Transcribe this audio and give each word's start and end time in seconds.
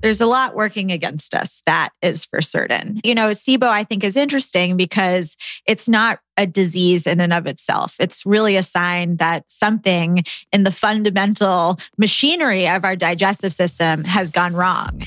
There's 0.03 0.21
a 0.21 0.27
lot 0.27 0.55
working 0.55 0.93
against 0.93 1.35
us. 1.35 1.63
That 1.65 1.93
is 2.03 2.27
for 2.27 2.43
certain. 2.43 3.01
You 3.03 3.15
know, 3.15 3.31
SIBO, 3.31 3.63
I 3.63 3.85
think, 3.85 4.05
is 4.05 4.19
interesting 4.19 4.77
because 4.77 5.39
it's 5.67 5.89
not 5.89 6.19
a 6.37 6.47
disease 6.47 7.07
in 7.07 7.21
and 7.21 7.33
of 7.33 7.47
itself. 7.47 7.97
It's 7.99 8.27
really 8.27 8.57
a 8.57 8.63
sign 8.63 9.17
that 9.17 9.51
something 9.51 10.25
in 10.53 10.65
the 10.65 10.71
fundamental 10.71 11.79
machinery 11.97 12.69
of 12.69 12.85
our 12.85 12.97
digestive 12.97 13.55
system 13.55 14.05
has 14.05 14.31
gone 14.31 14.53
wrong. 14.53 15.07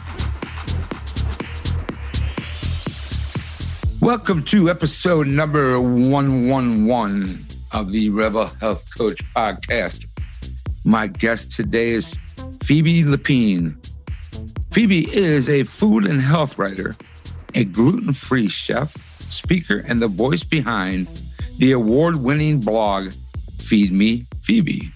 Welcome 4.01 4.43
to 4.45 4.67
episode 4.67 5.27
number 5.27 5.79
111 5.79 7.45
of 7.71 7.91
the 7.91 8.09
Rebel 8.09 8.47
Health 8.59 8.83
Coach 8.97 9.21
podcast. 9.35 10.07
My 10.83 11.05
guest 11.05 11.51
today 11.51 11.89
is 11.89 12.15
Phoebe 12.63 13.03
Lapine. 13.03 13.75
Phoebe 14.71 15.07
is 15.15 15.47
a 15.47 15.65
food 15.65 16.07
and 16.07 16.19
health 16.19 16.57
writer, 16.57 16.95
a 17.53 17.63
gluten 17.63 18.13
free 18.13 18.47
chef, 18.47 18.91
speaker, 19.31 19.83
and 19.87 20.01
the 20.01 20.07
voice 20.07 20.43
behind 20.43 21.07
the 21.59 21.71
award 21.71 22.15
winning 22.15 22.59
blog 22.59 23.11
Feed 23.59 23.91
Me 23.91 24.25
Phoebe. 24.41 24.91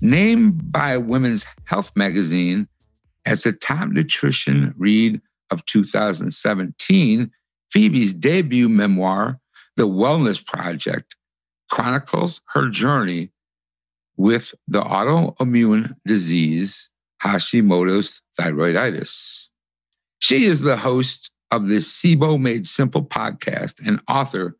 Named 0.00 0.72
by 0.72 0.96
Women's 0.96 1.44
Health 1.66 1.92
magazine 1.94 2.66
as 3.24 3.44
the 3.44 3.52
top 3.52 3.90
nutrition 3.90 4.74
read 4.76 5.20
of 5.52 5.64
2017, 5.66 7.30
Phoebe's 7.74 8.12
debut 8.12 8.68
memoir, 8.68 9.40
The 9.76 9.88
Wellness 9.88 10.44
Project, 10.46 11.16
chronicles 11.68 12.40
her 12.50 12.70
journey 12.70 13.32
with 14.16 14.54
the 14.68 14.80
autoimmune 14.80 15.96
disease 16.06 16.88
Hashimoto's 17.20 18.22
thyroiditis. 18.38 19.48
She 20.20 20.44
is 20.44 20.60
the 20.60 20.76
host 20.76 21.32
of 21.50 21.66
the 21.66 21.78
SIBO 21.78 22.40
Made 22.40 22.64
Simple 22.64 23.04
podcast 23.04 23.84
and 23.84 24.00
author 24.08 24.56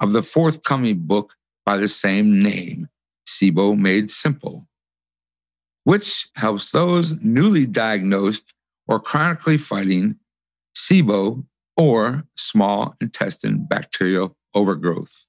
of 0.00 0.12
the 0.12 0.22
forthcoming 0.22 1.00
book 1.00 1.34
by 1.66 1.76
the 1.76 1.86
same 1.86 2.42
name, 2.42 2.88
SIBO 3.28 3.78
Made 3.78 4.08
Simple, 4.08 4.66
which 5.84 6.30
helps 6.34 6.70
those 6.70 7.12
newly 7.20 7.66
diagnosed 7.66 8.54
or 8.86 8.98
chronically 8.98 9.58
fighting 9.58 10.16
SIBO 10.74 11.44
or 11.78 12.24
small 12.36 12.96
intestine 13.00 13.64
bacterial 13.64 14.36
overgrowth. 14.54 15.24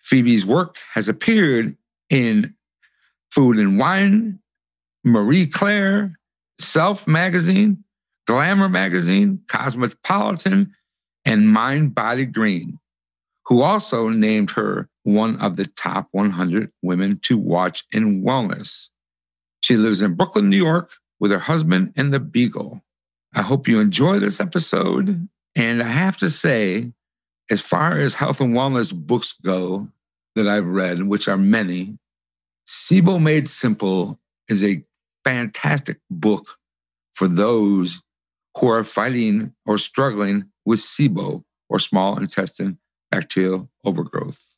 Phoebe's 0.00 0.46
work 0.46 0.76
has 0.94 1.08
appeared 1.08 1.76
in 2.08 2.54
Food 3.32 3.58
and 3.58 3.78
Wine, 3.78 4.38
Marie 5.04 5.46
Claire, 5.46 6.18
Self 6.60 7.06
Magazine, 7.06 7.84
Glamour 8.26 8.68
Magazine, 8.68 9.40
Cosmopolitan, 9.48 10.72
and 11.24 11.52
Mind 11.52 11.94
Body 11.94 12.24
Green, 12.24 12.78
who 13.46 13.62
also 13.62 14.08
named 14.08 14.52
her 14.52 14.88
one 15.02 15.36
of 15.40 15.56
the 15.56 15.66
top 15.66 16.08
100 16.12 16.70
women 16.82 17.18
to 17.24 17.36
watch 17.36 17.84
in 17.92 18.22
wellness. 18.22 18.88
She 19.60 19.76
lives 19.76 20.00
in 20.00 20.14
Brooklyn, 20.14 20.48
New 20.48 20.56
York, 20.56 20.90
with 21.20 21.32
her 21.32 21.38
husband 21.38 21.92
and 21.96 22.14
the 22.14 22.20
Beagle. 22.20 22.82
I 23.34 23.42
hope 23.42 23.68
you 23.68 23.80
enjoy 23.80 24.18
this 24.18 24.40
episode 24.40 25.28
and 25.56 25.82
I 25.82 25.88
have 25.88 26.16
to 26.18 26.30
say, 26.30 26.92
as 27.50 27.60
far 27.60 27.98
as 27.98 28.14
health 28.14 28.40
and 28.40 28.54
wellness 28.54 28.92
books 28.92 29.34
go 29.44 29.88
that 30.36 30.46
I've 30.46 30.66
read, 30.66 31.02
which 31.04 31.28
are 31.28 31.38
many, 31.38 31.98
SIBO 32.68 33.20
Made 33.20 33.48
Simple 33.48 34.18
is 34.48 34.62
a 34.62 34.84
fantastic 35.24 35.98
book 36.10 36.56
for 37.14 37.28
those 37.28 38.00
who 38.58 38.68
are 38.68 38.84
fighting 38.84 39.52
or 39.66 39.78
struggling 39.78 40.44
with 40.64 40.80
SIBO 40.80 41.42
or 41.68 41.80
small 41.80 42.18
intestine 42.18 42.78
bacterial 43.10 43.70
overgrowth. 43.84 44.56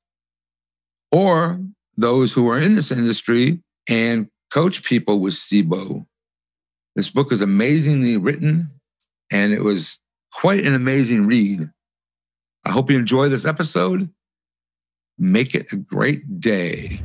Or 1.12 1.60
those 1.96 2.32
who 2.32 2.48
are 2.48 2.58
in 2.58 2.74
this 2.74 2.90
industry 2.90 3.62
and 3.88 4.28
coach 4.52 4.82
people 4.82 5.20
with 5.20 5.34
SIBO. 5.34 6.06
This 6.96 7.10
book 7.10 7.32
is 7.32 7.40
amazingly 7.40 8.16
written 8.16 8.68
and 9.30 9.52
it 9.52 9.62
was 9.62 9.98
quite 10.32 10.66
an 10.66 10.74
amazing 10.74 11.26
read. 11.26 11.68
I 12.64 12.70
hope 12.70 12.90
you 12.90 12.98
enjoy 12.98 13.28
this 13.28 13.44
episode. 13.44 14.10
Make 15.18 15.54
it 15.54 15.72
a 15.72 15.76
great 15.76 16.40
day. 16.40 17.00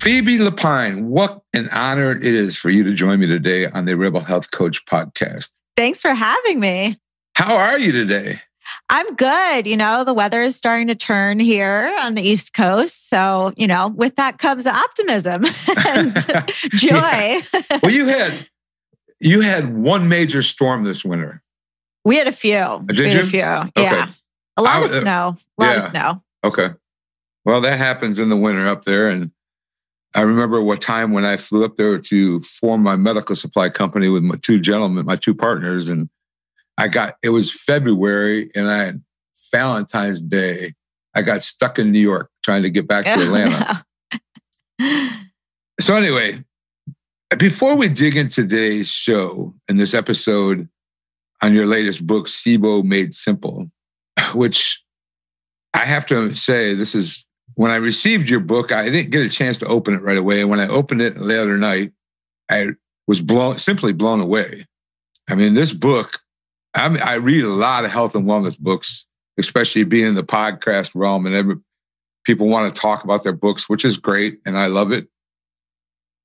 Phoebe 0.00 0.38
Lapine, 0.38 1.02
what 1.04 1.42
an 1.52 1.68
honor 1.70 2.12
it 2.12 2.22
is 2.22 2.56
for 2.56 2.70
you 2.70 2.84
to 2.84 2.94
join 2.94 3.18
me 3.18 3.26
today 3.26 3.66
on 3.66 3.86
the 3.86 3.96
Rebel 3.96 4.20
Health 4.20 4.50
Coach 4.50 4.84
podcast. 4.86 5.50
Thanks 5.76 6.00
for 6.00 6.14
having 6.14 6.60
me. 6.60 6.96
How 7.34 7.56
are 7.56 7.78
you 7.78 7.92
today? 7.92 8.40
I'm 8.88 9.14
good. 9.16 9.66
You 9.66 9.76
know, 9.76 10.04
the 10.04 10.14
weather 10.14 10.42
is 10.42 10.54
starting 10.54 10.86
to 10.88 10.94
turn 10.94 11.40
here 11.40 11.94
on 12.00 12.14
the 12.14 12.22
East 12.22 12.52
Coast. 12.52 13.08
So, 13.08 13.52
you 13.56 13.66
know, 13.66 13.88
with 13.88 14.16
that 14.16 14.38
comes 14.38 14.66
optimism 14.66 15.44
and 15.86 16.14
joy. 16.70 17.42
Well, 17.82 17.92
you 17.92 18.06
had 18.06 18.46
you 19.20 19.40
had 19.40 19.74
one 19.76 20.08
major 20.08 20.42
storm 20.42 20.84
this 20.84 21.04
winter. 21.04 21.42
We 22.04 22.16
had 22.16 22.28
a 22.28 22.32
few. 22.32 22.84
Did 22.86 22.98
we 22.98 23.04
had 23.04 23.14
you? 23.14 23.20
a 23.20 23.26
few. 23.26 23.42
Okay. 23.42 23.70
Yeah. 23.82 24.12
A 24.56 24.62
lot 24.62 24.76
I- 24.76 24.84
of 24.84 24.90
uh, 24.90 25.00
snow. 25.00 25.36
A 25.58 25.62
lot 25.62 25.70
yeah. 25.70 25.76
of 25.76 25.82
snow. 25.82 26.22
Okay. 26.44 26.68
Well, 27.44 27.60
that 27.60 27.78
happens 27.78 28.18
in 28.18 28.28
the 28.28 28.36
winter 28.36 28.66
up 28.66 28.84
there. 28.84 29.08
And 29.08 29.30
I 30.14 30.22
remember 30.22 30.60
what 30.62 30.80
time 30.80 31.12
when 31.12 31.24
I 31.24 31.36
flew 31.36 31.64
up 31.64 31.76
there 31.76 31.98
to 31.98 32.40
form 32.42 32.82
my 32.82 32.96
medical 32.96 33.36
supply 33.36 33.68
company 33.68 34.08
with 34.08 34.22
my 34.22 34.36
two 34.42 34.58
gentlemen, 34.58 35.06
my 35.06 35.16
two 35.16 35.34
partners, 35.34 35.88
and 35.88 36.08
I 36.78 36.88
got 36.88 37.16
it 37.22 37.30
was 37.30 37.52
February 37.52 38.50
and 38.54 38.68
I 38.68 38.78
had 38.78 39.04
Valentine's 39.52 40.22
Day. 40.22 40.74
I 41.14 41.22
got 41.22 41.42
stuck 41.42 41.78
in 41.78 41.92
New 41.92 42.00
York 42.00 42.30
trying 42.44 42.62
to 42.62 42.70
get 42.70 42.86
back 42.86 43.04
to 43.04 43.10
Atlanta. 43.22 43.84
so 45.80 45.94
anyway, 45.94 46.44
before 47.38 47.76
we 47.76 47.88
dig 47.88 48.16
into 48.16 48.42
today's 48.42 48.88
show 48.88 49.54
and 49.68 49.78
this 49.78 49.94
episode 49.94 50.68
on 51.42 51.54
your 51.54 51.66
latest 51.66 52.06
book, 52.06 52.28
SIBO 52.28 52.84
Made 52.84 53.14
Simple, 53.14 53.70
which 54.34 54.82
I 55.74 55.84
have 55.84 56.06
to 56.06 56.34
say, 56.34 56.74
this 56.74 56.94
is 56.94 57.26
when 57.54 57.70
I 57.70 57.76
received 57.76 58.28
your 58.28 58.40
book, 58.40 58.70
I 58.70 58.88
didn't 58.88 59.10
get 59.10 59.26
a 59.26 59.28
chance 59.28 59.58
to 59.58 59.66
open 59.66 59.94
it 59.94 60.02
right 60.02 60.16
away. 60.16 60.40
And 60.40 60.50
when 60.50 60.60
I 60.60 60.68
opened 60.68 61.02
it 61.02 61.18
the 61.18 61.42
other 61.42 61.56
night, 61.56 61.92
I 62.50 62.70
was 63.06 63.20
blown, 63.20 63.58
simply 63.58 63.92
blown 63.92 64.20
away. 64.20 64.66
I 65.28 65.34
mean, 65.34 65.54
this 65.54 65.72
book, 65.72 66.18
I, 66.74 66.88
mean, 66.88 67.02
I 67.02 67.14
read 67.14 67.44
a 67.44 67.48
lot 67.48 67.84
of 67.84 67.90
health 67.90 68.14
and 68.14 68.26
wellness 68.26 68.58
books, 68.58 69.06
especially 69.38 69.84
being 69.84 70.06
in 70.06 70.14
the 70.14 70.22
podcast 70.22 70.90
realm, 70.94 71.26
and 71.26 71.34
every, 71.34 71.56
people 72.24 72.48
want 72.48 72.72
to 72.72 72.80
talk 72.80 73.04
about 73.04 73.22
their 73.22 73.32
books, 73.32 73.68
which 73.68 73.84
is 73.84 73.96
great, 73.96 74.38
and 74.44 74.58
I 74.58 74.66
love 74.66 74.92
it. 74.92 75.08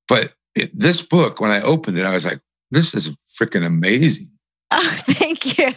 But 0.08 0.32
it, 0.54 0.78
this 0.78 1.00
book, 1.00 1.40
when 1.40 1.50
I 1.50 1.60
opened 1.62 1.98
it, 1.98 2.06
I 2.06 2.14
was 2.14 2.24
like, 2.24 2.40
"This 2.70 2.94
is 2.94 3.10
freaking 3.28 3.64
amazing." 3.66 4.28
Oh, 4.74 4.98
thank 5.06 5.58
you. 5.58 5.74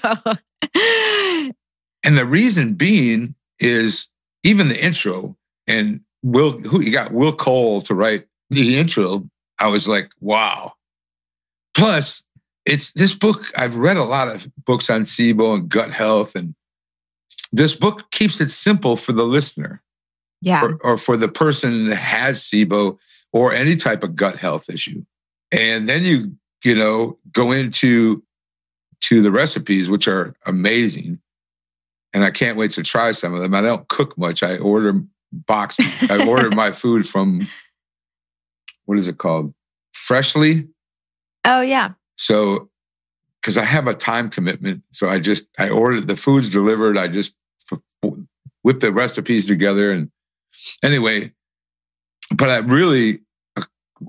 and 2.02 2.18
the 2.18 2.26
reason 2.26 2.76
being 2.76 3.36
is 3.60 4.08
even 4.46 4.70
the 4.70 4.82
intro 4.82 5.36
and 5.68 6.00
Will, 6.24 6.58
who 6.60 6.82
you 6.82 6.92
got 6.92 7.12
Will 7.12 7.34
Cole 7.34 7.82
to 7.82 7.94
write 7.94 8.26
the 8.50 8.78
intro. 8.78 9.30
I 9.60 9.68
was 9.68 9.88
like, 9.88 10.12
wow. 10.22 10.74
Plus, 11.76 12.24
it's 12.66 12.92
this 12.94 13.14
book. 13.14 13.52
I've 13.58 13.76
read 13.76 13.98
a 13.98 14.04
lot 14.04 14.28
of 14.28 14.48
books 14.66 14.90
on 14.90 15.02
SIBO 15.02 15.56
and 15.56 15.70
gut 15.70 15.92
health, 15.92 16.36
and 16.36 16.56
this 17.52 17.76
book 17.76 18.10
keeps 18.12 18.42
it 18.42 18.50
simple 18.50 18.98
for 18.98 19.12
the 19.12 19.24
listener. 19.24 19.82
Yeah. 20.42 20.64
Or, 20.64 20.78
or 20.84 20.98
for 20.98 21.18
the 21.18 21.28
person 21.28 21.90
that 21.90 21.96
has 21.96 22.42
SIBO 22.42 22.98
or 23.36 23.52
any 23.52 23.76
type 23.76 24.02
of 24.02 24.16
gut 24.16 24.38
health 24.38 24.70
issue. 24.70 25.04
And 25.52 25.90
then 25.90 26.04
you, 26.04 26.38
you 26.64 26.74
know, 26.74 27.20
go 27.34 27.52
into 27.52 28.24
to 29.02 29.22
the 29.22 29.30
recipes, 29.30 29.90
which 29.90 30.08
are 30.08 30.34
amazing. 30.46 31.20
And 32.14 32.24
I 32.24 32.32
can't 32.32 32.58
wait 32.58 32.72
to 32.72 32.82
try 32.82 33.12
some 33.12 33.34
of 33.34 33.42
them. 33.42 33.54
I 33.54 33.62
don't 33.62 33.86
cook 33.90 34.18
much. 34.18 34.42
I 34.42 34.58
order 34.58 35.04
box. 35.34 35.76
I 36.10 36.26
ordered 36.26 36.56
my 36.56 36.72
food 36.72 37.06
from 37.06 37.46
what 38.86 38.98
is 38.98 39.08
it 39.08 39.18
called? 39.18 39.54
Freshly. 39.92 40.70
Oh 41.44 41.60
yeah. 41.60 41.92
So, 42.16 42.70
because 43.42 43.58
I 43.58 43.66
have 43.66 43.88
a 43.88 43.94
time 43.94 44.30
commitment, 44.30 44.82
so 44.92 45.10
I 45.10 45.20
just 45.20 45.46
I 45.60 45.70
ordered 45.70 46.08
the 46.08 46.16
food's 46.16 46.50
delivered. 46.50 46.98
I 46.98 47.10
just 47.10 47.36
whip 48.02 48.80
the 48.80 48.94
recipes 48.94 49.46
together, 49.46 49.92
and 49.92 50.10
anyway, 50.82 51.34
but 52.32 52.50
I 52.50 52.60
really 52.60 53.25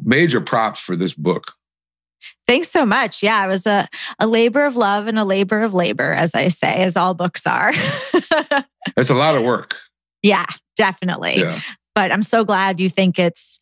major 0.03 0.41
props 0.41 0.81
for 0.81 0.97
this 0.97 1.15
book. 1.15 1.55
Thanks 2.47 2.69
so 2.69 2.87
much. 2.87 3.23
Yeah, 3.23 3.45
it 3.45 3.49
was 3.49 3.67
a, 3.67 3.89
a 4.19 4.27
labor 4.27 4.65
of 4.65 4.77
love 4.77 5.07
and 5.07 5.19
a 5.19 5.25
labor 5.25 5.63
of 5.63 5.75
labor, 5.75 6.13
as 6.13 6.35
I 6.35 6.49
say, 6.49 6.77
as 6.77 6.97
all 6.97 7.15
books 7.15 7.47
are. 7.47 7.73
it's 8.97 9.11
a 9.11 9.15
lot 9.15 9.37
of 9.37 9.43
work. 9.43 9.77
Yeah, 10.23 10.47
definitely. 10.77 11.39
Yeah. 11.39 11.61
But 11.95 12.13
I'm 12.13 12.23
so 12.23 12.45
glad 12.45 12.79
you 12.79 12.91
think 12.91 13.19
it's 13.19 13.59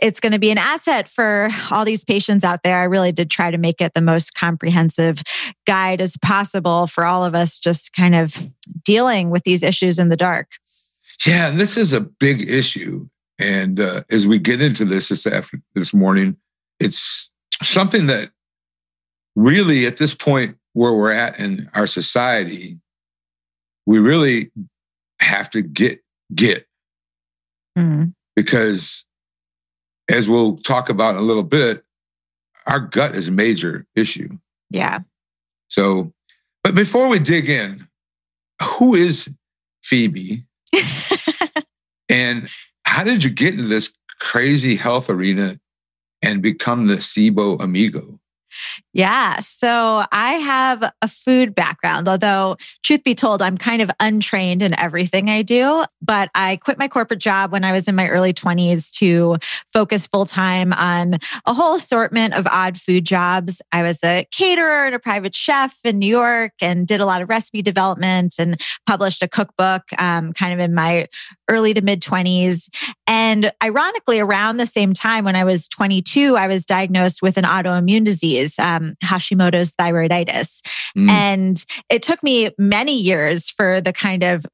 it's 0.00 0.18
going 0.18 0.32
to 0.32 0.38
be 0.38 0.50
an 0.50 0.56
asset 0.56 1.06
for 1.06 1.50
all 1.70 1.84
these 1.84 2.02
patients 2.02 2.42
out 2.42 2.62
there. 2.64 2.78
I 2.78 2.84
really 2.84 3.12
did 3.12 3.30
try 3.30 3.50
to 3.50 3.58
make 3.58 3.80
it 3.82 3.92
the 3.94 4.00
most 4.00 4.34
comprehensive 4.34 5.20
guide 5.66 6.00
as 6.00 6.16
possible 6.16 6.86
for 6.86 7.04
all 7.04 7.24
of 7.24 7.34
us 7.34 7.58
just 7.58 7.92
kind 7.92 8.14
of 8.14 8.38
dealing 8.84 9.28
with 9.28 9.44
these 9.44 9.62
issues 9.62 9.98
in 9.98 10.08
the 10.08 10.16
dark. 10.16 10.52
Yeah, 11.26 11.48
and 11.48 11.60
this 11.60 11.76
is 11.76 11.92
a 11.92 12.00
big 12.00 12.48
issue. 12.48 13.06
And 13.44 13.78
uh, 13.78 14.04
as 14.10 14.26
we 14.26 14.38
get 14.38 14.62
into 14.62 14.86
this 14.86 15.10
this 15.10 15.26
after 15.26 15.60
this 15.74 15.92
morning, 15.92 16.38
it's 16.80 17.30
something 17.62 18.06
that 18.06 18.30
really 19.36 19.86
at 19.86 19.98
this 19.98 20.14
point 20.14 20.56
where 20.72 20.94
we're 20.94 21.12
at 21.12 21.38
in 21.38 21.68
our 21.74 21.86
society, 21.86 22.78
we 23.84 23.98
really 23.98 24.50
have 25.20 25.50
to 25.50 25.60
get 25.60 26.02
get 26.34 26.66
mm-hmm. 27.76 28.06
because 28.34 29.04
as 30.08 30.26
we'll 30.26 30.56
talk 30.56 30.88
about 30.88 31.14
in 31.14 31.20
a 31.20 31.24
little 31.24 31.42
bit, 31.42 31.84
our 32.66 32.80
gut 32.80 33.14
is 33.14 33.28
a 33.28 33.32
major 33.32 33.86
issue. 33.94 34.38
Yeah. 34.70 35.00
So, 35.68 36.14
but 36.62 36.74
before 36.74 37.08
we 37.08 37.18
dig 37.18 37.50
in, 37.50 37.88
who 38.62 38.94
is 38.94 39.28
Phoebe? 39.82 40.46
and 42.08 42.48
how 42.94 43.02
did 43.02 43.24
you 43.24 43.30
get 43.30 43.54
into 43.54 43.66
this 43.66 43.92
crazy 44.20 44.76
health 44.76 45.10
arena 45.10 45.58
and 46.22 46.40
become 46.40 46.86
the 46.86 46.98
SIBO 46.98 47.60
amigo? 47.60 48.20
Yeah. 48.92 49.40
So 49.40 50.04
I 50.12 50.34
have 50.34 50.84
a 51.02 51.08
food 51.08 51.54
background, 51.54 52.08
although, 52.08 52.56
truth 52.82 53.02
be 53.04 53.14
told, 53.14 53.42
I'm 53.42 53.58
kind 53.58 53.82
of 53.82 53.90
untrained 54.00 54.62
in 54.62 54.78
everything 54.78 55.30
I 55.30 55.42
do. 55.42 55.84
But 56.00 56.30
I 56.34 56.56
quit 56.56 56.78
my 56.78 56.88
corporate 56.88 57.20
job 57.20 57.52
when 57.52 57.64
I 57.64 57.72
was 57.72 57.88
in 57.88 57.94
my 57.94 58.08
early 58.08 58.32
20s 58.32 58.90
to 58.98 59.38
focus 59.72 60.06
full 60.06 60.26
time 60.26 60.72
on 60.72 61.18
a 61.46 61.54
whole 61.54 61.74
assortment 61.74 62.34
of 62.34 62.46
odd 62.46 62.78
food 62.78 63.04
jobs. 63.04 63.62
I 63.72 63.82
was 63.82 64.02
a 64.04 64.26
caterer 64.30 64.86
and 64.86 64.94
a 64.94 64.98
private 64.98 65.34
chef 65.34 65.76
in 65.84 65.98
New 65.98 66.06
York 66.06 66.52
and 66.60 66.86
did 66.86 67.00
a 67.00 67.06
lot 67.06 67.22
of 67.22 67.28
recipe 67.28 67.62
development 67.62 68.36
and 68.38 68.60
published 68.86 69.22
a 69.22 69.28
cookbook 69.28 69.82
um, 69.98 70.32
kind 70.32 70.52
of 70.52 70.60
in 70.60 70.74
my 70.74 71.08
early 71.48 71.74
to 71.74 71.80
mid 71.80 72.02
20s. 72.02 72.68
And 73.06 73.52
ironically, 73.62 74.20
around 74.20 74.56
the 74.56 74.66
same 74.66 74.92
time 74.92 75.24
when 75.24 75.36
I 75.36 75.44
was 75.44 75.68
22, 75.68 76.36
I 76.36 76.46
was 76.46 76.66
diagnosed 76.66 77.22
with 77.22 77.36
an 77.36 77.44
autoimmune 77.44 78.04
disease, 78.04 78.43
um, 78.58 78.94
Hashimoto's 79.02 79.74
thyroiditis. 79.74 80.60
Mm. 80.96 81.08
And 81.08 81.64
it 81.88 82.02
took 82.02 82.22
me 82.22 82.50
many 82.58 82.96
years 82.96 83.50
for 83.50 83.80
the 83.80 83.92
kind 83.92 84.22
of 84.22 84.44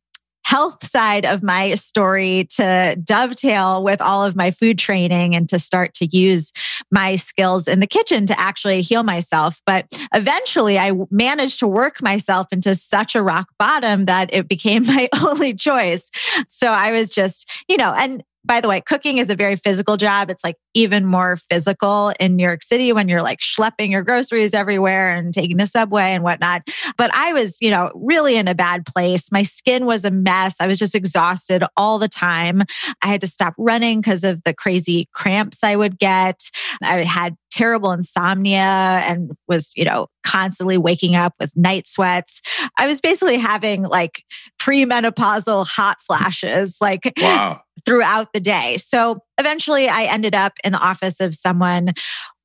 health 0.51 0.85
side 0.85 1.25
of 1.25 1.45
my 1.45 1.75
story 1.77 2.45
to 2.51 2.97
dovetail 3.05 3.85
with 3.85 4.01
all 4.01 4.25
of 4.25 4.35
my 4.35 4.51
food 4.51 4.79
training 4.81 5.35
and 5.35 5.49
to 5.49 5.61
start 5.61 5.95
to 5.95 6.07
use 6.07 6.53
my 6.91 7.15
skills 7.15 7.69
in 7.69 7.79
the 7.79 7.87
kitchen 7.87 8.27
to 8.27 8.41
actually 8.41 8.83
heal 8.83 9.05
myself. 9.05 9.61
But 9.65 9.87
eventually 10.13 10.77
I 10.77 10.93
managed 11.11 11.61
to 11.61 11.69
work 11.69 12.03
myself 12.03 12.49
into 12.51 12.75
such 12.75 13.15
a 13.15 13.23
rock 13.23 13.49
bottom 13.61 14.07
that 14.07 14.31
it 14.33 14.49
became 14.49 14.87
my 14.89 15.09
only 15.23 15.55
choice. 15.55 16.11
So 16.49 16.69
I 16.69 16.91
was 16.91 17.11
just, 17.11 17.49
you 17.69 17.77
know, 17.77 17.95
and 17.97 18.25
by 18.51 18.61
the 18.61 18.67
way, 18.67 18.81
cooking 18.81 19.19
is 19.19 19.31
a 19.31 19.37
very 19.37 19.55
physical 19.55 19.97
job. 19.97 20.29
It's 20.29 20.43
like 20.43 20.57
even 20.75 21.07
more 21.07 21.37
physical 21.37 22.13
in 22.19 22.35
New 22.35 22.43
York 22.43 22.65
City 22.65 22.93
when 22.93 23.09
you're 23.09 23.23
like 23.23 23.39
schlepping 23.39 23.93
your 23.93 24.03
groceries 24.03 24.55
everywhere 24.55 25.15
and 25.15 25.33
taking 25.33 25.57
the 25.57 25.69
subway 25.69 26.11
and 26.15 26.25
whatnot. 26.25 26.63
But 26.99 27.15
I 27.15 27.33
was, 27.33 27.57
you 27.61 27.71
know, 27.71 27.93
really 27.95 28.35
in 28.35 28.49
a 28.49 28.55
bad 28.57 28.87
place. 28.87 29.31
My 29.31 29.45
skin 29.45 29.87
was 29.87 30.05
a 30.05 30.11
mess. 30.11 30.57
I 30.59 30.67
was 30.67 30.81
just 30.81 30.97
exhausted 30.97 31.63
all 31.77 32.01
the 32.01 32.09
time. 32.09 32.63
I 33.03 33.07
had 33.07 33.21
to 33.21 33.29
stop 33.29 33.55
running 33.57 34.01
because 34.01 34.25
of 34.25 34.43
the 34.43 34.53
crazy 34.53 35.09
cramps 35.15 35.63
I 35.63 35.77
would 35.77 35.97
get. 35.97 36.41
I 36.83 37.05
had 37.05 37.37
terrible 37.53 37.93
insomnia 37.93 38.59
and 38.59 39.31
was, 39.47 39.71
you 39.77 39.85
know, 39.85 40.09
constantly 40.23 40.79
waking 40.79 41.17
up 41.17 41.35
with 41.39 41.57
night 41.57 41.89
sweats. 41.89 42.41
I 42.79 42.87
was 42.87 43.01
basically 43.01 43.39
having 43.39 43.83
like 43.83 44.25
premenopausal 44.61 45.67
hot 45.67 46.01
flashes 46.01 46.79
like 46.81 47.13
wow. 47.19 47.63
throughout 47.85 48.33
the 48.33 48.41
day. 48.41 48.77
So 48.79 49.23
eventually 49.39 49.89
I 49.89 50.05
ended 50.05 50.35
up 50.35 50.55
in 50.65 50.73
the 50.73 50.79
office 50.79 51.21
of 51.21 51.35
someone 51.35 51.95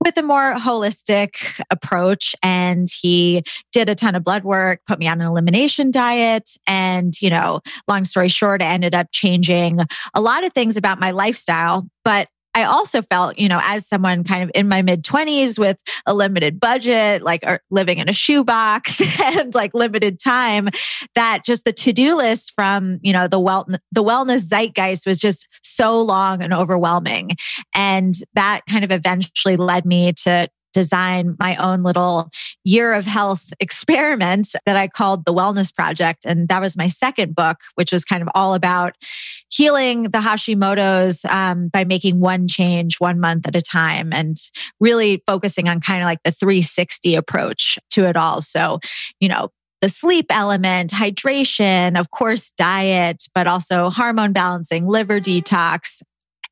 with 0.04 0.18
a 0.18 0.24
more 0.24 0.54
holistic 0.56 1.62
approach 1.72 2.36
and 2.44 2.88
he 3.02 3.44
did 3.72 3.90
a 3.90 3.96
ton 3.96 4.14
of 4.14 4.24
blood 4.24 4.44
work 4.44 4.82
put 4.88 5.00
me 5.00 5.08
on 5.08 5.22
an 5.22 5.28
elimination 5.28 5.90
diet 5.90 6.52
and 6.68 7.20
you 7.22 7.30
know 7.30 7.62
long 7.88 8.04
story 8.04 8.28
short 8.28 8.62
i 8.62 8.66
ended 8.66 8.94
up 8.94 9.08
changing 9.12 9.80
a 10.14 10.22
lot 10.22 10.46
of 10.46 10.54
things 10.54 10.78
about 10.78 11.00
my 11.00 11.12
lifestyle 11.12 11.88
but 12.04 12.28
I 12.56 12.64
also 12.64 13.02
felt, 13.02 13.38
you 13.38 13.50
know, 13.50 13.60
as 13.62 13.86
someone 13.86 14.24
kind 14.24 14.42
of 14.42 14.52
in 14.56 14.70
my 14.70 14.82
mid 14.82 15.04
20s 15.04 15.60
with 15.60 15.78
a 16.06 16.14
limited 16.14 16.60
budget, 16.60 17.22
like 17.22 17.44
er, 17.46 17.60
living 17.70 17.98
in 17.98 18.08
a 18.08 18.14
shoebox 18.14 19.02
and 19.20 19.54
like 19.54 19.74
limited 19.74 20.20
time, 20.20 20.70
that 21.16 21.44
just 21.46 21.66
the 21.66 21.74
to-do 21.74 22.16
list 22.16 22.54
from, 22.56 23.00
you 23.02 23.12
know, 23.12 23.28
the 23.28 23.40
well 23.40 23.68
the 23.92 24.04
wellness 24.04 24.48
zeitgeist 24.50 25.06
was 25.06 25.20
just 25.20 25.48
so 25.64 26.02
long 26.02 26.42
and 26.42 26.54
overwhelming. 26.54 27.32
And 27.74 28.16
that 28.36 28.62
kind 28.70 28.86
of 28.86 28.92
eventually 28.92 29.58
led 29.58 29.86
me 29.86 30.14
to 30.24 30.48
design 30.76 31.36
my 31.40 31.56
own 31.56 31.82
little 31.82 32.30
year 32.66 32.94
of 32.94 33.06
health 33.06 33.52
experiment 33.60 34.50
that 34.66 34.76
I 34.76 34.88
called 34.88 35.26
the 35.26 35.34
Wellness 35.34 35.74
Project. 35.74 36.26
And 36.26 36.48
that 36.50 36.62
was 36.62 36.76
my 36.78 36.90
second 36.90 37.34
book, 37.34 37.58
which 37.76 37.92
was 37.92 38.04
kind 38.04 38.22
of 38.22 38.30
all 38.36 38.54
about 38.54 38.96
healing 39.50 40.04
the 40.04 40.20
Hashimoto's 40.20 41.24
um, 41.26 41.70
by 41.70 41.86
making 41.86 42.20
one 42.20 42.48
change 42.48 43.00
one 43.00 43.20
month 43.20 43.48
at 43.48 43.56
a 43.56 43.62
time 43.62 44.12
and 44.12 44.38
really 44.80 45.24
focusing 45.26 45.70
on 45.70 45.80
kind 45.80 46.02
of 46.02 46.06
like 46.06 46.20
the 46.24 46.32
360 46.32 47.16
approach 47.16 47.80
to 47.92 48.06
it 48.06 48.18
all. 48.18 48.42
So, 48.42 48.80
you 49.22 49.30
know, 49.30 49.50
the 49.82 49.90
sleep 49.90 50.26
element, 50.30 50.92
hydration, 50.92 51.98
of 51.98 52.12
course, 52.12 52.52
diet, 52.58 53.26
but 53.34 53.48
also 53.48 53.90
hormone 53.90 54.34
balancing, 54.34 54.88
liver 54.88 55.20
detox, 55.20 56.02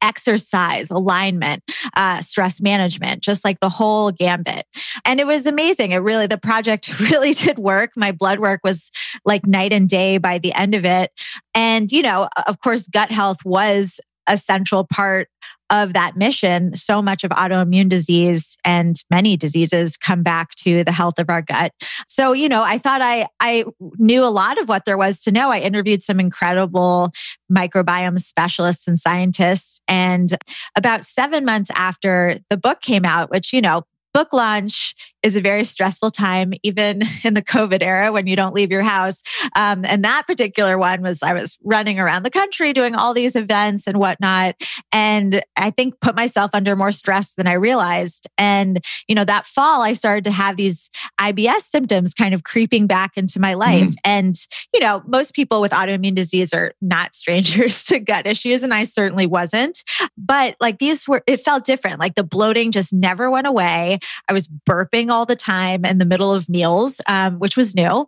exercise, 0.03 0.91
alignment, 0.91 1.63
uh, 1.95 2.21
stress 2.21 2.61
management, 2.61 3.23
just 3.23 3.43
like 3.43 3.59
the 3.61 3.69
whole 3.69 4.11
gambit. 4.11 4.65
And 5.05 5.19
it 5.19 5.25
was 5.25 5.47
amazing. 5.47 5.91
It 5.91 5.97
really, 5.97 6.27
the 6.27 6.37
project 6.37 6.99
really 6.99 7.33
did 7.33 7.57
work. 7.57 7.91
My 7.95 8.11
blood 8.11 8.39
work 8.39 8.59
was 8.63 8.91
like 9.25 9.47
night 9.47 9.73
and 9.73 9.89
day 9.89 10.17
by 10.17 10.37
the 10.37 10.53
end 10.53 10.75
of 10.75 10.85
it. 10.85 11.11
And, 11.55 11.91
you 11.91 12.03
know, 12.03 12.29
of 12.45 12.59
course, 12.59 12.87
gut 12.87 13.09
health 13.09 13.37
was 13.45 13.99
a 14.27 14.37
central 14.37 14.85
part 14.85 15.29
of 15.73 15.93
that 15.93 16.15
mission, 16.15 16.75
so 16.77 17.01
much 17.01 17.23
of 17.23 17.31
autoimmune 17.31 17.89
disease 17.89 18.57
and 18.63 19.03
many 19.09 19.35
diseases 19.35 19.97
come 19.97 20.21
back 20.21 20.53
to 20.53 20.83
the 20.83 20.91
health 20.91 21.17
of 21.17 21.31
our 21.31 21.41
gut. 21.41 21.73
So, 22.07 22.31
you 22.31 22.47
know, 22.47 22.61
I 22.61 22.77
thought 22.77 23.01
I 23.01 23.27
I 23.39 23.65
knew 23.97 24.23
a 24.23 24.29
lot 24.29 24.59
of 24.59 24.69
what 24.69 24.85
there 24.85 24.97
was 24.97 25.21
to 25.23 25.31
know. 25.31 25.51
I 25.51 25.59
interviewed 25.59 26.03
some 26.03 26.19
incredible 26.19 27.11
microbiome 27.51 28.19
specialists 28.19 28.87
and 28.87 28.99
scientists 28.99 29.81
and 29.87 30.35
about 30.75 31.03
7 31.03 31.43
months 31.43 31.71
after 31.75 32.37
the 32.51 32.57
book 32.57 32.81
came 32.81 33.03
out, 33.03 33.31
which, 33.31 33.51
you 33.51 33.61
know, 33.61 33.83
book 34.13 34.33
launch 34.33 34.95
is 35.23 35.37
a 35.37 35.41
very 35.41 35.63
stressful 35.63 36.11
time, 36.11 36.53
even 36.63 37.01
in 37.23 37.33
the 37.33 37.41
COVID 37.41 37.81
era 37.81 38.11
when 38.11 38.27
you 38.27 38.35
don't 38.35 38.53
leave 38.53 38.69
your 38.69 38.83
house. 38.83 39.23
Um, 39.55 39.85
and 39.85 40.03
that 40.03 40.27
particular 40.27 40.77
one 40.77 41.01
was 41.01 41.23
I 41.23 41.33
was 41.33 41.57
running 41.63 41.99
around 41.99 42.23
the 42.23 42.29
country 42.29 42.73
doing 42.73 42.95
all 42.95 43.13
these 43.13 43.35
events 43.35 43.87
and 43.87 43.97
whatnot. 43.97 44.55
And 44.91 45.43
I 45.55 45.71
think 45.71 45.99
put 46.01 46.15
myself 46.15 46.51
under 46.53 46.75
more 46.75 46.91
stress 46.91 47.33
than 47.33 47.47
I 47.47 47.53
realized. 47.53 48.27
And, 48.37 48.83
you 49.07 49.15
know, 49.15 49.25
that 49.25 49.47
fall, 49.47 49.81
I 49.81 49.93
started 49.93 50.25
to 50.25 50.31
have 50.31 50.57
these 50.57 50.89
IBS 51.19 51.61
symptoms 51.61 52.13
kind 52.13 52.33
of 52.33 52.43
creeping 52.43 52.85
back 52.85 53.11
into 53.15 53.39
my 53.39 53.53
life. 53.53 53.89
Mm. 53.89 53.95
And, 54.03 54.35
you 54.73 54.81
know, 54.81 55.01
most 55.07 55.33
people 55.33 55.61
with 55.61 55.71
autoimmune 55.71 56.15
disease 56.15 56.53
are 56.53 56.73
not 56.81 57.15
strangers 57.23 57.85
to 57.85 57.99
gut 57.99 58.27
issues. 58.27 58.63
And 58.63 58.73
I 58.73 58.83
certainly 58.83 59.25
wasn't. 59.25 59.83
But 60.17 60.57
like 60.59 60.79
these 60.79 61.07
were, 61.07 61.23
it 61.25 61.37
felt 61.37 61.63
different. 61.63 61.99
Like 61.99 62.15
the 62.15 62.23
bloating 62.23 62.71
just 62.71 62.91
never 62.91 63.31
went 63.31 63.47
away. 63.47 63.99
I 64.29 64.33
was 64.33 64.47
burping 64.47 65.11
all 65.11 65.25
the 65.25 65.35
time 65.35 65.85
in 65.85 65.97
the 65.97 66.05
middle 66.05 66.31
of 66.31 66.49
meals, 66.49 67.01
um, 67.07 67.39
which 67.39 67.57
was 67.57 67.75
new. 67.75 68.07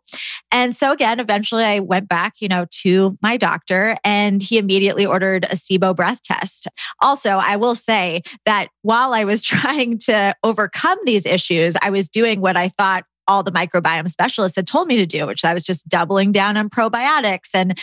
And 0.51 0.75
so 0.75 0.91
again, 0.91 1.19
eventually 1.19 1.63
I 1.63 1.79
went 1.79 2.07
back, 2.07 2.35
you 2.39 2.47
know, 2.47 2.65
to 2.83 3.17
my 3.21 3.37
doctor 3.37 3.97
and 4.03 4.41
he 4.41 4.57
immediately 4.57 5.05
ordered 5.05 5.45
a 5.45 5.55
SIBO 5.55 5.95
breath 5.95 6.21
test. 6.23 6.67
Also, 7.01 7.31
I 7.31 7.55
will 7.55 7.75
say 7.75 8.21
that 8.45 8.69
while 8.81 9.13
I 9.13 9.23
was 9.23 9.41
trying 9.55 9.97
to 9.99 10.35
overcome 10.43 10.97
these 11.05 11.25
issues, 11.25 11.75
I 11.81 11.89
was 11.89 12.09
doing 12.09 12.41
what 12.41 12.57
I 12.57 12.69
thought 12.69 13.03
all 13.27 13.43
the 13.43 13.51
microbiome 13.51 14.09
specialists 14.09 14.55
had 14.55 14.67
told 14.67 14.87
me 14.87 14.97
to 14.97 15.05
do, 15.05 15.25
which 15.25 15.43
I 15.43 15.53
was 15.53 15.63
just 15.63 15.87
doubling 15.87 16.31
down 16.31 16.57
on 16.57 16.69
probiotics 16.69 17.49
and 17.53 17.77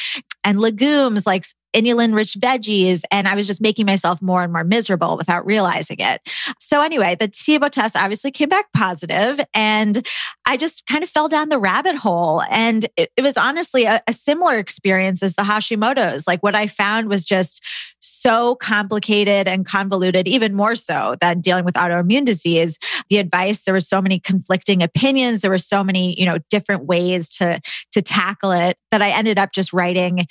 and 0.44 0.60
legumes 0.60 1.26
like 1.26 1.46
inulin 1.74 2.14
rich 2.14 2.36
veggies. 2.38 3.02
And 3.10 3.28
I 3.28 3.34
was 3.34 3.46
just 3.46 3.60
making 3.60 3.86
myself 3.86 4.20
more 4.22 4.42
and 4.42 4.52
more 4.52 4.64
miserable 4.64 5.16
without 5.16 5.44
realizing 5.46 5.98
it. 5.98 6.20
So, 6.58 6.82
anyway, 6.82 7.16
the 7.18 7.28
SIBO 7.28 7.70
test 7.70 7.96
obviously 7.96 8.30
came 8.30 8.48
back 8.48 8.72
positive, 8.72 9.40
and 9.54 10.06
I 10.46 10.56
just 10.56 10.86
kind 10.86 11.02
of 11.02 11.08
fell 11.08 11.28
down 11.28 11.48
the 11.48 11.58
rabbit 11.58 11.96
hole. 11.96 12.42
And 12.50 12.86
it, 12.96 13.10
it 13.16 13.22
was 13.22 13.36
honestly 13.36 13.84
a, 13.84 14.02
a 14.06 14.12
similar 14.12 14.58
experience 14.58 15.22
as 15.22 15.34
the 15.34 15.42
Hashimoto's. 15.42 16.26
Like, 16.26 16.42
what 16.42 16.54
I 16.54 16.66
found 16.66 17.08
was 17.08 17.24
just 17.24 17.62
so 18.00 18.54
complicated 18.56 19.48
and 19.48 19.66
convoluted, 19.66 20.28
even 20.28 20.54
more 20.54 20.74
so 20.74 21.16
than 21.20 21.40
dealing 21.40 21.64
with 21.64 21.74
autoimmune 21.74 22.24
disease. 22.24 22.78
The 23.08 23.18
advice, 23.18 23.64
there 23.64 23.74
were 23.74 23.80
so 23.80 24.00
many 24.00 24.20
conflicting 24.20 24.82
opinions, 24.82 25.40
there 25.40 25.50
were 25.50 25.58
so 25.58 25.82
many, 25.82 26.18
you 26.18 26.26
know, 26.26 26.38
different 26.50 26.84
ways 26.84 27.28
to, 27.36 27.60
to 27.92 28.02
tackle 28.02 28.52
it 28.52 28.76
that 28.90 29.02
I 29.02 29.10
ended 29.10 29.38
up 29.38 29.52
just 29.52 29.72
writing 29.72 30.26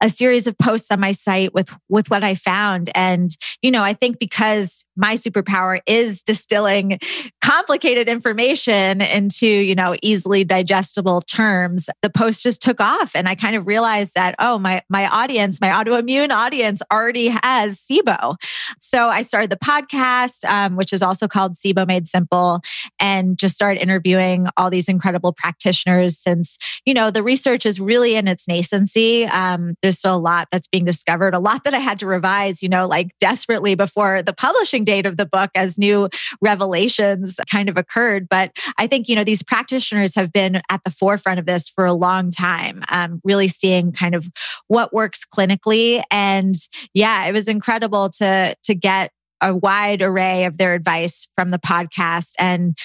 a 0.00 0.08
series 0.08 0.46
of 0.46 0.56
posts 0.58 0.90
on 0.90 1.00
my 1.00 1.12
site 1.12 1.54
with 1.54 1.70
with 1.88 2.10
what 2.10 2.22
I 2.22 2.34
found. 2.34 2.90
And 2.94 3.30
you 3.62 3.70
know 3.70 3.82
I 3.82 3.94
think 3.94 4.18
because 4.18 4.84
my 4.96 5.14
superpower 5.14 5.80
is 5.86 6.22
distilling 6.22 6.98
complicated 7.42 8.08
information 8.08 9.00
into 9.00 9.46
you 9.46 9.74
know 9.74 9.96
easily 10.02 10.44
digestible 10.44 11.20
terms 11.22 11.88
the 12.02 12.10
post 12.10 12.42
just 12.42 12.60
took 12.60 12.80
off. 12.80 13.14
And 13.14 13.28
I 13.28 13.34
kind 13.34 13.56
of 13.56 13.66
realized 13.66 14.14
that 14.14 14.34
oh 14.38 14.58
my 14.58 14.82
my 14.88 15.08
audience 15.08 15.60
my 15.60 15.68
autoimmune 15.68 16.30
audience 16.30 16.82
already 16.92 17.28
has 17.28 17.80
SIBO. 17.80 18.36
So 18.78 19.08
I 19.08 19.22
started 19.22 19.50
the 19.50 19.56
podcast 19.56 20.44
um, 20.44 20.76
which 20.76 20.92
is 20.92 21.02
also 21.02 21.26
called 21.26 21.54
SIBO 21.54 21.86
Made 21.86 22.06
Simple 22.06 22.60
and 23.00 23.38
just 23.38 23.54
started 23.54 23.80
interviewing 23.80 24.46
all 24.56 24.70
these 24.70 24.88
incredible 24.88 25.32
practitioners 25.32 26.18
since 26.18 26.58
you 26.84 26.92
know 26.92 27.10
the 27.10 27.22
research 27.22 27.64
is 27.64 27.80
really 27.80 28.14
in 28.14 28.28
its 28.28 28.46
nascency. 28.46 29.28
Um, 29.30 29.74
there's 29.86 29.98
still 30.00 30.16
a 30.16 30.18
lot 30.18 30.48
that's 30.50 30.66
being 30.66 30.84
discovered, 30.84 31.32
a 31.32 31.38
lot 31.38 31.62
that 31.62 31.72
I 31.72 31.78
had 31.78 32.00
to 32.00 32.06
revise, 32.06 32.60
you 32.60 32.68
know, 32.68 32.88
like 32.88 33.12
desperately 33.20 33.76
before 33.76 34.20
the 34.20 34.32
publishing 34.32 34.82
date 34.82 35.06
of 35.06 35.16
the 35.16 35.26
book 35.26 35.50
as 35.54 35.78
new 35.78 36.08
revelations 36.40 37.38
kind 37.48 37.68
of 37.68 37.76
occurred. 37.76 38.28
But 38.28 38.50
I 38.78 38.88
think, 38.88 39.08
you 39.08 39.14
know, 39.14 39.22
these 39.22 39.44
practitioners 39.44 40.16
have 40.16 40.32
been 40.32 40.60
at 40.70 40.82
the 40.82 40.90
forefront 40.90 41.38
of 41.38 41.46
this 41.46 41.68
for 41.68 41.84
a 41.84 41.92
long 41.92 42.32
time, 42.32 42.82
um, 42.88 43.20
really 43.22 43.46
seeing 43.46 43.92
kind 43.92 44.16
of 44.16 44.28
what 44.66 44.92
works 44.92 45.24
clinically. 45.24 46.02
And 46.10 46.56
yeah, 46.92 47.26
it 47.26 47.32
was 47.32 47.46
incredible 47.46 48.10
to 48.18 48.56
to 48.64 48.74
get 48.74 49.12
a 49.40 49.54
wide 49.54 50.02
array 50.02 50.46
of 50.46 50.58
their 50.58 50.74
advice 50.74 51.28
from 51.36 51.50
the 51.50 51.58
podcast. 51.58 52.32
And 52.38 52.76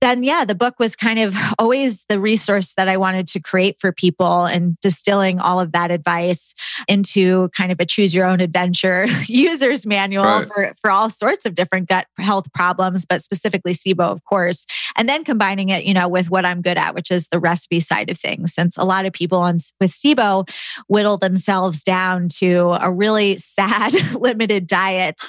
then, 0.00 0.22
yeah, 0.22 0.44
the 0.44 0.54
book 0.54 0.78
was 0.78 0.94
kind 0.94 1.18
of 1.18 1.34
always 1.58 2.04
the 2.08 2.20
resource 2.20 2.74
that 2.74 2.88
I 2.88 2.96
wanted 2.96 3.28
to 3.28 3.40
create 3.40 3.76
for 3.78 3.92
people 3.92 4.44
and 4.44 4.78
distilling 4.80 5.40
all 5.40 5.60
of 5.60 5.72
that 5.72 5.90
advice 5.90 6.54
into 6.86 7.48
kind 7.56 7.72
of 7.72 7.80
a 7.80 7.84
choose 7.84 8.14
your 8.14 8.26
own 8.26 8.40
adventure 8.40 9.06
user's 9.26 9.86
manual 9.86 10.24
right. 10.24 10.46
for, 10.46 10.72
for 10.80 10.90
all 10.90 11.10
sorts 11.10 11.46
of 11.46 11.54
different 11.54 11.88
gut 11.88 12.06
health 12.18 12.52
problems, 12.52 13.06
but 13.06 13.22
specifically 13.22 13.72
SIBO, 13.72 14.00
of 14.00 14.24
course. 14.24 14.66
And 14.96 15.08
then 15.08 15.24
combining 15.24 15.70
it, 15.70 15.84
you 15.84 15.94
know, 15.94 16.08
with 16.08 16.30
what 16.30 16.44
I'm 16.44 16.62
good 16.62 16.78
at, 16.78 16.94
which 16.94 17.10
is 17.10 17.28
the 17.28 17.40
recipe 17.40 17.80
side 17.80 18.10
of 18.10 18.18
things. 18.18 18.54
Since 18.54 18.76
a 18.76 18.84
lot 18.84 19.06
of 19.06 19.12
people 19.12 19.38
on, 19.38 19.58
with 19.80 19.90
SIBO 19.90 20.48
whittle 20.86 21.18
themselves 21.18 21.82
down 21.82 22.28
to 22.38 22.76
a 22.80 22.90
really 22.90 23.38
sad, 23.58 23.94
limited 24.14 24.66
diet 24.66 25.20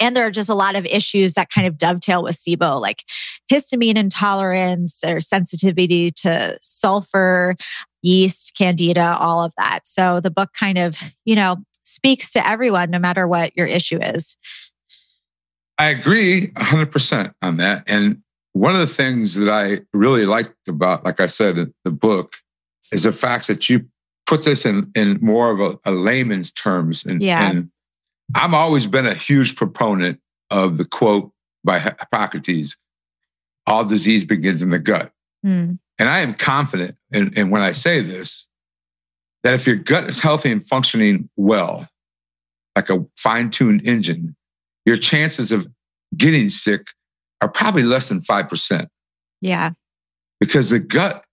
and 0.00 0.16
there 0.16 0.26
are 0.26 0.30
just 0.30 0.48
a 0.48 0.54
lot 0.54 0.74
of 0.74 0.86
issues 0.86 1.34
that 1.34 1.50
kind 1.50 1.66
of 1.66 1.78
dovetail 1.78 2.22
with 2.22 2.36
SIBO, 2.36 2.80
like 2.80 3.04
histamine 3.52 3.96
intolerance 3.96 5.02
or 5.04 5.20
sensitivity 5.20 6.10
to 6.10 6.58
sulfur, 6.62 7.54
yeast, 8.02 8.52
candida, 8.56 9.16
all 9.18 9.44
of 9.44 9.52
that. 9.58 9.80
So 9.84 10.20
the 10.20 10.30
book 10.30 10.50
kind 10.58 10.78
of, 10.78 10.96
you 11.24 11.36
know, 11.36 11.58
speaks 11.84 12.32
to 12.32 12.46
everyone, 12.46 12.90
no 12.90 12.98
matter 12.98 13.28
what 13.28 13.56
your 13.56 13.66
issue 13.66 13.98
is. 14.00 14.36
I 15.78 15.88
agree 15.88 16.48
100% 16.48 17.32
on 17.42 17.56
that. 17.58 17.84
And 17.86 18.22
one 18.52 18.74
of 18.74 18.80
the 18.80 18.94
things 18.94 19.34
that 19.34 19.48
I 19.48 19.80
really 19.92 20.26
liked 20.26 20.54
about, 20.68 21.04
like 21.04 21.20
I 21.20 21.26
said, 21.26 21.72
the 21.84 21.90
book 21.90 22.36
is 22.92 23.04
the 23.04 23.12
fact 23.12 23.46
that 23.46 23.68
you 23.68 23.86
put 24.26 24.44
this 24.44 24.64
in, 24.64 24.90
in 24.94 25.18
more 25.22 25.50
of 25.50 25.60
a, 25.60 25.90
a 25.90 25.92
layman's 25.92 26.52
terms. 26.52 27.04
And, 27.04 27.22
yeah. 27.22 27.50
and 27.50 27.70
I've 28.34 28.54
always 28.54 28.86
been 28.86 29.06
a 29.06 29.14
huge 29.14 29.56
proponent 29.56 30.20
of 30.50 30.76
the 30.76 30.84
quote 30.84 31.32
by 31.64 31.78
Hippocrates 31.78 32.76
all 33.66 33.84
disease 33.84 34.24
begins 34.24 34.62
in 34.62 34.70
the 34.70 34.78
gut. 34.78 35.12
Mm. 35.44 35.78
And 35.98 36.08
I 36.08 36.20
am 36.20 36.34
confident, 36.34 36.96
and, 37.12 37.36
and 37.36 37.50
when 37.50 37.62
I 37.62 37.72
say 37.72 38.00
this, 38.00 38.48
that 39.44 39.54
if 39.54 39.66
your 39.66 39.76
gut 39.76 40.04
is 40.04 40.18
healthy 40.18 40.50
and 40.50 40.66
functioning 40.66 41.28
well, 41.36 41.88
like 42.74 42.90
a 42.90 43.06
fine 43.16 43.50
tuned 43.50 43.86
engine, 43.86 44.34
your 44.84 44.96
chances 44.96 45.52
of 45.52 45.68
getting 46.16 46.50
sick 46.50 46.88
are 47.40 47.48
probably 47.48 47.82
less 47.82 48.08
than 48.08 48.20
5%. 48.22 48.88
Yeah. 49.40 49.70
Because 50.40 50.70
the 50.70 50.80
gut 50.80 51.24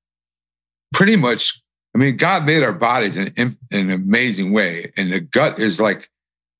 pretty 0.94 1.16
much, 1.16 1.62
I 1.96 1.98
mean, 1.98 2.18
God 2.18 2.46
made 2.46 2.64
our 2.64 2.74
bodies 2.74 3.18
in, 3.18 3.28
in, 3.36 3.58
in 3.72 3.90
an 3.90 3.92
amazing 3.92 4.52
way. 4.52 4.92
And 4.96 5.12
the 5.12 5.22
gut 5.22 5.60
is 5.60 5.80
like 5.80 6.10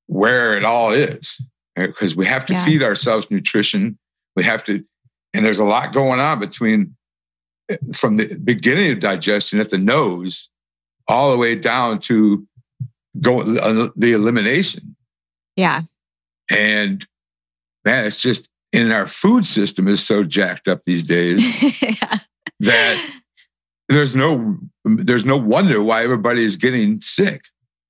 where 0.08 0.56
it 0.56 0.64
all 0.64 0.90
is 0.90 1.40
because 1.76 2.16
we 2.16 2.26
have 2.26 2.44
to 2.46 2.54
yeah. 2.54 2.64
feed 2.64 2.82
ourselves 2.82 3.30
nutrition. 3.30 3.98
We 4.34 4.42
have 4.42 4.64
to, 4.64 4.84
and 5.32 5.44
there's 5.44 5.58
a 5.58 5.64
lot 5.64 5.92
going 5.92 6.18
on 6.18 6.40
between 6.40 6.96
eh, 7.68 7.76
from 7.94 8.16
the 8.16 8.34
beginning 8.42 8.90
of 8.90 9.00
digestion 9.00 9.60
at 9.60 9.70
the 9.70 9.78
nose 9.78 10.50
all 11.06 11.30
the 11.30 11.38
way 11.38 11.54
down 11.54 12.00
to 12.00 12.46
go 13.20 13.40
uh, 13.40 13.90
the 13.96 14.12
elimination. 14.12 14.96
Yeah. 15.56 15.82
And 16.50 17.06
man, 17.84 18.06
it's 18.06 18.20
just 18.20 18.48
in 18.72 18.90
our 18.90 19.06
food 19.06 19.46
system 19.46 19.88
is 19.88 20.04
so 20.04 20.24
jacked 20.24 20.68
up 20.68 20.82
these 20.84 21.02
days 21.02 21.42
yeah. 21.82 22.18
that 22.60 23.10
there's 23.88 24.14
no 24.14 24.58
there's 24.84 25.24
no 25.24 25.36
wonder 25.36 25.82
why 25.82 26.02
everybody 26.02 26.44
is 26.44 26.56
getting 26.56 27.00
sick 27.00 27.44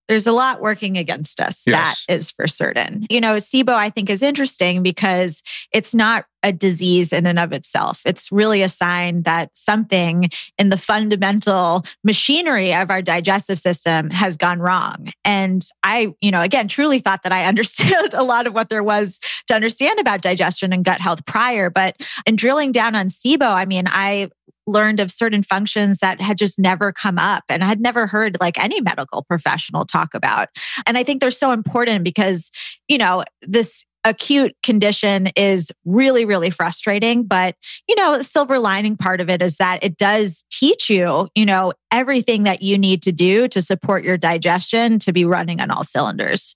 there's 0.08 0.26
a 0.26 0.32
lot 0.32 0.60
working 0.60 0.96
against 0.96 1.40
us. 1.40 1.62
Yes. 1.66 2.04
That 2.08 2.14
is 2.14 2.30
for 2.30 2.46
certain. 2.46 3.06
You 3.10 3.20
know, 3.20 3.36
SIBO, 3.36 3.70
I 3.70 3.90
think, 3.90 4.10
is 4.10 4.22
interesting 4.22 4.82
because 4.82 5.42
it's 5.72 5.94
not 5.94 6.24
a 6.42 6.52
disease 6.52 7.12
in 7.12 7.26
and 7.26 7.38
of 7.38 7.52
itself. 7.52 8.00
It's 8.06 8.30
really 8.30 8.62
a 8.62 8.68
sign 8.68 9.22
that 9.22 9.50
something 9.54 10.30
in 10.56 10.68
the 10.68 10.76
fundamental 10.76 11.84
machinery 12.04 12.72
of 12.74 12.90
our 12.90 13.02
digestive 13.02 13.58
system 13.58 14.10
has 14.10 14.36
gone 14.36 14.60
wrong. 14.60 15.10
And 15.24 15.66
I, 15.82 16.14
you 16.20 16.30
know, 16.30 16.42
again, 16.42 16.68
truly 16.68 17.00
thought 17.00 17.22
that 17.24 17.32
I 17.32 17.44
understood 17.46 18.14
a 18.14 18.22
lot 18.22 18.46
of 18.46 18.54
what 18.54 18.68
there 18.68 18.84
was 18.84 19.18
to 19.48 19.54
understand 19.54 19.98
about 19.98 20.22
digestion 20.22 20.72
and 20.72 20.84
gut 20.84 21.00
health 21.00 21.24
prior. 21.26 21.70
But 21.70 21.96
in 22.24 22.36
drilling 22.36 22.72
down 22.72 22.94
on 22.94 23.08
SIBO, 23.08 23.42
I 23.42 23.64
mean, 23.64 23.84
I 23.88 24.30
learned 24.68 25.00
of 25.00 25.10
certain 25.10 25.42
functions 25.42 25.98
that 25.98 26.20
had 26.20 26.38
just 26.38 26.58
never 26.58 26.92
come 26.92 27.18
up 27.18 27.44
and 27.48 27.64
I 27.64 27.66
had 27.66 27.80
never 27.80 28.06
heard 28.06 28.36
like 28.40 28.58
any 28.58 28.80
medical 28.80 29.24
professional 29.24 29.84
talk 29.84 30.14
about. 30.14 30.48
And 30.86 30.98
I 30.98 31.04
think 31.04 31.20
they're 31.20 31.30
so 31.30 31.52
important 31.52 32.04
because, 32.04 32.50
you 32.86 32.98
know, 32.98 33.24
this 33.42 33.84
acute 34.04 34.54
condition 34.62 35.28
is 35.28 35.72
really, 35.84 36.24
really 36.24 36.50
frustrating. 36.50 37.24
But, 37.24 37.56
you 37.88 37.96
know, 37.96 38.18
the 38.18 38.24
silver 38.24 38.58
lining 38.58 38.96
part 38.96 39.20
of 39.20 39.28
it 39.28 39.42
is 39.42 39.56
that 39.56 39.82
it 39.82 39.96
does 39.96 40.44
teach 40.50 40.88
you, 40.88 41.28
you 41.34 41.44
know, 41.44 41.72
everything 41.90 42.44
that 42.44 42.62
you 42.62 42.78
need 42.78 43.02
to 43.02 43.12
do 43.12 43.48
to 43.48 43.60
support 43.60 44.04
your 44.04 44.16
digestion 44.16 44.98
to 45.00 45.12
be 45.12 45.24
running 45.24 45.60
on 45.60 45.70
all 45.70 45.84
cylinders. 45.84 46.54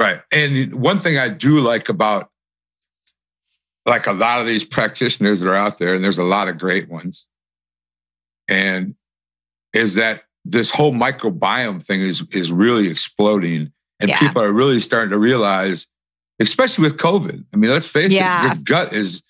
Right. 0.00 0.20
And 0.32 0.74
one 0.74 1.00
thing 1.00 1.18
I 1.18 1.28
do 1.28 1.60
like 1.60 1.88
about 1.88 2.30
like 3.88 4.06
a 4.06 4.12
lot 4.12 4.40
of 4.40 4.46
these 4.46 4.64
practitioners 4.64 5.40
that 5.40 5.48
are 5.48 5.54
out 5.54 5.78
there, 5.78 5.94
and 5.94 6.04
there's 6.04 6.18
a 6.18 6.24
lot 6.24 6.48
of 6.48 6.58
great 6.58 6.88
ones, 6.88 7.26
and 8.46 8.94
is 9.72 9.94
that 9.94 10.24
this 10.44 10.70
whole 10.70 10.92
microbiome 10.92 11.82
thing 11.82 12.00
is 12.00 12.24
is 12.30 12.52
really 12.52 12.88
exploding, 12.88 13.72
and 14.00 14.10
yeah. 14.10 14.18
people 14.18 14.42
are 14.42 14.52
really 14.52 14.80
starting 14.80 15.10
to 15.10 15.18
realize, 15.18 15.86
especially 16.40 16.82
with 16.82 16.98
COVID. 16.98 17.44
I 17.52 17.56
mean, 17.56 17.70
let's 17.70 17.88
face 17.88 18.12
yeah. 18.12 18.42
it, 18.42 18.44
your 18.44 18.54
gut 18.56 18.92
is 18.92 19.22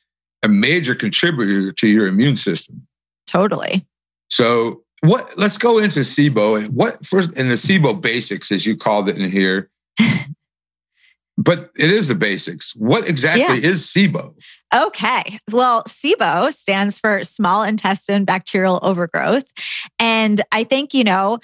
a 0.42 0.48
major 0.48 0.94
contributor 0.94 1.72
to 1.72 1.86
your 1.86 2.06
immune 2.06 2.36
system. 2.36 2.86
Totally. 3.26 3.86
So, 4.28 4.82
what? 5.02 5.38
Let's 5.38 5.56
go 5.56 5.78
into 5.78 6.00
SIBO. 6.00 6.68
What 6.70 7.04
first 7.06 7.32
in 7.34 7.48
the 7.48 7.54
SIBO 7.54 8.00
basics, 8.00 8.50
as 8.52 8.66
you 8.66 8.76
called 8.76 9.08
it 9.08 9.16
in 9.16 9.30
here. 9.30 9.70
But 11.38 11.70
it 11.76 11.90
is 11.90 12.08
the 12.08 12.16
basics. 12.16 12.74
What 12.76 13.08
exactly 13.08 13.62
yeah. 13.62 13.70
is 13.70 13.86
SIBO? 13.86 14.34
Okay. 14.74 15.38
Well, 15.50 15.84
SIBO 15.84 16.52
stands 16.52 16.98
for 16.98 17.22
small 17.24 17.62
intestine 17.62 18.24
bacterial 18.24 18.80
overgrowth. 18.82 19.44
And 19.98 20.42
I 20.52 20.64
think, 20.64 20.92
you 20.92 21.04
know, 21.04 21.38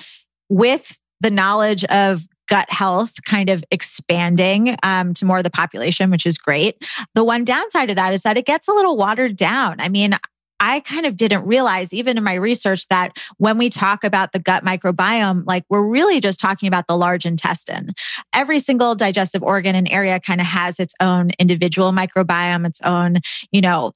with 0.50 0.98
the 1.20 1.30
knowledge 1.30 1.84
of 1.84 2.26
gut 2.48 2.70
health 2.70 3.14
kind 3.24 3.48
of 3.48 3.64
expanding 3.70 4.76
um, 4.82 5.14
to 5.14 5.24
more 5.24 5.38
of 5.38 5.44
the 5.44 5.50
population, 5.50 6.10
which 6.10 6.26
is 6.26 6.36
great. 6.36 6.84
The 7.14 7.24
one 7.24 7.44
downside 7.44 7.88
of 7.88 7.96
that 7.96 8.12
is 8.12 8.22
that 8.22 8.36
it 8.36 8.44
gets 8.44 8.68
a 8.68 8.72
little 8.72 8.96
watered 8.96 9.36
down. 9.36 9.80
I 9.80 9.88
mean, 9.88 10.18
I 10.60 10.80
kind 10.80 11.04
of 11.04 11.16
didn't 11.16 11.46
realize, 11.46 11.92
even 11.92 12.16
in 12.16 12.24
my 12.24 12.34
research, 12.34 12.88
that 12.88 13.12
when 13.38 13.58
we 13.58 13.70
talk 13.70 14.04
about 14.04 14.32
the 14.32 14.38
gut 14.38 14.64
microbiome, 14.64 15.44
like 15.46 15.64
we're 15.68 15.86
really 15.86 16.20
just 16.20 16.40
talking 16.40 16.68
about 16.68 16.86
the 16.86 16.96
large 16.96 17.26
intestine. 17.26 17.92
Every 18.32 18.58
single 18.60 18.94
digestive 18.94 19.42
organ 19.42 19.74
and 19.74 19.90
area 19.90 20.20
kind 20.20 20.40
of 20.40 20.46
has 20.46 20.78
its 20.78 20.94
own 21.00 21.30
individual 21.38 21.92
microbiome, 21.92 22.66
its 22.66 22.80
own, 22.82 23.18
you 23.50 23.60
know, 23.60 23.92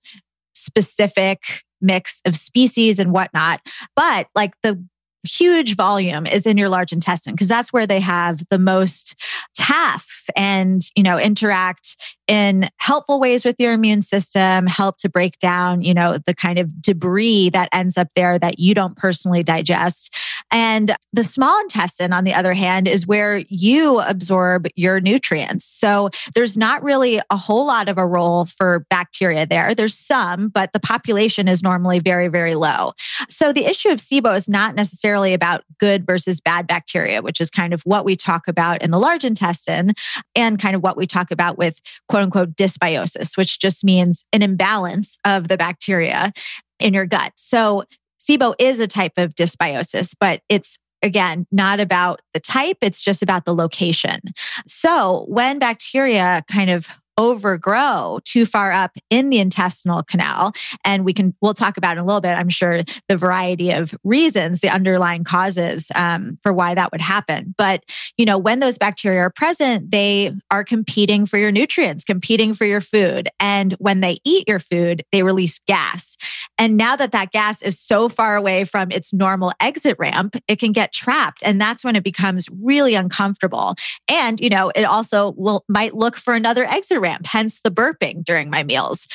specific 0.54 1.62
mix 1.80 2.20
of 2.26 2.34
species 2.34 2.98
and 2.98 3.12
whatnot. 3.12 3.60
But 3.94 4.26
like 4.34 4.52
the 4.62 4.84
huge 5.28 5.76
volume 5.76 6.26
is 6.26 6.46
in 6.46 6.56
your 6.56 6.68
large 6.68 6.92
intestine 6.92 7.34
because 7.34 7.48
that's 7.48 7.72
where 7.72 7.86
they 7.86 8.00
have 8.00 8.42
the 8.50 8.58
most 8.58 9.14
tasks 9.54 10.30
and 10.36 10.82
you 10.96 11.02
know 11.02 11.18
interact 11.18 11.96
in 12.26 12.68
helpful 12.78 13.18
ways 13.20 13.44
with 13.44 13.56
your 13.58 13.72
immune 13.72 14.02
system 14.02 14.66
help 14.66 14.96
to 14.98 15.08
break 15.08 15.38
down 15.38 15.82
you 15.82 15.94
know 15.94 16.18
the 16.26 16.34
kind 16.34 16.58
of 16.58 16.80
debris 16.80 17.50
that 17.50 17.68
ends 17.72 17.96
up 17.96 18.08
there 18.14 18.38
that 18.38 18.58
you 18.58 18.74
don't 18.74 18.96
personally 18.96 19.42
digest. 19.42 20.14
And 20.50 20.96
the 21.12 21.24
small 21.24 21.60
intestine 21.60 22.12
on 22.12 22.24
the 22.24 22.34
other 22.34 22.54
hand 22.54 22.88
is 22.88 23.06
where 23.06 23.38
you 23.48 24.00
absorb 24.00 24.68
your 24.76 25.00
nutrients. 25.00 25.64
So 25.64 26.10
there's 26.34 26.56
not 26.56 26.82
really 26.82 27.20
a 27.30 27.36
whole 27.36 27.66
lot 27.66 27.88
of 27.88 27.98
a 27.98 28.06
role 28.06 28.46
for 28.46 28.86
bacteria 28.90 29.46
there. 29.46 29.74
There's 29.74 29.98
some 29.98 30.48
but 30.48 30.72
the 30.72 30.80
population 30.80 31.48
is 31.48 31.62
normally 31.62 31.98
very 31.98 32.28
very 32.28 32.54
low. 32.54 32.92
So 33.28 33.52
the 33.52 33.66
issue 33.66 33.88
of 33.90 33.98
SIBO 33.98 34.36
is 34.36 34.48
not 34.48 34.74
necessarily 34.74 35.17
necessarily 35.18 35.34
about 35.34 35.64
good 35.78 36.06
versus 36.06 36.40
bad 36.40 36.66
bacteria, 36.66 37.22
which 37.22 37.40
is 37.40 37.50
kind 37.50 37.74
of 37.74 37.82
what 37.82 38.04
we 38.04 38.16
talk 38.16 38.48
about 38.48 38.82
in 38.82 38.90
the 38.90 38.98
large 38.98 39.24
intestine 39.24 39.92
and 40.34 40.60
kind 40.60 40.76
of 40.76 40.82
what 40.82 40.96
we 40.96 41.06
talk 41.06 41.30
about 41.30 41.58
with 41.58 41.80
quote 42.08 42.22
unquote 42.22 42.54
dysbiosis, 42.54 43.36
which 43.36 43.58
just 43.58 43.84
means 43.84 44.24
an 44.32 44.42
imbalance 44.42 45.18
of 45.24 45.48
the 45.48 45.56
bacteria 45.56 46.32
in 46.78 46.94
your 46.94 47.06
gut. 47.06 47.32
So 47.36 47.84
SIBO 48.20 48.54
is 48.58 48.80
a 48.80 48.86
type 48.86 49.14
of 49.16 49.34
dysbiosis, 49.34 50.14
but 50.18 50.42
it's 50.48 50.78
again, 51.02 51.46
not 51.52 51.78
about 51.78 52.20
the 52.34 52.40
type, 52.40 52.78
it's 52.80 53.00
just 53.00 53.22
about 53.22 53.44
the 53.44 53.54
location. 53.54 54.20
So 54.66 55.26
when 55.28 55.60
bacteria 55.60 56.42
kind 56.50 56.70
of 56.70 56.88
overgrow 57.18 58.20
too 58.24 58.46
far 58.46 58.72
up 58.72 58.96
in 59.10 59.28
the 59.28 59.38
intestinal 59.38 60.02
canal. 60.04 60.52
And 60.84 61.04
we 61.04 61.12
can, 61.12 61.34
we'll 61.42 61.52
talk 61.52 61.76
about 61.76 61.98
in 61.98 61.98
a 61.98 62.06
little 62.06 62.20
bit, 62.20 62.34
I'm 62.34 62.48
sure, 62.48 62.84
the 63.08 63.16
variety 63.16 63.72
of 63.72 63.94
reasons, 64.04 64.60
the 64.60 64.70
underlying 64.70 65.24
causes 65.24 65.90
um, 65.96 66.38
for 66.42 66.52
why 66.52 66.74
that 66.74 66.92
would 66.92 67.00
happen. 67.00 67.54
But, 67.58 67.82
you 68.16 68.24
know, 68.24 68.38
when 68.38 68.60
those 68.60 68.78
bacteria 68.78 69.20
are 69.20 69.30
present, 69.30 69.90
they 69.90 70.32
are 70.50 70.62
competing 70.62 71.26
for 71.26 71.38
your 71.38 71.50
nutrients, 71.50 72.04
competing 72.04 72.54
for 72.54 72.64
your 72.64 72.80
food. 72.80 73.28
And 73.40 73.74
when 73.78 74.00
they 74.00 74.18
eat 74.24 74.46
your 74.46 74.60
food, 74.60 75.04
they 75.10 75.24
release 75.24 75.58
gas. 75.66 76.16
And 76.56 76.76
now 76.76 76.94
that 76.94 77.12
that 77.12 77.32
gas 77.32 77.62
is 77.62 77.80
so 77.80 78.08
far 78.08 78.36
away 78.36 78.64
from 78.64 78.92
its 78.92 79.12
normal 79.12 79.52
exit 79.60 79.96
ramp, 79.98 80.36
it 80.46 80.60
can 80.60 80.70
get 80.70 80.92
trapped. 80.92 81.42
And 81.44 81.60
that's 81.60 81.84
when 81.84 81.96
it 81.96 82.04
becomes 82.04 82.46
really 82.62 82.94
uncomfortable. 82.94 83.74
And, 84.08 84.38
you 84.40 84.50
know, 84.50 84.70
it 84.76 84.84
also 84.84 85.34
will 85.36 85.64
might 85.68 85.94
look 85.94 86.16
for 86.16 86.34
another 86.34 86.64
exit 86.64 87.00
ramp 87.00 87.07
ramp, 87.08 87.26
hence 87.26 87.60
the 87.60 87.70
burping 87.70 88.24
during 88.24 88.50
my 88.50 88.62
meals. 88.62 89.06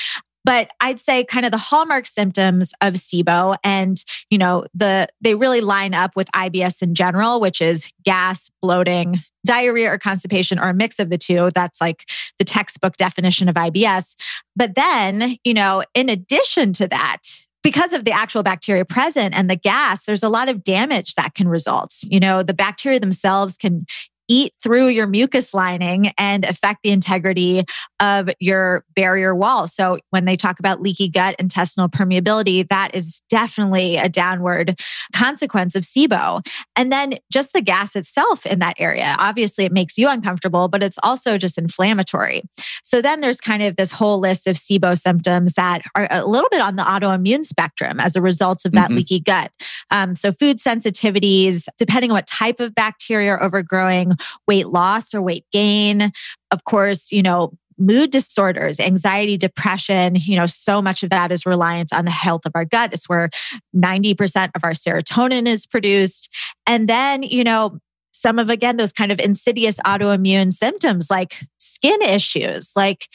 But 0.46 0.72
I'd 0.82 1.00
say 1.00 1.24
kind 1.24 1.46
of 1.46 1.52
the 1.52 1.58
hallmark 1.58 2.06
symptoms 2.06 2.74
of 2.82 2.96
SIBO 2.96 3.56
and, 3.64 4.04
you 4.30 4.38
know, 4.38 4.66
the 4.74 5.08
they 5.22 5.36
really 5.36 5.62
line 5.62 5.94
up 5.94 6.16
with 6.16 6.30
IBS 6.32 6.82
in 6.82 6.96
general, 6.96 7.40
which 7.40 7.62
is 7.62 7.90
gas, 8.04 8.52
bloating, 8.62 9.24
diarrhea 9.46 9.92
or 9.92 9.98
constipation 9.98 10.60
or 10.60 10.70
a 10.70 10.74
mix 10.74 11.00
of 11.00 11.10
the 11.10 11.18
two. 11.18 11.50
That's 11.56 11.80
like 11.80 12.10
the 12.40 12.46
textbook 12.46 12.98
definition 12.98 13.48
of 13.48 13.56
IBS. 13.56 14.16
But 14.56 14.76
then, 14.76 15.38
you 15.44 15.54
know, 15.54 15.84
in 15.94 16.10
addition 16.10 16.74
to 16.74 16.88
that, 16.90 17.22
because 17.62 17.94
of 17.94 18.04
the 18.04 18.12
actual 18.12 18.44
bacteria 18.44 18.84
present 18.84 19.34
and 19.34 19.50
the 19.50 19.56
gas, 19.56 20.04
there's 20.04 20.24
a 20.24 20.30
lot 20.30 20.50
of 20.50 20.64
damage 20.66 21.16
that 21.16 21.34
can 21.34 21.48
result. 21.48 21.96
You 22.04 22.20
know, 22.20 22.44
the 22.44 22.54
bacteria 22.54 23.00
themselves 23.00 23.56
can 23.56 23.86
eat 24.28 24.54
through 24.62 24.88
your 24.88 25.08
mucus 25.08 25.54
lining 25.54 26.12
and 26.18 26.46
affect 26.46 26.80
the 26.84 26.90
integrity 26.90 27.64
of 28.00 28.30
your 28.40 28.84
barrier 28.96 29.36
wall. 29.36 29.68
So 29.68 30.00
when 30.12 30.26
they 30.26 30.36
talk 30.36 30.60
about 30.60 30.82
leaky 30.82 31.10
gut 31.10 31.36
intestinal 31.40 31.90
permeability, 31.90 32.68
that 32.70 32.96
is 32.96 33.22
definitely 33.30 33.98
a 33.98 34.10
downward 34.10 34.80
consequence 35.14 35.76
of 35.76 35.84
SIBO. 35.84 36.46
And 36.76 36.92
then 36.92 37.16
just 37.32 37.54
the 37.54 37.62
gas 37.62 37.96
itself 37.96 38.46
in 38.46 38.60
that 38.60 38.76
area. 38.80 39.16
Obviously, 39.20 39.66
it 39.66 39.72
makes 39.72 39.98
you 39.98 40.10
uncomfortable, 40.10 40.68
but 40.68 40.84
it's 40.84 41.00
also 41.04 41.38
just 41.38 41.58
inflammatory. 41.58 42.44
So 42.84 43.02
then 43.02 43.22
there's 43.22 43.40
kind 43.40 43.64
of 43.64 43.76
this 43.76 43.92
whole 43.92 44.20
list 44.20 44.48
of 44.48 44.56
SIBO 44.56 44.98
symptoms 44.98 45.54
that 45.54 45.82
are 45.96 46.08
a 46.10 46.26
little 46.26 46.50
bit 46.50 46.62
on 46.62 46.76
the 46.76 46.84
autoimmune 46.84 47.46
spectrum 47.46 48.00
as 48.00 48.16
a 48.16 48.22
result 48.22 48.66
of 48.66 48.72
that 48.74 48.88
mm-hmm. 48.88 48.98
leaky 48.98 49.20
gut. 49.20 49.52
Um, 49.92 50.16
so 50.16 50.32
food 50.32 50.58
sensitivities, 50.58 51.68
depending 51.78 52.12
on 52.12 52.16
what 52.16 52.28
type 52.28 52.60
of 52.60 52.74
bacteria 52.76 53.32
are 53.32 53.44
overgrowing, 53.44 54.14
weight 54.48 54.68
loss 54.68 55.14
or 55.14 55.22
weight 55.22 55.46
gain. 55.52 56.12
Of 56.52 56.64
course, 56.64 57.12
you 57.12 57.22
know, 57.22 57.54
mood 57.78 58.12
disorders, 58.12 58.80
anxiety, 58.80 59.38
depression, 59.38 60.16
you 60.16 60.36
know, 60.36 60.46
so 60.46 60.82
much 60.82 61.04
of 61.04 61.10
that 61.10 61.32
is 61.32 61.46
reliant 61.46 61.92
on 61.92 62.06
the 62.06 62.12
health 62.12 62.46
of 62.46 62.52
our 62.56 62.66
gut. 62.66 62.94
It's 62.94 63.10
where 63.10 63.30
90% 63.76 64.52
of 64.56 64.64
our 64.64 64.74
serotonin 64.74 65.48
is 65.48 65.66
produced. 65.66 66.30
And 66.68 66.88
then, 66.88 67.24
you 67.24 67.44
know, 67.44 67.80
some 68.12 68.38
of 68.40 68.50
again 68.50 68.78
those 68.78 68.94
kind 68.94 69.12
of 69.12 69.20
insidious 69.20 69.80
autoimmune 69.86 70.54
symptoms 70.54 71.10
like 71.10 71.42
skin 71.58 72.02
issues 72.02 72.72
like 72.76 73.08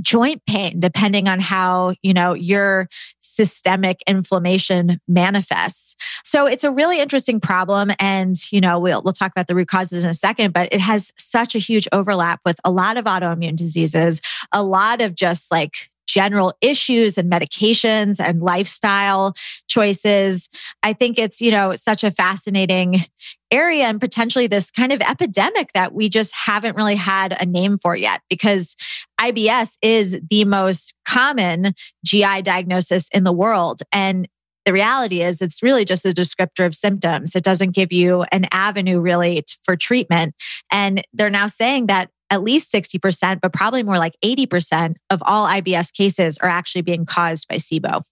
joint 0.00 0.42
pain 0.46 0.80
depending 0.80 1.28
on 1.28 1.40
how 1.40 1.94
you 2.02 2.14
know 2.14 2.34
your 2.34 2.88
systemic 3.20 4.00
inflammation 4.06 5.00
manifests. 5.08 5.96
So 6.24 6.46
it's 6.46 6.64
a 6.64 6.70
really 6.70 7.00
interesting 7.00 7.40
problem 7.40 7.92
and 7.98 8.36
you 8.50 8.60
know 8.60 8.78
we'll 8.78 9.02
we'll 9.02 9.12
talk 9.12 9.30
about 9.30 9.46
the 9.46 9.54
root 9.54 9.68
causes 9.68 10.04
in 10.04 10.10
a 10.10 10.14
second 10.14 10.52
but 10.52 10.72
it 10.72 10.80
has 10.80 11.12
such 11.18 11.54
a 11.54 11.58
huge 11.58 11.88
overlap 11.92 12.40
with 12.44 12.60
a 12.64 12.70
lot 12.70 12.96
of 12.96 13.04
autoimmune 13.04 13.56
diseases 13.56 14.20
a 14.52 14.62
lot 14.62 15.00
of 15.00 15.14
just 15.14 15.50
like 15.50 15.90
general 16.12 16.52
issues 16.60 17.16
and 17.16 17.30
medications 17.30 18.20
and 18.20 18.42
lifestyle 18.42 19.34
choices. 19.68 20.48
I 20.82 20.92
think 20.92 21.18
it's, 21.18 21.40
you 21.40 21.50
know, 21.50 21.74
such 21.74 22.04
a 22.04 22.10
fascinating 22.10 23.04
area 23.50 23.84
and 23.84 24.00
potentially 24.00 24.46
this 24.46 24.70
kind 24.70 24.92
of 24.92 25.00
epidemic 25.00 25.72
that 25.72 25.92
we 25.92 26.08
just 26.08 26.34
haven't 26.34 26.76
really 26.76 26.94
had 26.94 27.36
a 27.40 27.46
name 27.46 27.78
for 27.78 27.96
yet 27.96 28.20
because 28.28 28.76
IBS 29.20 29.76
is 29.82 30.18
the 30.28 30.44
most 30.44 30.94
common 31.04 31.74
GI 32.04 32.42
diagnosis 32.42 33.08
in 33.12 33.24
the 33.24 33.32
world. 33.32 33.80
And 33.92 34.28
the 34.66 34.72
reality 34.72 35.22
is 35.22 35.40
it's 35.40 35.62
really 35.62 35.84
just 35.84 36.04
a 36.04 36.10
descriptor 36.10 36.66
of 36.66 36.74
symptoms. 36.74 37.34
It 37.34 37.42
doesn't 37.42 37.74
give 37.74 37.92
you 37.92 38.24
an 38.30 38.46
avenue 38.52 39.00
really 39.00 39.44
for 39.64 39.74
treatment. 39.74 40.34
And 40.70 41.02
they're 41.12 41.30
now 41.30 41.46
saying 41.46 41.86
that 41.86 42.10
at 42.30 42.42
least 42.42 42.72
60%, 42.72 43.40
but 43.40 43.52
probably 43.52 43.82
more 43.82 43.98
like 43.98 44.14
80% 44.24 44.94
of 45.10 45.22
all 45.26 45.46
IBS 45.46 45.92
cases 45.92 46.38
are 46.38 46.48
actually 46.48 46.82
being 46.82 47.04
caused 47.04 47.48
by 47.48 47.56
SIBO. 47.56 48.02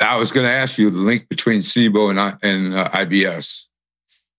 I 0.00 0.16
was 0.16 0.30
going 0.30 0.46
to 0.46 0.52
ask 0.52 0.78
you 0.78 0.90
the 0.90 0.98
link 0.98 1.28
between 1.28 1.60
SIBO 1.60 2.10
and, 2.10 2.38
and 2.42 2.74
uh, 2.74 2.88
IBS. 2.90 3.64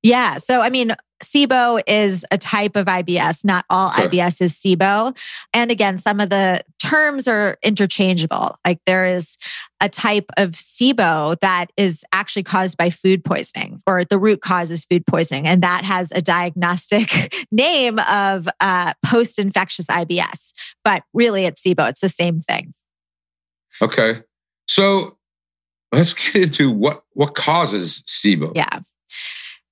Yeah. 0.01 0.37
So, 0.37 0.61
I 0.61 0.69
mean, 0.69 0.95
SIBO 1.23 1.81
is 1.87 2.25
a 2.31 2.37
type 2.37 2.75
of 2.75 2.87
IBS. 2.87 3.43
Not 3.43 3.65
all 3.69 3.91
sure. 3.91 4.09
IBS 4.09 4.41
is 4.41 4.53
SIBO. 4.53 5.17
And 5.53 5.71
again, 5.71 5.97
some 5.97 6.19
of 6.19 6.29
the 6.29 6.63
terms 6.79 7.27
are 7.27 7.57
interchangeable. 7.63 8.57
Like 8.65 8.79
there 8.85 9.05
is 9.05 9.37
a 9.81 9.89
type 9.89 10.25
of 10.37 10.51
SIBO 10.51 11.39
that 11.39 11.71
is 11.77 12.03
actually 12.11 12.43
caused 12.43 12.77
by 12.77 12.89
food 12.89 13.23
poisoning, 13.23 13.81
or 13.87 14.03
the 14.03 14.17
root 14.17 14.41
cause 14.41 14.71
is 14.71 14.85
food 14.85 15.05
poisoning. 15.05 15.47
And 15.47 15.63
that 15.63 15.83
has 15.83 16.11
a 16.11 16.21
diagnostic 16.21 17.33
name 17.51 17.99
of 17.99 18.47
uh, 18.59 18.93
post 19.05 19.39
infectious 19.39 19.87
IBS. 19.87 20.53
But 20.83 21.03
really, 21.13 21.45
it's 21.45 21.61
SIBO. 21.63 21.89
It's 21.89 22.01
the 22.01 22.09
same 22.09 22.41
thing. 22.41 22.73
Okay. 23.81 24.21
So 24.67 25.17
let's 25.91 26.13
get 26.13 26.35
into 26.35 26.71
what, 26.71 27.03
what 27.13 27.35
causes 27.35 28.03
SIBO. 28.07 28.53
Yeah. 28.55 28.79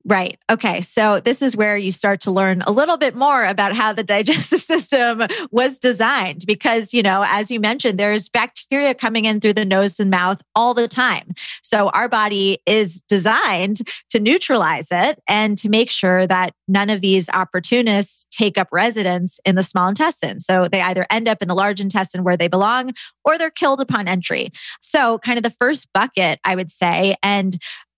Right. 0.07 0.39
Okay. 0.49 0.79
So 0.79 1.19
this 1.19 1.41
is 1.41 1.57
where 1.57 1.75
you 1.75 1.91
start 1.91 2.21
to 2.21 2.31
learn 2.31 2.61
a 2.61 2.71
little 2.71 2.95
bit 2.95 3.13
more 3.13 3.43
about 3.43 3.75
how 3.75 3.91
the 3.91 4.05
digestive 4.05 4.61
system 4.61 5.23
was 5.51 5.79
designed 5.79 6.45
because, 6.47 6.93
you 6.93 7.03
know, 7.03 7.25
as 7.27 7.51
you 7.51 7.59
mentioned, 7.59 7.99
there's 7.99 8.29
bacteria 8.29 8.93
coming 8.93 9.25
in 9.25 9.41
through 9.41 9.55
the 9.55 9.65
nose 9.65 9.99
and 9.99 10.09
mouth 10.09 10.41
all 10.55 10.73
the 10.73 10.87
time. 10.87 11.33
So 11.61 11.89
our 11.89 12.07
body 12.07 12.59
is 12.65 13.01
designed 13.09 13.81
to 14.11 14.21
neutralize 14.21 14.87
it 14.91 15.21
and 15.27 15.57
to 15.57 15.67
make 15.67 15.91
sure 15.91 16.25
that 16.25 16.53
none 16.69 16.89
of 16.89 17.01
these 17.01 17.27
opportunists 17.27 18.27
take 18.31 18.57
up 18.57 18.69
residence 18.71 19.41
in 19.43 19.55
the 19.55 19.63
small 19.63 19.89
intestine. 19.89 20.39
So 20.39 20.69
they 20.71 20.79
either 20.79 21.05
end 21.09 21.27
up 21.27 21.41
in 21.41 21.49
the 21.49 21.55
large 21.55 21.81
intestine 21.81 22.23
where 22.23 22.37
they 22.37 22.47
belong 22.47 22.93
or 23.25 23.37
they're 23.37 23.51
killed 23.51 23.81
upon 23.81 24.07
entry. 24.07 24.51
So 24.79 25.17
kind 25.17 25.37
of 25.37 25.43
the 25.43 25.49
first 25.49 25.89
bucket, 25.93 26.39
I 26.45 26.55
would 26.55 26.71
say, 26.71 27.17
and 27.21 27.57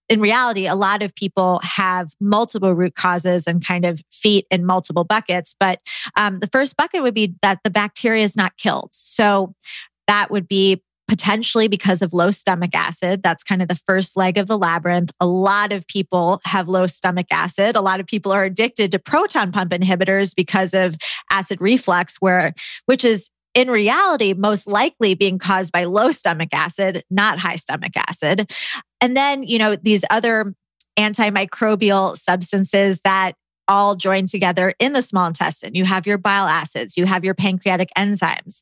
in 0.09 0.19
reality, 0.19 0.67
a 0.67 0.75
lot 0.75 1.03
of 1.03 1.13
people 1.13 1.59
have 1.63 2.09
multiple 2.19 2.73
root 2.73 2.95
causes 2.95 3.47
and 3.47 3.65
kind 3.65 3.85
of 3.85 4.01
feet 4.11 4.47
in 4.49 4.65
multiple 4.65 5.03
buckets. 5.03 5.55
But 5.59 5.79
um, 6.17 6.39
the 6.39 6.47
first 6.47 6.75
bucket 6.75 7.03
would 7.03 7.13
be 7.13 7.35
that 7.43 7.59
the 7.63 7.69
bacteria 7.69 8.23
is 8.23 8.35
not 8.35 8.57
killed. 8.57 8.89
So 8.91 9.53
that 10.07 10.31
would 10.31 10.47
be 10.47 10.81
potentially 11.07 11.67
because 11.67 12.01
of 12.01 12.13
low 12.13 12.29
stomach 12.29 12.71
acid. 12.75 13.23
That's 13.23 13.43
kind 13.43 13.61
of 13.61 13.67
the 13.67 13.75
first 13.75 14.15
leg 14.15 14.37
of 14.37 14.47
the 14.47 14.57
labyrinth. 14.57 15.11
A 15.19 15.25
lot 15.25 15.73
of 15.73 15.87
people 15.87 16.39
have 16.45 16.69
low 16.69 16.85
stomach 16.85 17.25
acid. 17.31 17.75
A 17.75 17.81
lot 17.81 17.99
of 17.99 18.05
people 18.05 18.31
are 18.31 18.43
addicted 18.43 18.91
to 18.91 18.99
proton 18.99 19.51
pump 19.51 19.71
inhibitors 19.71 20.35
because 20.35 20.73
of 20.73 20.95
acid 21.31 21.59
reflux, 21.61 22.17
where 22.19 22.53
which 22.85 23.03
is 23.03 23.31
in 23.59 23.69
reality 23.69 24.31
most 24.31 24.67
likely 24.67 25.15
being 25.15 25.37
caused 25.37 25.73
by 25.73 25.83
low 25.83 26.11
stomach 26.11 26.47
acid, 26.53 27.03
not 27.11 27.37
high 27.39 27.57
stomach 27.57 27.91
acid. 27.97 28.49
And 29.01 29.17
then, 29.17 29.43
you 29.43 29.59
know, 29.59 29.75
these 29.75 30.05
other 30.09 30.55
antimicrobial 30.97 32.15
substances 32.17 33.01
that 33.01 33.33
all 33.67 33.97
join 33.97 34.27
together 34.27 34.73
in 34.79 34.93
the 34.93 35.01
small 35.01 35.27
intestine. 35.27 35.75
You 35.75 35.83
have 35.83 36.07
your 36.07 36.17
bile 36.17 36.47
acids, 36.47 36.95
you 36.95 37.05
have 37.05 37.25
your 37.25 37.33
pancreatic 37.33 37.89
enzymes. 37.97 38.61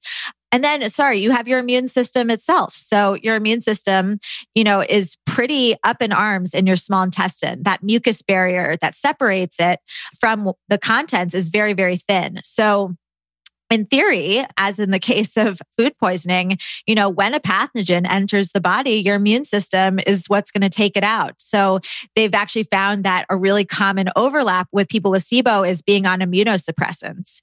And 0.51 0.63
then, 0.63 0.89
sorry, 0.89 1.21
you 1.21 1.29
have 1.29 1.47
your 1.47 1.59
immune 1.59 1.87
system 1.87 2.31
itself. 2.31 2.73
So, 2.73 3.13
your 3.21 3.35
immune 3.35 3.61
system, 3.61 4.17
you 4.55 4.63
know, 4.63 4.81
is 4.81 5.15
pretty 5.27 5.75
up 5.83 6.01
in 6.01 6.11
arms 6.11 6.55
in 6.55 6.65
your 6.65 6.75
small 6.75 7.03
intestine. 7.03 7.61
That 7.63 7.83
mucus 7.83 8.23
barrier 8.23 8.77
that 8.81 8.95
separates 8.95 9.59
it 9.59 9.79
from 10.19 10.53
the 10.69 10.79
contents 10.79 11.35
is 11.35 11.49
very, 11.49 11.73
very 11.73 11.97
thin. 11.97 12.39
So, 12.43 12.95
in 13.69 13.85
theory, 13.85 14.45
as 14.57 14.79
in 14.79 14.91
the 14.91 14.99
case 15.07 15.37
of 15.37 15.61
food 15.77 15.97
poisoning, 15.99 16.57
you 16.85 16.95
know, 16.95 17.09
when 17.09 17.33
a 17.33 17.39
pathogen 17.39 18.09
enters 18.09 18.51
the 18.51 18.61
body, 18.61 18.95
your 18.95 19.15
immune 19.15 19.43
system 19.43 19.99
is 20.05 20.27
what's 20.27 20.51
going 20.51 20.61
to 20.61 20.69
take 20.69 20.97
it 20.97 21.03
out. 21.03 21.33
So 21.37 21.79
they've 22.15 22.33
actually 22.33 22.63
found 22.63 23.03
that 23.03 23.25
a 23.29 23.37
really 23.37 23.65
common 23.65 24.09
overlap 24.15 24.67
with 24.71 24.89
people 24.89 25.11
with 25.11 25.23
SIBO 25.23 25.67
is 25.67 25.81
being 25.81 26.05
on 26.05 26.19
immunosuppressants. 26.19 27.41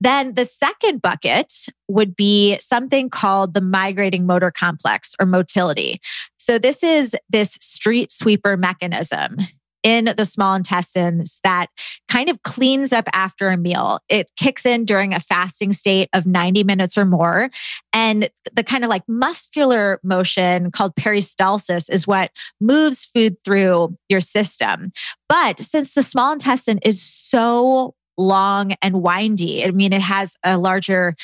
Then 0.00 0.34
the 0.34 0.44
second 0.44 1.00
bucket 1.00 1.66
would 1.88 2.14
be 2.14 2.58
something 2.60 3.08
called 3.08 3.54
the 3.54 3.62
migrating 3.62 4.26
motor 4.26 4.50
complex 4.50 5.14
or 5.18 5.24
motility. 5.24 6.00
So 6.36 6.58
this 6.58 6.82
is 6.82 7.16
this 7.30 7.56
street 7.62 8.12
sweeper 8.12 8.56
mechanism 8.58 9.38
in 9.86 10.12
the 10.16 10.24
small 10.24 10.56
intestines 10.56 11.38
that 11.44 11.68
kind 12.08 12.28
of 12.28 12.42
cleans 12.42 12.92
up 12.92 13.08
after 13.12 13.50
a 13.50 13.56
meal. 13.56 14.00
It 14.08 14.28
kicks 14.36 14.66
in 14.66 14.84
during 14.84 15.14
a 15.14 15.20
fasting 15.20 15.72
state 15.72 16.08
of 16.12 16.26
90 16.26 16.64
minutes 16.64 16.98
or 16.98 17.04
more. 17.04 17.50
And 17.92 18.28
the 18.52 18.64
kind 18.64 18.82
of 18.82 18.90
like 18.90 19.04
muscular 19.06 20.00
motion 20.02 20.72
called 20.72 20.96
peristalsis 20.96 21.88
is 21.88 22.04
what 22.04 22.32
moves 22.60 23.04
food 23.04 23.36
through 23.44 23.96
your 24.08 24.20
system. 24.20 24.90
But 25.28 25.60
since 25.60 25.94
the 25.94 26.02
small 26.02 26.32
intestine 26.32 26.80
is 26.82 27.00
so 27.00 27.94
long 28.18 28.72
and 28.82 29.02
windy. 29.02 29.64
I 29.64 29.70
mean, 29.70 29.92
it 29.92 30.00
has 30.00 30.36
a 30.42 30.56
larger 30.56 31.14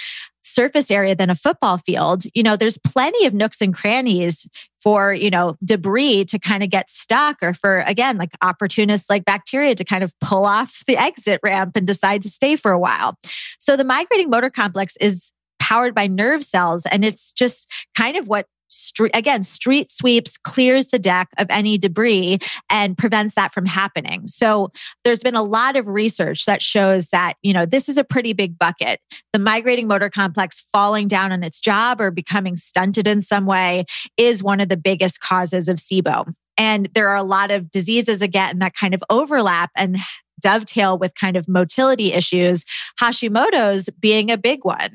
surface 0.42 0.90
area 0.90 1.14
than 1.14 1.31
a 1.31 1.35
football 1.35 1.79
field, 1.79 2.25
you 2.35 2.42
know, 2.42 2.57
there's 2.57 2.79
plenty 2.79 3.27
of 3.27 3.35
nooks 3.35 3.61
and 3.61 3.72
crannies 3.72 4.46
for, 4.83 5.14
you 5.14 5.31
know, 5.31 5.57
debris 5.64 6.25
to 6.27 6.38
kind 6.38 6.62
of 6.62 6.71
get 6.71 6.90
stuck 6.90 7.37
or 7.42 7.55
for, 7.55 7.81
again, 7.81 8.16
like 8.16 8.31
opportunists 8.42 9.09
like 9.09 9.25
bacteria 9.25 9.75
to 9.75 9.85
kind 9.85 10.03
of 10.03 10.18
pull 10.21 10.45
off 10.45 10.83
the 10.87 10.97
exit 10.97 11.40
ramp 11.42 11.77
and 11.77 11.87
decide 11.87 12.23
to 12.23 12.31
stay 12.31 12.57
for 12.57 12.73
a 12.73 12.79
while. 12.79 13.16
So 13.59 13.77
the 13.77 13.85
migrating 13.85 14.31
motor 14.31 14.51
complex 14.51 14.97
is 15.01 15.33
powered 15.61 15.95
by 15.95 16.09
nerve 16.09 16.42
cells 16.42 16.85
and 16.87 17.05
it's 17.05 17.33
just 17.33 17.71
kind 17.97 18.16
of 18.16 18.27
what 18.27 18.47
street, 18.73 19.13
again, 19.15 19.43
street 19.43 19.91
sweeps 19.91 20.37
clears 20.39 20.89
the 20.89 20.99
deck 20.99 21.29
of 21.39 21.47
any 21.51 21.79
debris 21.79 22.39
and 22.71 22.97
prevents 22.97 23.35
that 23.35 23.53
from 23.53 23.67
happening. 23.67 24.27
So 24.27 24.71
there's 25.05 25.21
been 25.21 25.37
a 25.37 25.43
lot 25.43 25.77
of 25.77 25.89
research 25.89 26.45
that 26.47 26.63
shows 26.63 27.11
that, 27.11 27.35
you 27.43 27.53
know, 27.53 27.67
this 27.67 27.89
is 27.89 27.99
a 27.99 28.05
pretty 28.05 28.33
big 28.33 28.59
bucket. 28.59 29.01
The 29.33 29.39
migrating 29.39 29.87
motor 29.87 30.11
complex 30.11 30.61
falling 30.73 31.09
down 31.09 31.33
on 31.33 31.43
its 31.43 31.61
job 31.61 32.01
or 32.01 32.11
becoming 32.11 32.57
stunted 32.57 33.07
in 33.07 33.21
some 33.21 33.47
way 33.47 33.85
is 34.17 34.43
one 34.43 34.61
of 34.61 34.69
the 34.69 34.77
biggest 34.77 35.21
causes 35.21 35.69
of 35.69 35.77
SIBO. 35.77 36.33
And 36.59 36.89
there 36.95 37.09
are 37.09 37.17
a 37.17 37.23
lot 37.23 37.51
of 37.51 37.71
diseases 37.71 38.23
again 38.23 38.59
that 38.59 38.75
kind 38.75 38.95
of 38.95 39.03
overlap 39.11 39.71
and 39.77 39.99
dovetail 40.42 40.98
with 40.98 41.14
kind 41.14 41.37
of 41.37 41.48
motility 41.48 42.12
issues, 42.12 42.64
Hashimoto's 43.00 43.88
being 43.98 44.31
a 44.31 44.37
big 44.37 44.64
one. 44.64 44.90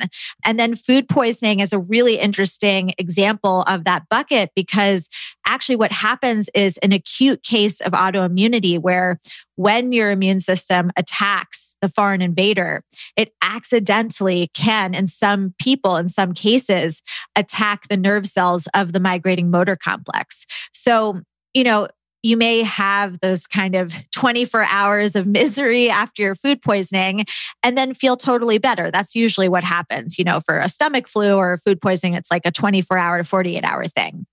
And 0.45 0.59
then 0.59 0.75
food 0.75 1.09
poisoning 1.09 1.59
is 1.59 1.73
a 1.73 1.79
really 1.79 2.19
interesting 2.19 2.93
example 2.97 3.63
of 3.63 3.85
that 3.85 4.03
bucket 4.09 4.51
because 4.55 5.09
actually 5.47 5.77
what 5.77 5.91
happens 5.91 6.49
is 6.53 6.77
an 6.79 6.91
acute 6.91 7.43
case 7.43 7.81
of 7.81 7.93
autoimmunity 7.93 8.79
where 8.79 9.19
when 9.55 9.91
your 9.91 10.11
immune 10.11 10.39
system 10.39 10.91
attacks 10.95 11.75
the 11.81 11.89
foreign 11.89 12.21
invader, 12.21 12.83
it 13.15 13.33
accidentally 13.41 14.49
can, 14.53 14.93
in 14.93 15.07
some 15.07 15.53
people, 15.59 15.95
in 15.95 16.07
some 16.09 16.33
cases, 16.33 17.01
attack 17.35 17.87
the 17.87 17.97
nerve 17.97 18.27
cells 18.27 18.67
of 18.73 18.93
the 18.93 18.99
migrating 18.99 19.49
motor 19.49 19.75
complex. 19.75 20.45
So, 20.73 21.21
you 21.53 21.63
know, 21.63 21.87
you 22.23 22.37
may 22.37 22.63
have 22.63 23.19
those 23.19 23.47
kind 23.47 23.75
of 23.75 23.93
24 24.13 24.65
hours 24.65 25.15
of 25.15 25.27
misery 25.27 25.89
after 25.89 26.21
your 26.21 26.35
food 26.35 26.61
poisoning 26.61 27.25
and 27.63 27.77
then 27.77 27.93
feel 27.93 28.17
totally 28.17 28.57
better. 28.57 28.91
That's 28.91 29.15
usually 29.15 29.49
what 29.49 29.63
happens. 29.63 30.17
You 30.17 30.25
know, 30.25 30.39
for 30.39 30.59
a 30.59 30.69
stomach 30.69 31.07
flu 31.07 31.35
or 31.35 31.57
food 31.57 31.81
poisoning, 31.81 32.13
it's 32.15 32.31
like 32.31 32.45
a 32.45 32.51
24 32.51 32.97
hour 32.97 33.17
to 33.19 33.23
48 33.23 33.63
hour 33.63 33.85
thing. 33.85 34.25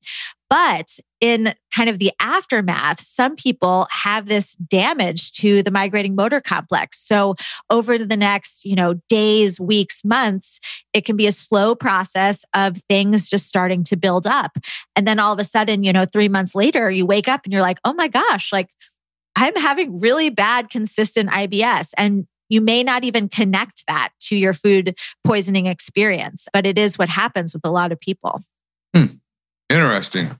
But 0.54 1.00
in 1.20 1.52
kind 1.74 1.88
of 1.88 1.98
the 1.98 2.12
aftermath, 2.20 3.00
some 3.00 3.34
people 3.34 3.88
have 3.90 4.26
this 4.26 4.54
damage 4.54 5.32
to 5.32 5.64
the 5.64 5.72
migrating 5.72 6.14
motor 6.14 6.40
complex. 6.40 7.00
So 7.00 7.34
over 7.70 7.98
the 7.98 8.16
next, 8.16 8.64
you 8.64 8.76
know, 8.76 8.94
days, 9.08 9.58
weeks, 9.58 10.04
months, 10.04 10.60
it 10.92 11.04
can 11.04 11.16
be 11.16 11.26
a 11.26 11.32
slow 11.32 11.74
process 11.74 12.44
of 12.54 12.76
things 12.88 13.28
just 13.28 13.48
starting 13.48 13.82
to 13.82 13.96
build 13.96 14.28
up. 14.28 14.56
And 14.94 15.08
then 15.08 15.18
all 15.18 15.32
of 15.32 15.40
a 15.40 15.44
sudden, 15.44 15.82
you 15.82 15.92
know, 15.92 16.04
three 16.04 16.28
months 16.28 16.54
later, 16.54 16.88
you 16.88 17.04
wake 17.04 17.26
up 17.26 17.40
and 17.42 17.52
you're 17.52 17.60
like, 17.60 17.80
oh 17.84 17.92
my 17.92 18.06
gosh, 18.06 18.52
like 18.52 18.70
I'm 19.34 19.56
having 19.56 19.98
really 19.98 20.30
bad, 20.30 20.70
consistent 20.70 21.30
IBS. 21.30 21.90
And 21.96 22.28
you 22.48 22.60
may 22.60 22.84
not 22.84 23.02
even 23.02 23.28
connect 23.28 23.82
that 23.88 24.10
to 24.28 24.36
your 24.36 24.52
food 24.52 24.96
poisoning 25.24 25.66
experience, 25.66 26.46
but 26.52 26.64
it 26.64 26.78
is 26.78 26.96
what 26.96 27.08
happens 27.08 27.54
with 27.54 27.66
a 27.66 27.72
lot 27.72 27.90
of 27.90 27.98
people. 27.98 28.40
Hmm. 28.94 29.16
Interesting. 29.68 30.38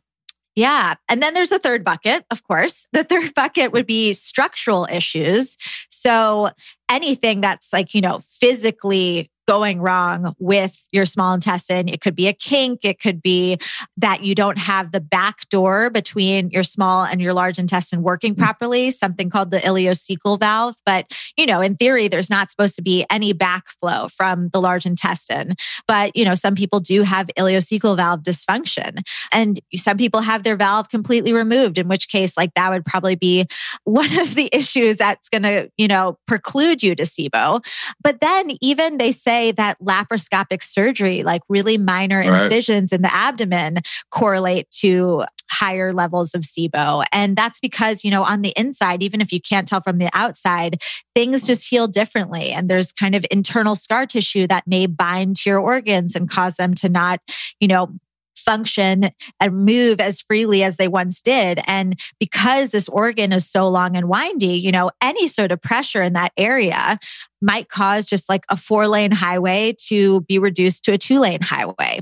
Yeah. 0.57 0.95
And 1.09 1.23
then 1.23 1.35
there's 1.35 1.51
a 1.53 1.59
third 1.59 1.85
bucket, 1.85 2.25
of 2.31 2.45
course. 2.45 2.87
The 2.93 3.05
third 3.05 3.35
bucket 3.35 3.73
would 3.73 3.87
be 3.87 4.13
structural 4.13 4.87
issues. 4.91 5.57
So 5.91 6.51
anything 6.89 7.41
that's 7.41 7.73
like, 7.73 7.95
you 7.95 8.01
know, 8.01 8.21
physically 8.29 9.31
going 9.47 9.81
wrong 9.81 10.35
with 10.39 10.81
your 10.91 11.05
small 11.05 11.35
intestine. 11.35 11.89
It 11.89 12.01
could 12.01 12.17
be 12.17 12.27
a 12.29 12.33
kink. 12.33 12.81
It 12.85 13.01
could 13.01 13.21
be 13.21 13.59
that 13.97 14.23
you 14.23 14.35
don't 14.35 14.59
have 14.59 14.93
the 14.93 15.01
back 15.01 15.49
door 15.51 15.91
between 15.91 16.51
your 16.51 16.63
small 16.63 17.05
and 17.05 17.21
your 17.21 17.35
large 17.35 17.59
intestine 17.59 18.03
working 18.03 18.35
mm. 18.35 18.39
properly, 18.39 18.91
something 18.91 19.29
called 19.29 19.51
the 19.51 19.61
ileocecal 19.61 20.39
valve. 20.39 20.77
But, 20.87 21.11
you 21.37 21.47
know, 21.47 21.61
in 21.61 21.77
theory, 21.77 22.09
there's 22.09 22.31
not 22.31 22.51
supposed 22.51 22.77
to 22.77 22.83
be 22.83 23.05
any 23.11 23.35
backflow 23.35 24.11
from 24.11 24.49
the 24.51 24.61
large 24.61 24.87
intestine. 24.87 25.57
But, 25.87 26.17
you 26.17 26.25
know, 26.25 26.35
some 26.35 26.55
people 26.55 26.81
do 26.81 27.03
have 27.03 27.29
ileocecal 27.39 27.97
valve 27.97 28.23
dysfunction. 28.23 29.01
And 29.31 29.61
some 29.75 29.97
people 29.97 30.21
have 30.21 30.43
their 30.43 30.57
valve 30.57 30.89
completely 30.89 31.33
removed, 31.33 31.77
in 31.79 31.89
which 31.89 32.09
case, 32.09 32.37
like, 32.37 32.55
that 32.55 32.71
would 32.71 32.85
probably 32.87 33.17
be 33.17 33.47
one 33.85 34.19
of 34.19 34.35
the 34.35 34.49
issues 34.53 34.97
that's 34.97 35.29
going 35.29 35.43
to, 35.43 35.71
you 35.77 35.89
know, 35.89 36.19
preclude 36.27 36.83
you 36.83 36.95
to 36.95 37.03
SIBO. 37.03 37.65
But 38.03 38.21
then 38.21 38.53
even 38.61 38.99
they 38.99 39.13
say, 39.13 39.34
say 39.35 39.53
that 39.53 39.79
laparoscopic 39.81 40.63
surgery, 40.63 41.23
like 41.23 41.43
really 41.49 41.79
minor 41.79 42.21
right. 42.21 42.43
incisions 42.43 42.93
in 42.93 43.03
the 43.03 43.15
abdomen, 43.15 43.81
correlate 44.11 44.71
to 44.71 45.25
higher 45.51 45.93
levels 45.93 46.35
of 46.35 46.43
SIBO. 46.43 47.05
And 47.13 47.37
that's 47.37 47.61
because, 47.61 48.05
you 48.05 48.11
know, 48.11 48.25
on 48.25 48.43
the 48.43 48.53
inside, 48.57 49.03
even 49.03 49.21
if 49.21 49.33
you 49.33 49.41
can't 49.41 49.69
tell 49.69 49.81
from 49.81 49.99
the 49.99 50.11
outside, 50.13 50.81
things 51.15 51.47
just 51.47 51.69
heal 51.69 51.87
differently. 51.87 52.51
And 52.51 52.69
there's 52.69 52.93
kind 52.93 53.15
of 53.15 53.27
internal 53.31 53.75
scar 53.75 54.07
tissue 54.07 54.47
that 54.47 54.67
may 54.67 54.87
bind 54.87 55.37
to 55.37 55.51
your 55.51 55.61
organs 55.61 56.15
and 56.15 56.31
cause 56.31 56.57
them 56.57 56.75
to 56.77 56.89
not, 56.89 57.21
you 57.61 57.69
know, 57.69 57.91
function 58.37 59.11
and 59.41 59.65
move 59.65 60.01
as 60.01 60.21
freely 60.21 60.63
as 60.63 60.77
they 60.77 60.89
once 60.89 61.23
did. 61.23 61.61
And 61.67 61.99
because 62.19 62.71
this 62.71 62.89
organ 62.89 63.33
is 63.33 63.49
so 63.49 63.69
long 63.69 63.97
and 63.97 64.09
windy, 64.09 64.59
you 64.59 64.73
know, 64.73 64.91
any 65.01 65.29
sort 65.29 65.53
of 65.53 65.63
pressure 65.63 66.03
in 66.03 66.13
that 66.15 66.33
area 66.37 66.99
might 67.45 67.69
cause 67.69 68.07
just 68.07 68.29
like 68.29 68.45
a 68.49 68.57
four 68.57 68.89
lane 68.89 69.13
highway 69.13 69.75
to 69.87 70.23
be 70.23 70.39
reduced 70.39 70.85
to 70.85 70.93
a 70.93 70.99
two 70.99 71.21
lane 71.21 71.43
highway. 71.43 72.01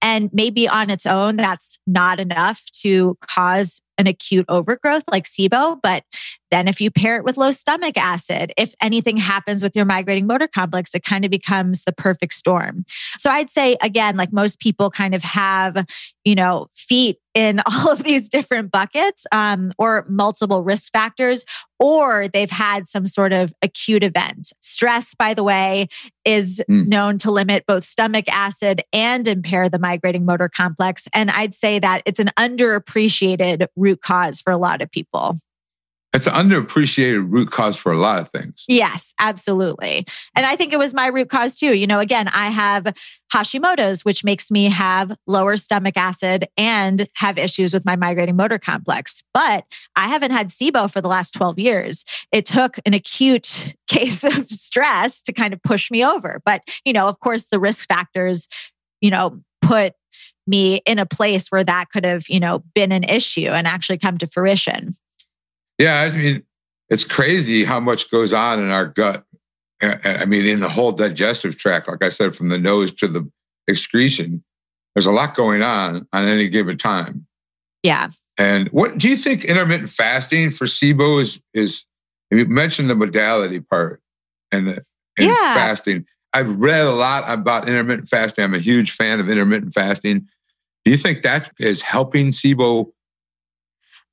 And 0.00 0.30
maybe 0.32 0.68
on 0.68 0.88
its 0.88 1.04
own, 1.04 1.36
that's 1.36 1.78
not 1.86 2.20
enough 2.20 2.62
to 2.82 3.18
cause 3.20 3.82
an 3.98 4.06
acute 4.06 4.44
overgrowth 4.48 5.04
like 5.10 5.24
SIBO. 5.24 5.78
But 5.82 6.04
then 6.50 6.68
if 6.68 6.80
you 6.80 6.90
pair 6.90 7.16
it 7.16 7.24
with 7.24 7.36
low 7.36 7.50
stomach 7.50 7.96
acid, 7.96 8.52
if 8.56 8.74
anything 8.80 9.16
happens 9.16 9.62
with 9.62 9.76
your 9.76 9.84
migrating 9.84 10.26
motor 10.26 10.48
complex, 10.48 10.94
it 10.94 11.04
kind 11.04 11.24
of 11.24 11.30
becomes 11.30 11.84
the 11.84 11.92
perfect 11.92 12.34
storm. 12.34 12.84
So 13.18 13.30
I'd 13.30 13.50
say, 13.50 13.76
again, 13.82 14.16
like 14.16 14.32
most 14.32 14.60
people 14.60 14.90
kind 14.90 15.14
of 15.14 15.22
have, 15.22 15.86
you 16.24 16.34
know, 16.34 16.68
feet 16.74 17.18
in 17.34 17.60
all 17.66 17.90
of 17.90 18.02
these 18.02 18.28
different 18.28 18.70
buckets 18.70 19.26
um, 19.32 19.72
or 19.78 20.04
multiple 20.08 20.62
risk 20.62 20.90
factors, 20.92 21.44
or 21.78 22.28
they've 22.28 22.50
had 22.50 22.86
some 22.86 23.06
sort 23.06 23.32
of 23.32 23.52
acute 23.62 24.02
event. 24.02 24.52
Stress, 24.60 25.14
by 25.14 25.34
the 25.34 25.42
way, 25.42 25.88
is 26.24 26.62
mm. 26.68 26.86
known 26.86 27.18
to 27.18 27.30
limit 27.30 27.64
both 27.66 27.84
stomach 27.84 28.26
acid 28.28 28.82
and 28.92 29.28
impair 29.28 29.68
the 29.68 29.78
migrating 29.78 30.24
motor 30.24 30.48
complex. 30.48 31.06
And 31.12 31.30
I'd 31.30 31.54
say 31.54 31.78
that 31.78 32.02
it's 32.06 32.20
an 32.20 32.30
underappreciated 32.38 33.66
root 33.76 34.00
cause 34.00 34.40
for 34.40 34.52
a 34.52 34.56
lot 34.56 34.80
of 34.80 34.90
people. 34.90 35.40
It's 36.14 36.28
an 36.28 36.34
underappreciated 36.34 37.26
root 37.28 37.50
cause 37.50 37.76
for 37.76 37.90
a 37.90 37.98
lot 37.98 38.20
of 38.20 38.28
things. 38.28 38.64
Yes, 38.68 39.14
absolutely. 39.18 40.06
And 40.36 40.46
I 40.46 40.54
think 40.54 40.72
it 40.72 40.78
was 40.78 40.94
my 40.94 41.08
root 41.08 41.28
cause 41.28 41.56
too. 41.56 41.74
You 41.74 41.88
know, 41.88 41.98
again, 41.98 42.28
I 42.28 42.50
have 42.50 42.94
Hashimoto's, 43.34 44.04
which 44.04 44.22
makes 44.22 44.48
me 44.48 44.66
have 44.66 45.16
lower 45.26 45.56
stomach 45.56 45.96
acid 45.96 46.46
and 46.56 47.08
have 47.14 47.36
issues 47.36 47.74
with 47.74 47.84
my 47.84 47.96
migrating 47.96 48.36
motor 48.36 48.60
complex. 48.60 49.24
But 49.34 49.64
I 49.96 50.06
haven't 50.06 50.30
had 50.30 50.50
SIBO 50.50 50.88
for 50.88 51.00
the 51.00 51.08
last 51.08 51.32
12 51.32 51.58
years. 51.58 52.04
It 52.30 52.46
took 52.46 52.78
an 52.86 52.94
acute 52.94 53.74
case 53.88 54.22
of 54.22 54.48
stress 54.48 55.20
to 55.22 55.32
kind 55.32 55.52
of 55.52 55.60
push 55.64 55.90
me 55.90 56.04
over. 56.04 56.40
But, 56.44 56.62
you 56.84 56.92
know, 56.92 57.08
of 57.08 57.18
course, 57.18 57.48
the 57.48 57.58
risk 57.58 57.88
factors, 57.88 58.46
you 59.00 59.10
know, 59.10 59.40
put 59.62 59.94
me 60.46 60.76
in 60.86 61.00
a 61.00 61.06
place 61.06 61.48
where 61.48 61.64
that 61.64 61.90
could 61.90 62.04
have, 62.04 62.28
you 62.28 62.38
know, 62.38 62.62
been 62.72 62.92
an 62.92 63.02
issue 63.02 63.48
and 63.48 63.66
actually 63.66 63.98
come 63.98 64.16
to 64.18 64.28
fruition. 64.28 64.94
Yeah, 65.78 66.00
I 66.00 66.16
mean, 66.16 66.42
it's 66.88 67.04
crazy 67.04 67.64
how 67.64 67.80
much 67.80 68.10
goes 68.10 68.32
on 68.32 68.60
in 68.60 68.70
our 68.70 68.86
gut. 68.86 69.24
I 69.82 70.24
mean, 70.24 70.46
in 70.46 70.60
the 70.60 70.68
whole 70.68 70.92
digestive 70.92 71.58
tract, 71.58 71.88
like 71.88 72.02
I 72.02 72.08
said, 72.08 72.34
from 72.34 72.48
the 72.48 72.58
nose 72.58 72.92
to 72.94 73.08
the 73.08 73.30
excretion, 73.68 74.44
there's 74.94 75.06
a 75.06 75.10
lot 75.10 75.34
going 75.34 75.62
on 75.62 76.06
on 76.12 76.24
any 76.24 76.48
given 76.48 76.78
time. 76.78 77.26
Yeah. 77.82 78.10
And 78.38 78.68
what 78.68 78.98
do 78.98 79.08
you 79.08 79.16
think 79.16 79.44
intermittent 79.44 79.90
fasting 79.90 80.50
for 80.50 80.66
SIBO 80.66 81.22
is? 81.22 81.40
Is 81.52 81.84
you 82.30 82.46
mentioned 82.46 82.90
the 82.90 82.96
modality 82.96 83.60
part 83.60 84.00
and, 84.50 84.68
the, 84.68 84.84
and 85.18 85.28
yeah. 85.28 85.54
fasting. 85.54 86.06
I've 86.32 86.48
read 86.58 86.86
a 86.86 86.92
lot 86.92 87.24
about 87.26 87.68
intermittent 87.68 88.08
fasting. 88.08 88.44
I'm 88.44 88.54
a 88.54 88.58
huge 88.58 88.90
fan 88.90 89.20
of 89.20 89.28
intermittent 89.28 89.72
fasting. 89.72 90.26
Do 90.84 90.90
you 90.90 90.96
think 90.96 91.22
that 91.22 91.50
is 91.58 91.82
helping 91.82 92.30
SIBO? 92.30 92.90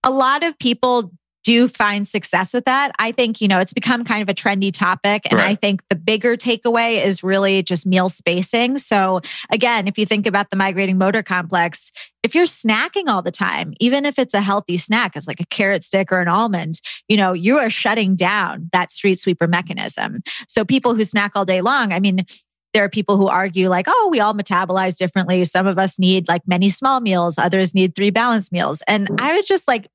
A 0.03 0.11
lot 0.11 0.43
of 0.43 0.57
people 0.59 1.11
do 1.43 1.67
find 1.67 2.07
success 2.07 2.53
with 2.53 2.65
that. 2.65 2.91
I 2.99 3.11
think, 3.11 3.41
you 3.41 3.47
know, 3.47 3.59
it's 3.59 3.73
become 3.73 4.03
kind 4.03 4.21
of 4.21 4.29
a 4.29 4.33
trendy 4.33 4.71
topic. 4.73 5.23
And 5.29 5.39
right. 5.39 5.51
I 5.51 5.55
think 5.55 5.81
the 5.89 5.95
bigger 5.95 6.37
takeaway 6.37 7.03
is 7.03 7.23
really 7.23 7.63
just 7.63 7.85
meal 7.85 8.09
spacing. 8.09 8.77
So, 8.77 9.21
again, 9.49 9.87
if 9.87 9.97
you 9.97 10.05
think 10.05 10.27
about 10.27 10.49
the 10.49 10.57
migrating 10.57 10.97
motor 10.97 11.23
complex, 11.23 11.91
if 12.23 12.35
you're 12.35 12.45
snacking 12.45 13.07
all 13.07 13.21
the 13.21 13.31
time, 13.31 13.73
even 13.79 14.05
if 14.05 14.19
it's 14.19 14.33
a 14.33 14.41
healthy 14.41 14.77
snack, 14.77 15.15
it's 15.15 15.27
like 15.27 15.39
a 15.39 15.45
carrot 15.45 15.83
stick 15.83 16.11
or 16.11 16.19
an 16.19 16.27
almond, 16.27 16.79
you 17.07 17.17
know, 17.17 17.33
you 17.33 17.57
are 17.57 17.69
shutting 17.69 18.15
down 18.15 18.69
that 18.73 18.91
street 18.91 19.19
sweeper 19.19 19.47
mechanism. 19.47 20.21
So, 20.47 20.63
people 20.63 20.93
who 20.93 21.03
snack 21.03 21.31
all 21.35 21.45
day 21.45 21.61
long, 21.61 21.91
I 21.91 21.99
mean, 21.99 22.25
there 22.73 22.83
are 22.83 22.89
people 22.89 23.17
who 23.17 23.27
argue 23.27 23.67
like 23.67 23.85
oh 23.89 24.07
we 24.09 24.21
all 24.21 24.33
metabolize 24.33 24.95
differently 24.95 25.43
some 25.43 25.67
of 25.67 25.77
us 25.77 25.99
need 25.99 26.29
like 26.29 26.41
many 26.47 26.69
small 26.69 27.01
meals 27.01 27.37
others 27.37 27.73
need 27.73 27.93
three 27.95 28.11
balanced 28.11 28.51
meals 28.51 28.81
and 28.87 29.09
i 29.19 29.35
would 29.35 29.45
just 29.45 29.67
like 29.67 29.87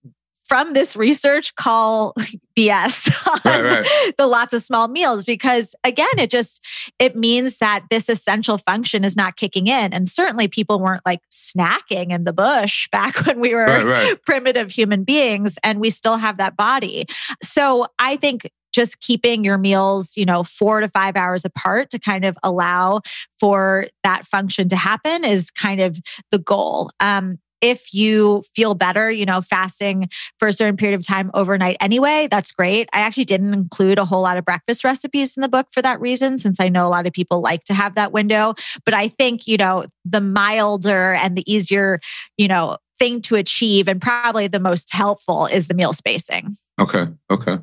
from 0.48 0.72
this 0.72 0.96
research 0.96 1.54
call 1.56 2.14
BS 2.56 3.10
on 3.26 3.40
right, 3.44 3.82
right. 3.82 4.12
the 4.16 4.26
lots 4.26 4.54
of 4.54 4.62
small 4.62 4.88
meals 4.88 5.24
because 5.24 5.74
again 5.84 6.06
it 6.18 6.30
just 6.30 6.60
it 6.98 7.14
means 7.14 7.58
that 7.58 7.84
this 7.90 8.08
essential 8.08 8.56
function 8.56 9.04
is 9.04 9.14
not 9.14 9.36
kicking 9.36 9.66
in 9.66 9.92
and 9.92 10.08
certainly 10.08 10.48
people 10.48 10.78
weren't 10.80 11.04
like 11.04 11.20
snacking 11.30 12.10
in 12.10 12.24
the 12.24 12.32
bush 12.32 12.88
back 12.92 13.26
when 13.26 13.40
we 13.40 13.54
were 13.54 13.66
right, 13.66 14.16
primitive 14.24 14.70
human 14.70 15.04
beings 15.04 15.58
and 15.62 15.80
we 15.80 15.90
still 15.90 16.16
have 16.16 16.38
that 16.38 16.56
body. 16.56 17.06
So 17.42 17.86
I 17.98 18.16
think 18.16 18.50
just 18.72 19.00
keeping 19.00 19.42
your 19.42 19.56
meals, 19.56 20.16
you 20.16 20.26
know, 20.26 20.44
4 20.44 20.80
to 20.80 20.88
5 20.88 21.16
hours 21.16 21.46
apart 21.46 21.88
to 21.90 21.98
kind 21.98 22.26
of 22.26 22.36
allow 22.42 23.00
for 23.40 23.86
that 24.02 24.26
function 24.26 24.68
to 24.68 24.76
happen 24.76 25.24
is 25.24 25.50
kind 25.50 25.80
of 25.80 25.98
the 26.30 26.38
goal. 26.38 26.90
Um, 27.00 27.38
if 27.60 27.92
you 27.92 28.42
feel 28.54 28.74
better, 28.74 29.10
you 29.10 29.24
know, 29.24 29.40
fasting 29.40 30.08
for 30.38 30.48
a 30.48 30.52
certain 30.52 30.76
period 30.76 30.98
of 30.98 31.06
time 31.06 31.30
overnight 31.34 31.76
anyway, 31.80 32.28
that's 32.30 32.52
great. 32.52 32.88
I 32.92 33.00
actually 33.00 33.24
didn't 33.24 33.54
include 33.54 33.98
a 33.98 34.04
whole 34.04 34.22
lot 34.22 34.36
of 34.36 34.44
breakfast 34.44 34.84
recipes 34.84 35.36
in 35.36 35.40
the 35.40 35.48
book 35.48 35.68
for 35.72 35.82
that 35.82 36.00
reason, 36.00 36.38
since 36.38 36.60
I 36.60 36.68
know 36.68 36.86
a 36.86 36.90
lot 36.90 37.06
of 37.06 37.12
people 37.12 37.40
like 37.40 37.64
to 37.64 37.74
have 37.74 37.94
that 37.94 38.12
window. 38.12 38.54
But 38.84 38.94
I 38.94 39.08
think, 39.08 39.46
you 39.46 39.56
know, 39.56 39.86
the 40.04 40.20
milder 40.20 41.12
and 41.12 41.36
the 41.36 41.50
easier, 41.50 42.00
you 42.36 42.48
know, 42.48 42.78
thing 42.98 43.20
to 43.22 43.36
achieve 43.36 43.88
and 43.88 44.00
probably 44.00 44.48
the 44.48 44.60
most 44.60 44.92
helpful 44.92 45.46
is 45.46 45.68
the 45.68 45.74
meal 45.74 45.92
spacing. 45.92 46.56
Okay. 46.80 47.06
Okay. 47.30 47.58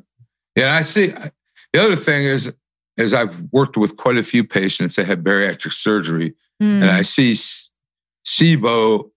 Yeah. 0.56 0.74
I 0.74 0.82
see. 0.82 1.08
The 1.72 1.82
other 1.82 1.96
thing 1.96 2.24
is, 2.24 2.52
is 2.96 3.12
I've 3.12 3.36
worked 3.52 3.76
with 3.76 3.96
quite 3.96 4.16
a 4.16 4.22
few 4.22 4.44
patients 4.44 4.94
that 4.96 5.06
had 5.06 5.24
bariatric 5.24 5.72
surgery, 5.72 6.34
mm. 6.62 6.80
and 6.80 6.84
I 6.84 7.02
see 7.02 7.34
SIBO 8.24 9.10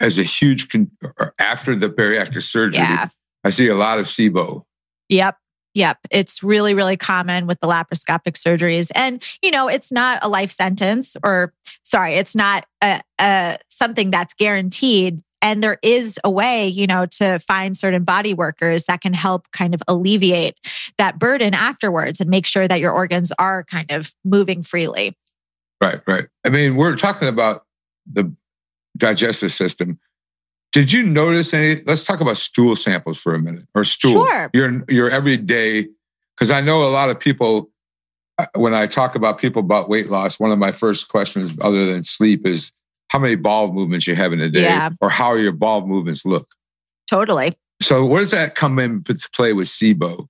as 0.00 0.18
a 0.18 0.22
huge 0.22 0.68
con- 0.68 0.90
after 1.38 1.74
the 1.74 1.88
bariatric 1.88 2.42
surgery. 2.42 2.80
Yeah. 2.82 3.08
I 3.44 3.50
see 3.50 3.68
a 3.68 3.74
lot 3.74 3.98
of 3.98 4.06
SIBO. 4.06 4.62
Yep. 5.08 5.36
Yep. 5.74 5.98
It's 6.10 6.42
really, 6.42 6.72
really 6.74 6.96
common 6.96 7.46
with 7.46 7.58
the 7.60 7.66
laparoscopic 7.66 8.34
surgeries. 8.34 8.90
And, 8.94 9.22
you 9.42 9.50
know, 9.50 9.68
it's 9.68 9.90
not 9.90 10.18
a 10.22 10.28
life 10.28 10.50
sentence 10.50 11.16
or 11.24 11.52
sorry, 11.82 12.14
it's 12.14 12.36
not 12.36 12.64
a, 12.82 13.00
a 13.20 13.58
something 13.70 14.10
that's 14.10 14.34
guaranteed 14.34 15.20
And 15.44 15.62
there 15.62 15.78
is 15.82 16.18
a 16.24 16.30
way, 16.30 16.66
you 16.66 16.86
know, 16.86 17.04
to 17.18 17.38
find 17.38 17.76
certain 17.76 18.02
body 18.02 18.32
workers 18.32 18.86
that 18.86 19.02
can 19.02 19.12
help 19.12 19.50
kind 19.52 19.74
of 19.74 19.82
alleviate 19.86 20.56
that 20.96 21.18
burden 21.18 21.52
afterwards 21.52 22.18
and 22.18 22.30
make 22.30 22.46
sure 22.46 22.66
that 22.66 22.80
your 22.80 22.92
organs 22.92 23.30
are 23.38 23.62
kind 23.64 23.90
of 23.90 24.10
moving 24.24 24.62
freely. 24.62 25.18
Right, 25.82 26.00
right. 26.06 26.28
I 26.46 26.48
mean, 26.48 26.76
we're 26.76 26.96
talking 26.96 27.28
about 27.28 27.66
the 28.10 28.34
digestive 28.96 29.52
system. 29.52 29.98
Did 30.72 30.92
you 30.92 31.04
notice 31.04 31.54
any? 31.54 31.82
Let's 31.86 32.04
talk 32.04 32.20
about 32.20 32.36
stool 32.36 32.74
samples 32.76 33.18
for 33.18 33.34
a 33.34 33.38
minute, 33.38 33.64
or 33.74 33.84
stool. 33.84 34.26
Sure. 34.26 34.50
Your 34.52 34.84
your 34.88 35.10
everyday, 35.10 35.86
because 36.36 36.50
I 36.50 36.60
know 36.60 36.82
a 36.82 36.90
lot 36.90 37.10
of 37.10 37.18
people. 37.20 37.70
uh, 38.38 38.46
When 38.56 38.74
I 38.74 38.86
talk 38.86 39.14
about 39.14 39.38
people 39.38 39.60
about 39.60 39.88
weight 39.88 40.08
loss, 40.10 40.40
one 40.40 40.50
of 40.50 40.58
my 40.58 40.72
first 40.72 41.08
questions, 41.08 41.54
other 41.60 41.86
than 41.86 42.02
sleep, 42.02 42.44
is 42.46 42.72
how 43.08 43.20
many 43.20 43.36
bowel 43.36 43.72
movements 43.72 44.08
you 44.08 44.16
have 44.16 44.32
in 44.32 44.40
a 44.40 44.50
day, 44.50 44.62
Yeah. 44.62 44.90
or 45.00 45.08
how 45.10 45.34
your 45.34 45.52
bowel 45.52 45.86
movements 45.86 46.24
look. 46.24 46.48
Totally. 47.08 47.56
So, 47.80 48.04
where 48.04 48.22
does 48.22 48.32
that 48.32 48.56
come 48.56 48.78
into 48.80 49.14
play 49.36 49.52
with 49.52 49.68
SIBO? 49.68 50.26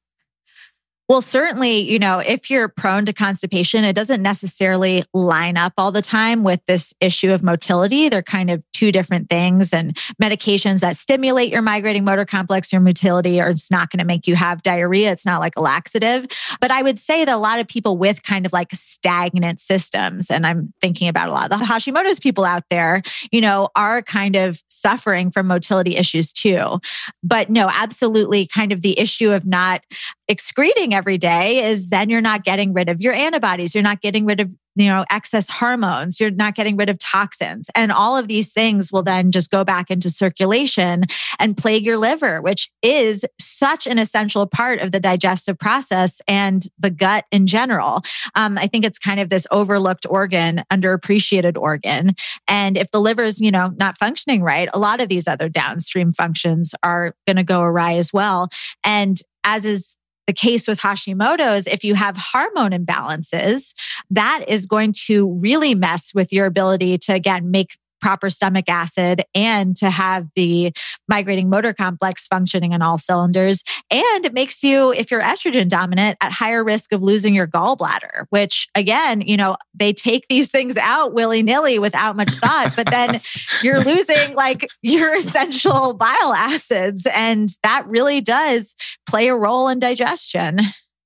Well, 1.06 1.20
certainly, 1.20 1.80
you 1.80 1.98
know, 1.98 2.18
if 2.18 2.48
you're 2.48 2.68
prone 2.68 3.04
to 3.04 3.12
constipation, 3.12 3.84
it 3.84 3.92
doesn't 3.92 4.22
necessarily 4.22 5.04
line 5.12 5.58
up 5.58 5.74
all 5.76 5.92
the 5.92 6.00
time 6.00 6.44
with 6.44 6.64
this 6.66 6.94
issue 6.98 7.30
of 7.30 7.42
motility. 7.42 8.08
They're 8.08 8.22
kind 8.22 8.50
of 8.50 8.62
two 8.72 8.90
different 8.90 9.28
things. 9.28 9.74
And 9.74 9.94
medications 10.22 10.80
that 10.80 10.96
stimulate 10.96 11.52
your 11.52 11.60
migrating 11.60 12.04
motor 12.04 12.24
complex, 12.24 12.72
your 12.72 12.80
motility, 12.80 13.38
are 13.38 13.50
it's 13.50 13.70
not 13.70 13.90
going 13.90 13.98
to 13.98 14.06
make 14.06 14.26
you 14.26 14.34
have 14.34 14.62
diarrhea. 14.62 15.12
It's 15.12 15.26
not 15.26 15.40
like 15.40 15.56
a 15.56 15.60
laxative. 15.60 16.26
But 16.62 16.70
I 16.70 16.80
would 16.80 16.98
say 16.98 17.26
that 17.26 17.34
a 17.34 17.36
lot 17.36 17.60
of 17.60 17.68
people 17.68 17.98
with 17.98 18.22
kind 18.22 18.46
of 18.46 18.54
like 18.54 18.68
stagnant 18.72 19.60
systems, 19.60 20.30
and 20.30 20.46
I'm 20.46 20.72
thinking 20.80 21.08
about 21.08 21.28
a 21.28 21.32
lot 21.32 21.52
of 21.52 21.58
the 21.58 21.66
Hashimoto's 21.66 22.18
people 22.18 22.46
out 22.46 22.64
there, 22.70 23.02
you 23.30 23.42
know, 23.42 23.68
are 23.76 24.00
kind 24.00 24.36
of 24.36 24.62
suffering 24.68 25.30
from 25.30 25.48
motility 25.48 25.96
issues 25.96 26.32
too. 26.32 26.80
But 27.22 27.50
no, 27.50 27.68
absolutely, 27.70 28.46
kind 28.46 28.72
of 28.72 28.80
the 28.80 28.98
issue 28.98 29.32
of 29.32 29.44
not 29.44 29.84
excreting 30.28 30.93
every 30.94 31.18
day 31.18 31.64
is 31.64 31.90
then 31.90 32.08
you're 32.08 32.20
not 32.20 32.44
getting 32.44 32.72
rid 32.72 32.88
of 32.88 33.00
your 33.00 33.12
antibodies. 33.12 33.74
You're 33.74 33.82
not 33.82 34.00
getting 34.00 34.24
rid 34.24 34.40
of, 34.40 34.50
you 34.76 34.86
know, 34.86 35.04
excess 35.10 35.48
hormones. 35.48 36.18
You're 36.18 36.30
not 36.30 36.54
getting 36.54 36.76
rid 36.76 36.88
of 36.88 36.98
toxins. 36.98 37.68
And 37.74 37.92
all 37.92 38.16
of 38.16 38.28
these 38.28 38.52
things 38.52 38.90
will 38.90 39.02
then 39.02 39.30
just 39.30 39.50
go 39.50 39.64
back 39.64 39.90
into 39.90 40.10
circulation 40.10 41.04
and 41.38 41.56
plague 41.56 41.84
your 41.84 41.98
liver, 41.98 42.40
which 42.40 42.70
is 42.82 43.24
such 43.40 43.86
an 43.86 43.98
essential 43.98 44.46
part 44.46 44.80
of 44.80 44.92
the 44.92 45.00
digestive 45.00 45.58
process 45.58 46.20
and 46.26 46.66
the 46.78 46.90
gut 46.90 47.24
in 47.30 47.46
general. 47.46 48.02
Um, 48.34 48.58
I 48.58 48.66
think 48.66 48.84
it's 48.84 48.98
kind 48.98 49.20
of 49.20 49.28
this 49.28 49.46
overlooked 49.50 50.06
organ, 50.08 50.64
underappreciated 50.72 51.56
organ. 51.56 52.14
And 52.48 52.76
if 52.76 52.90
the 52.90 53.00
liver 53.00 53.24
is, 53.24 53.40
you 53.40 53.50
know, 53.50 53.72
not 53.76 53.96
functioning 53.96 54.42
right, 54.42 54.68
a 54.72 54.78
lot 54.78 55.00
of 55.00 55.08
these 55.08 55.28
other 55.28 55.48
downstream 55.48 56.12
functions 56.12 56.74
are 56.82 57.14
going 57.26 57.36
to 57.36 57.44
go 57.44 57.60
awry 57.60 57.94
as 57.94 58.12
well. 58.12 58.48
And 58.82 59.20
as 59.44 59.64
is 59.64 59.94
the 60.26 60.32
case 60.32 60.66
with 60.66 60.80
Hashimoto's, 60.80 61.66
if 61.66 61.84
you 61.84 61.94
have 61.94 62.16
hormone 62.16 62.70
imbalances, 62.70 63.74
that 64.10 64.44
is 64.48 64.66
going 64.66 64.94
to 65.06 65.38
really 65.40 65.74
mess 65.74 66.12
with 66.14 66.32
your 66.32 66.46
ability 66.46 66.98
to, 66.98 67.12
again, 67.12 67.50
make 67.50 67.76
proper 68.04 68.28
stomach 68.28 68.66
acid 68.68 69.24
and 69.34 69.74
to 69.78 69.88
have 69.88 70.28
the 70.36 70.70
migrating 71.08 71.48
motor 71.48 71.72
complex 71.72 72.26
functioning 72.26 72.72
in 72.72 72.82
all 72.82 72.98
cylinders. 72.98 73.62
And 73.90 74.26
it 74.26 74.34
makes 74.34 74.62
you, 74.62 74.92
if 74.92 75.10
you're 75.10 75.22
estrogen 75.22 75.70
dominant, 75.70 76.18
at 76.20 76.30
higher 76.30 76.62
risk 76.62 76.92
of 76.92 77.02
losing 77.02 77.34
your 77.34 77.46
gallbladder, 77.46 78.26
which 78.28 78.68
again, 78.74 79.22
you 79.22 79.38
know, 79.38 79.56
they 79.72 79.94
take 79.94 80.26
these 80.28 80.50
things 80.50 80.76
out 80.76 81.14
willy 81.14 81.42
nilly 81.42 81.78
without 81.78 82.14
much 82.14 82.30
thought, 82.32 82.76
but 82.76 82.90
then 82.90 83.22
you're 83.62 83.82
losing 83.82 84.34
like 84.34 84.68
your 84.82 85.16
essential 85.16 85.94
bile 85.94 86.34
acids. 86.34 87.06
And 87.14 87.48
that 87.62 87.86
really 87.86 88.20
does 88.20 88.74
play 89.08 89.28
a 89.28 89.34
role 89.34 89.68
in 89.68 89.78
digestion. 89.78 90.60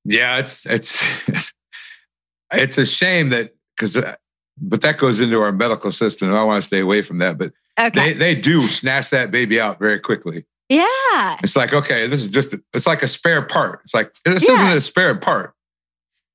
Yeah, 0.05 0.39
it's 0.39 0.67
it's 0.67 1.01
it's 2.53 2.77
a 2.77 2.87
shame 2.87 3.29
that 3.29 3.55
because, 3.77 3.97
uh, 3.97 4.17
but 4.61 4.81
that 4.83 4.99
goes 4.99 5.21
into 5.21 5.41
our 5.41 5.53
medical 5.53 5.93
system. 5.93 6.29
and 6.29 6.37
I 6.37 6.45
want 6.45 6.63
to 6.63 6.67
stay 6.67 6.81
away 6.81 7.03
from 7.03 7.19
that, 7.19 7.39
but 7.39 7.53
Okay. 7.81 8.13
they 8.13 8.13
they 8.15 8.35
do 8.35 8.69
snatch 8.69 9.11
that 9.11 9.31
baby 9.31 9.61
out 9.61 9.79
very 9.79 10.01
quickly. 10.01 10.45
yeah. 10.69 11.39
It's 11.43 11.57
like 11.57 11.73
okay, 11.73 12.07
this 12.07 12.23
is 12.23 12.31
just 12.31 12.55
it's 12.75 12.87
like 12.87 13.03
a 13.03 13.09
spare 13.09 13.43
part. 13.43 13.81
It's 13.85 13.95
like 13.95 14.13
this 14.25 14.47
Yeah. 14.47 14.55
isn't 14.55 14.73
a 14.73 14.81
spare 14.81 15.15
part. 15.17 15.55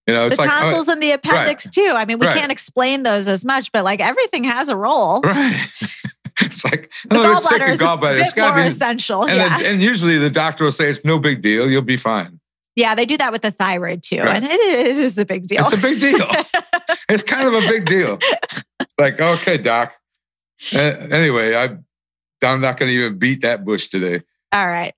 You 0.07 0.13
know, 0.13 0.25
it's 0.25 0.36
the 0.36 0.41
like 0.43 0.51
oh, 0.51 0.59
tonsils 0.62 0.88
and 0.89 1.01
the 1.01 1.12
appendix 1.12 1.69
too. 1.69 1.93
I 1.95 2.03
mean, 2.05 2.19
we 2.19 2.27
Right. 2.27 2.38
can't 2.38 2.51
explain 2.51 3.03
those 3.03 3.27
as 3.27 3.45
much, 3.45 3.71
but 3.71 3.83
like 3.86 3.99
everything 4.01 4.43
has 4.43 4.67
a 4.69 4.75
role. 4.75 5.21
right. 5.21 5.67
it's 6.41 6.65
like 6.65 6.91
The 7.09 7.17
oh, 7.17 7.39
gallbladder 7.41 7.71
is 7.73 7.79
a 7.79 7.83
gallbladder. 7.83 8.19
It's 8.21 8.33
bit 8.33 8.41
more 8.41 8.55
be- 8.55 8.67
essential. 8.67 9.23
and, 9.23 9.38
yeah. 9.38 9.57
then, 9.57 9.65
and 9.75 9.81
usually 9.81 10.17
the 10.17 10.29
doctor 10.29 10.63
will 10.65 10.71
say 10.73 10.89
it's 10.89 11.05
no 11.05 11.19
big 11.19 11.41
deal. 11.41 11.69
You'll 11.69 11.81
be 11.83 11.95
fine. 11.97 12.39
Yeah, 12.75 12.95
they 12.95 13.05
do 13.05 13.17
that 13.17 13.31
with 13.31 13.41
the 13.41 13.51
thyroid 13.51 14.03
too. 14.03 14.21
Right. 14.21 14.41
And 14.41 14.45
it, 14.45 14.59
it 14.88 14.97
is 14.97 15.17
a 15.17 15.25
big 15.25 15.47
deal. 15.47 15.65
It's 15.65 15.73
a 15.73 15.77
big 15.77 15.99
deal. 15.99 16.27
it's 17.09 17.23
kind 17.23 17.47
of 17.47 17.53
a 17.53 17.67
big 17.67 17.86
deal. 17.86 18.19
Like 18.99 19.21
okay, 19.21 19.57
doc. 19.57 19.93
Uh, 20.73 20.77
anyway, 20.77 21.55
I 21.55 21.77
I'm 22.45 22.62
not 22.62 22.77
going 22.77 22.89
to 22.89 22.95
even 22.95 23.17
beat 23.17 23.41
that 23.41 23.65
bush 23.65 23.88
today. 23.88 24.21
All 24.51 24.67
right. 24.67 24.93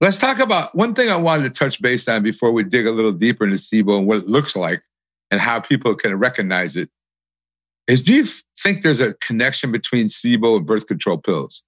Let's 0.00 0.16
talk 0.16 0.38
about 0.38 0.74
one 0.74 0.94
thing 0.94 1.10
I 1.10 1.16
wanted 1.16 1.44
to 1.44 1.50
touch 1.50 1.80
base 1.80 2.08
on 2.08 2.22
before 2.22 2.52
we 2.52 2.64
dig 2.64 2.86
a 2.86 2.90
little 2.90 3.12
deeper 3.12 3.44
into 3.44 3.58
SIBO 3.58 3.98
and 3.98 4.06
what 4.06 4.18
it 4.18 4.28
looks 4.28 4.56
like 4.56 4.82
and 5.30 5.40
how 5.40 5.60
people 5.60 5.94
can 5.94 6.14
recognize 6.16 6.74
it. 6.76 6.88
Is 7.86 8.02
do 8.02 8.14
you 8.14 8.26
think 8.58 8.82
there's 8.82 9.00
a 9.00 9.14
connection 9.14 9.72
between 9.72 10.06
SIBO 10.06 10.58
and 10.58 10.66
birth 10.66 10.86
control 10.86 11.18
pills? 11.18 11.62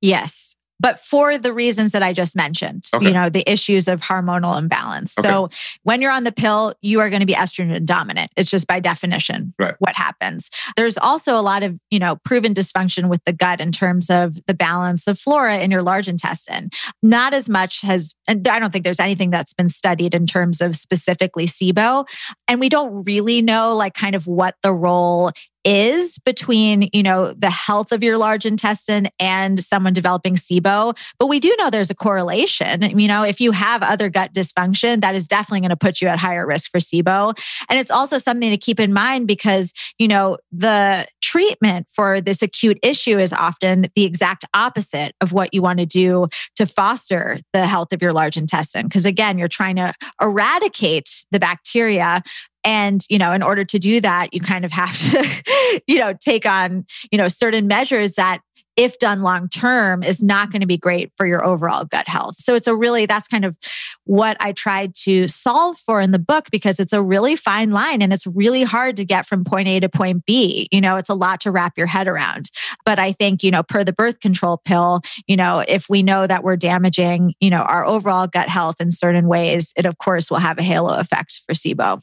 Yes. 0.00 0.56
But 0.82 0.98
for 0.98 1.38
the 1.38 1.52
reasons 1.52 1.92
that 1.92 2.02
I 2.02 2.12
just 2.12 2.34
mentioned, 2.34 2.86
Okay. 2.92 3.06
you 3.06 3.12
know, 3.12 3.28
the 3.30 3.44
issues 3.50 3.86
of 3.86 4.00
hormonal 4.00 4.58
imbalance. 4.58 5.12
So 5.14 5.48
when 5.84 6.02
you're 6.02 6.10
on 6.10 6.24
the 6.24 6.32
pill, 6.32 6.74
you 6.82 6.98
are 6.98 7.08
going 7.08 7.20
to 7.20 7.26
be 7.26 7.34
estrogen 7.34 7.84
dominant. 7.84 8.32
It's 8.36 8.50
just 8.50 8.66
by 8.66 8.80
definition 8.80 9.54
Right. 9.60 9.74
what 9.78 9.94
happens. 9.94 10.50
There's 10.76 10.98
also 10.98 11.38
a 11.38 11.40
lot 11.40 11.62
of, 11.62 11.78
you 11.90 12.00
know, 12.00 12.16
proven 12.24 12.52
dysfunction 12.52 13.08
with 13.08 13.22
the 13.24 13.32
gut 13.32 13.60
in 13.60 13.70
terms 13.70 14.10
of 14.10 14.36
the 14.46 14.54
balance 14.54 15.06
of 15.06 15.18
flora 15.20 15.60
in 15.60 15.70
your 15.70 15.82
large 15.82 16.08
intestine. 16.08 16.68
Not 17.00 17.32
as 17.32 17.48
much 17.48 17.80
has, 17.82 18.12
and 18.26 18.46
I 18.48 18.58
don't 18.58 18.72
think 18.72 18.82
there's 18.84 18.98
anything 18.98 19.30
that's 19.30 19.54
been 19.54 19.68
studied 19.68 20.14
in 20.14 20.26
terms 20.26 20.60
of 20.60 20.74
specifically 20.74 21.46
SIBO. 21.46 22.04
And 22.48 22.58
we 22.58 22.68
don't 22.68 23.04
really 23.04 23.40
know 23.40 23.76
like 23.76 23.94
kind 23.94 24.16
of 24.16 24.26
what 24.26 24.56
the 24.62 24.72
role 24.72 25.30
is 25.64 26.18
between, 26.18 26.88
you 26.92 27.02
know, 27.02 27.32
the 27.32 27.50
health 27.50 27.92
of 27.92 28.02
your 28.02 28.18
large 28.18 28.44
intestine 28.44 29.08
and 29.18 29.62
someone 29.62 29.92
developing 29.92 30.34
SIBO. 30.34 30.96
But 31.18 31.26
we 31.26 31.40
do 31.40 31.54
know 31.58 31.70
there's 31.70 31.90
a 31.90 31.94
correlation. 31.94 32.98
You 32.98 33.08
know, 33.08 33.22
if 33.22 33.40
you 33.40 33.52
have 33.52 33.82
other 33.82 34.08
gut 34.08 34.32
dysfunction, 34.32 35.00
that 35.00 35.14
is 35.14 35.26
definitely 35.26 35.60
going 35.60 35.70
to 35.70 35.76
put 35.76 36.00
you 36.00 36.08
at 36.08 36.18
higher 36.18 36.46
risk 36.46 36.70
for 36.70 36.80
SIBO. 36.80 37.36
And 37.68 37.78
it's 37.78 37.90
also 37.90 38.18
something 38.18 38.50
to 38.50 38.56
keep 38.56 38.80
in 38.80 38.92
mind 38.92 39.26
because, 39.26 39.72
you 39.98 40.08
know, 40.08 40.38
the 40.50 41.06
treatment 41.20 41.88
for 41.88 42.20
this 42.20 42.42
acute 42.42 42.78
issue 42.82 43.18
is 43.18 43.32
often 43.32 43.86
the 43.94 44.04
exact 44.04 44.44
opposite 44.54 45.14
of 45.20 45.32
what 45.32 45.54
you 45.54 45.62
want 45.62 45.78
to 45.78 45.86
do 45.86 46.26
to 46.56 46.66
foster 46.66 47.38
the 47.52 47.66
health 47.66 47.92
of 47.92 48.02
your 48.02 48.12
large 48.12 48.36
intestine. 48.36 48.86
Because 48.86 49.06
again, 49.06 49.38
you're 49.38 49.48
trying 49.48 49.76
to 49.76 49.94
eradicate 50.20 51.24
the 51.30 51.38
bacteria 51.38 52.22
and 52.64 53.04
you 53.08 53.18
know 53.18 53.32
in 53.32 53.42
order 53.42 53.64
to 53.64 53.78
do 53.78 54.00
that 54.00 54.32
you 54.32 54.40
kind 54.40 54.64
of 54.64 54.72
have 54.72 54.96
to 54.98 55.82
you 55.86 55.98
know 55.98 56.12
take 56.14 56.46
on 56.46 56.84
you 57.10 57.18
know 57.18 57.28
certain 57.28 57.66
measures 57.66 58.14
that 58.14 58.40
if 58.76 58.98
done 58.98 59.22
long 59.22 59.48
term 59.48 60.02
is 60.02 60.22
not 60.22 60.50
going 60.50 60.60
to 60.60 60.66
be 60.66 60.78
great 60.78 61.12
for 61.16 61.26
your 61.26 61.44
overall 61.44 61.84
gut 61.84 62.08
health. 62.08 62.36
So 62.38 62.54
it's 62.54 62.66
a 62.66 62.74
really 62.74 63.06
that's 63.06 63.28
kind 63.28 63.44
of 63.44 63.56
what 64.04 64.36
i 64.40 64.52
tried 64.52 64.94
to 64.94 65.28
solve 65.28 65.76
for 65.78 66.00
in 66.00 66.10
the 66.10 66.18
book 66.18 66.48
because 66.50 66.80
it's 66.80 66.92
a 66.92 67.02
really 67.02 67.36
fine 67.36 67.70
line 67.70 68.02
and 68.02 68.12
it's 68.12 68.26
really 68.26 68.62
hard 68.62 68.96
to 68.96 69.04
get 69.04 69.26
from 69.26 69.44
point 69.44 69.68
a 69.68 69.80
to 69.80 69.88
point 69.88 70.24
b. 70.26 70.68
You 70.72 70.80
know 70.80 70.96
it's 70.96 71.10
a 71.10 71.14
lot 71.14 71.40
to 71.42 71.50
wrap 71.50 71.76
your 71.76 71.86
head 71.86 72.08
around. 72.08 72.50
But 72.84 72.98
i 72.98 73.12
think 73.12 73.42
you 73.42 73.50
know 73.50 73.62
per 73.62 73.84
the 73.84 73.92
birth 73.92 74.20
control 74.20 74.60
pill 74.64 75.00
you 75.26 75.36
know 75.36 75.60
if 75.60 75.88
we 75.88 76.02
know 76.02 76.26
that 76.26 76.42
we're 76.42 76.56
damaging 76.56 77.34
you 77.40 77.50
know 77.50 77.62
our 77.62 77.84
overall 77.84 78.26
gut 78.26 78.48
health 78.48 78.80
in 78.80 78.90
certain 78.90 79.28
ways 79.28 79.72
it 79.76 79.86
of 79.86 79.98
course 79.98 80.30
will 80.30 80.38
have 80.38 80.58
a 80.58 80.62
halo 80.62 80.94
effect 80.98 81.40
for 81.46 81.54
sibo 81.54 82.00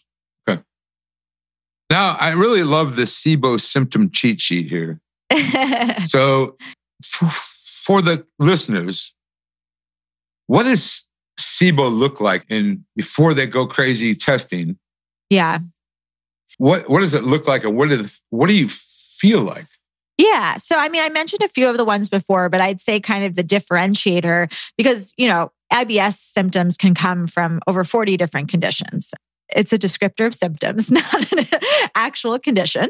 Now, 1.89 2.15
I 2.19 2.31
really 2.31 2.63
love 2.63 2.95
the 2.95 3.03
SIBO 3.03 3.59
symptom 3.59 4.11
cheat 4.11 4.39
sheet 4.39 4.67
here. 4.67 4.99
So, 6.07 6.57
f- 7.03 7.55
for 7.83 8.01
the 8.01 8.25
listeners, 8.39 9.13
what 10.47 10.63
does 10.63 11.05
SIBO 11.39 11.91
look 11.91 12.19
like 12.19 12.45
in 12.49 12.85
before 12.95 13.33
they 13.33 13.45
go 13.45 13.65
crazy 13.67 14.15
testing? 14.15 14.77
yeah. 15.29 15.59
What 16.57 16.89
what 16.89 16.99
does 16.99 17.13
it 17.13 17.23
look 17.23 17.47
like, 17.47 17.63
and 17.63 17.77
what 17.77 17.89
do 17.89 17.97
the, 17.97 18.19
what 18.31 18.47
do 18.47 18.53
you 18.53 18.67
feel 18.67 19.41
like? 19.41 19.67
Yeah. 20.17 20.57
So, 20.57 20.75
I 20.75 20.89
mean, 20.89 21.01
I 21.01 21.07
mentioned 21.07 21.41
a 21.41 21.47
few 21.47 21.69
of 21.69 21.77
the 21.77 21.85
ones 21.85 22.09
before, 22.09 22.49
but 22.49 22.59
I'd 22.59 22.81
say 22.81 22.99
kind 22.99 23.23
of 23.23 23.35
the 23.35 23.43
differentiator 23.43 24.51
because, 24.75 25.13
you 25.15 25.27
know, 25.29 25.51
IBS 25.71 26.17
symptoms 26.17 26.75
can 26.75 26.93
come 26.93 27.25
from 27.27 27.61
over 27.67 27.85
40 27.85 28.17
different 28.17 28.49
conditions. 28.49 29.13
It's 29.55 29.73
a 29.73 29.77
descriptor 29.77 30.27
of 30.27 30.35
symptoms, 30.35 30.91
not 30.91 31.31
an 31.31 31.47
actual 31.95 32.39
condition. 32.39 32.89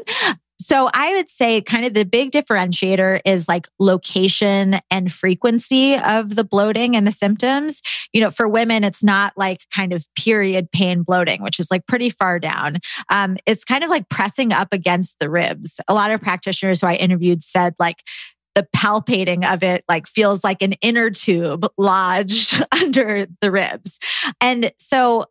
So 0.60 0.90
I 0.92 1.14
would 1.14 1.30
say 1.30 1.62
kind 1.62 1.86
of 1.86 1.94
the 1.94 2.04
big 2.04 2.32
differentiator 2.32 3.22
is 3.24 3.48
like 3.48 3.66
location 3.78 4.78
and 4.90 5.10
frequency 5.10 5.96
of 5.96 6.36
the 6.36 6.44
bloating 6.44 6.94
and 6.94 7.06
the 7.06 7.12
symptoms. 7.12 7.80
You 8.12 8.20
know, 8.20 8.30
for 8.30 8.46
women, 8.46 8.84
it's 8.84 9.02
not 9.02 9.32
like 9.38 9.62
kind 9.74 9.94
of 9.94 10.06
period 10.16 10.70
pain 10.70 11.02
bloating, 11.02 11.42
which 11.42 11.58
is 11.58 11.70
like 11.70 11.86
pretty 11.86 12.10
far 12.10 12.38
down. 12.38 12.76
Um, 13.08 13.38
it's 13.46 13.64
kind 13.64 13.82
of 13.82 13.88
like 13.88 14.10
pressing 14.10 14.52
up 14.52 14.68
against 14.70 15.18
the 15.18 15.30
ribs. 15.30 15.80
A 15.88 15.94
lot 15.94 16.10
of 16.10 16.20
practitioners 16.20 16.82
who 16.82 16.88
I 16.88 16.96
interviewed 16.96 17.42
said 17.42 17.74
like 17.78 18.02
the 18.54 18.66
palpating 18.76 19.50
of 19.50 19.62
it 19.62 19.82
like 19.88 20.06
feels 20.06 20.44
like 20.44 20.60
an 20.60 20.74
inner 20.82 21.08
tube 21.08 21.66
lodged 21.78 22.62
under 22.72 23.26
the 23.40 23.50
ribs. 23.50 23.98
And 24.42 24.72
so 24.78 25.26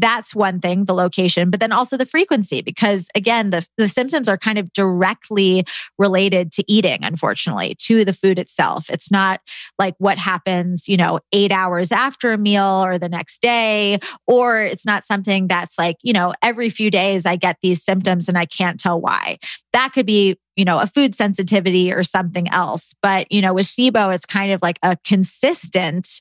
that's 0.00 0.34
one 0.34 0.60
thing, 0.60 0.86
the 0.86 0.94
location, 0.94 1.50
but 1.50 1.60
then 1.60 1.72
also 1.72 1.96
the 1.96 2.06
frequency, 2.06 2.60
because 2.60 3.08
again, 3.14 3.50
the, 3.50 3.66
the 3.76 3.88
symptoms 3.88 4.28
are 4.28 4.38
kind 4.38 4.58
of 4.58 4.72
directly 4.72 5.64
related 5.98 6.52
to 6.52 6.64
eating, 6.66 7.04
unfortunately, 7.04 7.74
to 7.80 8.04
the 8.04 8.12
food 8.12 8.38
itself. 8.38 8.88
It's 8.90 9.10
not 9.10 9.40
like 9.78 9.94
what 9.98 10.18
happens, 10.18 10.88
you 10.88 10.96
know, 10.96 11.20
eight 11.32 11.52
hours 11.52 11.92
after 11.92 12.32
a 12.32 12.38
meal 12.38 12.84
or 12.84 12.98
the 12.98 13.08
next 13.08 13.42
day, 13.42 13.98
or 14.26 14.62
it's 14.62 14.86
not 14.86 15.04
something 15.04 15.46
that's 15.46 15.78
like, 15.78 15.96
you 16.02 16.12
know, 16.12 16.34
every 16.42 16.70
few 16.70 16.90
days 16.90 17.26
I 17.26 17.36
get 17.36 17.56
these 17.62 17.84
symptoms 17.84 18.28
and 18.28 18.38
I 18.38 18.46
can't 18.46 18.80
tell 18.80 19.00
why. 19.00 19.38
That 19.72 19.92
could 19.92 20.06
be 20.06 20.36
you 20.56 20.64
know, 20.66 20.78
a 20.78 20.86
food 20.86 21.14
sensitivity 21.14 21.90
or 21.90 22.02
something 22.02 22.46
else. 22.48 22.94
But, 23.00 23.30
you 23.32 23.40
know, 23.40 23.54
with 23.54 23.64
SIBO, 23.64 24.14
it's 24.14 24.26
kind 24.26 24.52
of 24.52 24.60
like 24.60 24.78
a 24.82 24.94
consistent, 25.04 26.20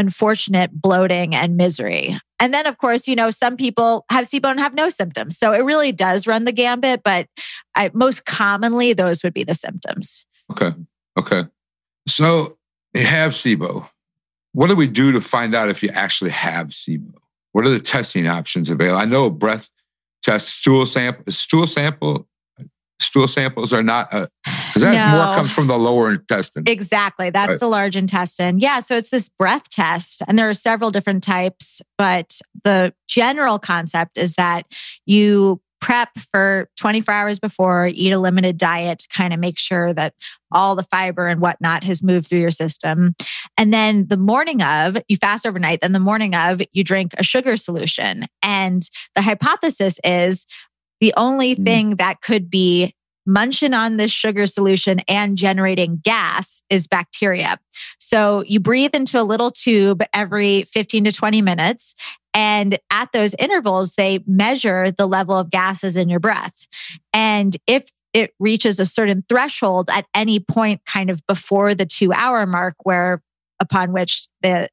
unfortunate 0.00 0.72
bloating 0.72 1.34
and 1.34 1.56
misery. 1.56 2.18
And 2.40 2.54
then, 2.54 2.66
of 2.66 2.78
course, 2.78 3.06
you 3.06 3.14
know, 3.14 3.30
some 3.30 3.56
people 3.56 4.06
have 4.10 4.24
SIBO 4.24 4.50
and 4.50 4.58
have 4.58 4.74
no 4.74 4.88
symptoms. 4.88 5.38
So 5.38 5.52
it 5.52 5.62
really 5.62 5.92
does 5.92 6.26
run 6.26 6.46
the 6.46 6.52
gambit, 6.52 7.02
but 7.04 7.26
I, 7.74 7.90
most 7.92 8.24
commonly, 8.24 8.94
those 8.94 9.22
would 9.22 9.34
be 9.34 9.44
the 9.44 9.54
symptoms. 9.54 10.24
Okay. 10.50 10.72
Okay. 11.18 11.44
So 12.08 12.56
you 12.94 13.04
have 13.04 13.32
SIBO. 13.32 13.88
What 14.52 14.68
do 14.68 14.74
we 14.74 14.88
do 14.88 15.12
to 15.12 15.20
find 15.20 15.54
out 15.54 15.68
if 15.68 15.82
you 15.82 15.90
actually 15.90 16.30
have 16.30 16.68
SIBO? 16.68 17.12
What 17.52 17.66
are 17.66 17.70
the 17.70 17.78
testing 17.78 18.26
options 18.26 18.70
available? 18.70 19.00
I 19.00 19.04
know 19.04 19.26
a 19.26 19.30
breath 19.30 19.68
test, 20.22 20.48
stool 20.48 20.86
sample, 20.86 21.30
stool 21.30 21.66
sample 21.66 22.26
stool 23.00 23.26
samples 23.26 23.72
are 23.72 23.82
not 23.82 24.10
because 24.10 24.82
that 24.82 24.94
no. 24.94 25.24
more 25.24 25.34
comes 25.34 25.52
from 25.52 25.66
the 25.66 25.78
lower 25.78 26.12
intestine. 26.12 26.64
Exactly. 26.66 27.30
That's 27.30 27.52
right. 27.52 27.60
the 27.60 27.68
large 27.68 27.96
intestine. 27.96 28.58
Yeah. 28.58 28.80
So 28.80 28.96
it's 28.96 29.10
this 29.10 29.28
breath 29.28 29.68
test, 29.70 30.22
and 30.28 30.38
there 30.38 30.48
are 30.48 30.54
several 30.54 30.90
different 30.90 31.22
types, 31.22 31.80
but 31.98 32.40
the 32.64 32.92
general 33.08 33.58
concept 33.58 34.18
is 34.18 34.34
that 34.34 34.66
you 35.06 35.60
prep 35.80 36.10
for 36.30 36.68
24 36.76 37.12
hours 37.12 37.38
before, 37.38 37.86
eat 37.86 38.12
a 38.12 38.18
limited 38.18 38.58
diet 38.58 39.00
to 39.00 39.08
kind 39.08 39.32
of 39.32 39.40
make 39.40 39.58
sure 39.58 39.92
that 39.92 40.14
all 40.52 40.74
the 40.74 40.82
fiber 40.82 41.26
and 41.26 41.40
whatnot 41.40 41.84
has 41.84 42.02
moved 42.02 42.26
through 42.26 42.40
your 42.40 42.50
system. 42.50 43.14
And 43.56 43.72
then 43.72 44.06
the 44.08 44.16
morning 44.16 44.62
of, 44.62 44.98
you 45.08 45.16
fast 45.16 45.46
overnight, 45.46 45.80
then 45.80 45.92
the 45.92 45.98
morning 45.98 46.34
of, 46.34 46.60
you 46.72 46.84
drink 46.84 47.12
a 47.16 47.22
sugar 47.22 47.56
solution. 47.56 48.26
And 48.42 48.82
the 49.14 49.22
hypothesis 49.22 49.98
is 50.04 50.44
the 51.00 51.14
only 51.16 51.56
mm. 51.56 51.64
thing 51.64 51.96
that 51.96 52.20
could 52.22 52.50
be 52.50 52.94
munching 53.26 53.74
on 53.74 53.96
this 53.96 54.10
sugar 54.10 54.46
solution 54.46 55.00
and 55.00 55.36
generating 55.36 56.00
gas 56.02 56.62
is 56.70 56.86
bacteria. 56.86 57.58
So 57.98 58.42
you 58.46 58.60
breathe 58.60 58.94
into 58.94 59.20
a 59.20 59.22
little 59.22 59.50
tube 59.50 60.02
every 60.12 60.64
15 60.64 61.04
to 61.04 61.12
20 61.12 61.42
minutes. 61.42 61.94
And 62.32 62.78
at 62.90 63.12
those 63.12 63.34
intervals, 63.38 63.94
they 63.94 64.24
measure 64.26 64.90
the 64.90 65.06
level 65.06 65.36
of 65.36 65.50
gases 65.50 65.96
in 65.96 66.08
your 66.08 66.20
breath. 66.20 66.66
And 67.12 67.56
if 67.66 67.84
it 68.12 68.32
reaches 68.40 68.80
a 68.80 68.86
certain 68.86 69.24
threshold 69.28 69.88
at 69.90 70.06
any 70.14 70.40
point, 70.40 70.80
kind 70.84 71.10
of 71.10 71.24
before 71.26 71.74
the 71.74 71.86
two 71.86 72.12
hour 72.12 72.46
mark, 72.46 72.74
where 72.82 73.22
upon 73.60 73.92
which 73.92 74.26
the 74.42 74.68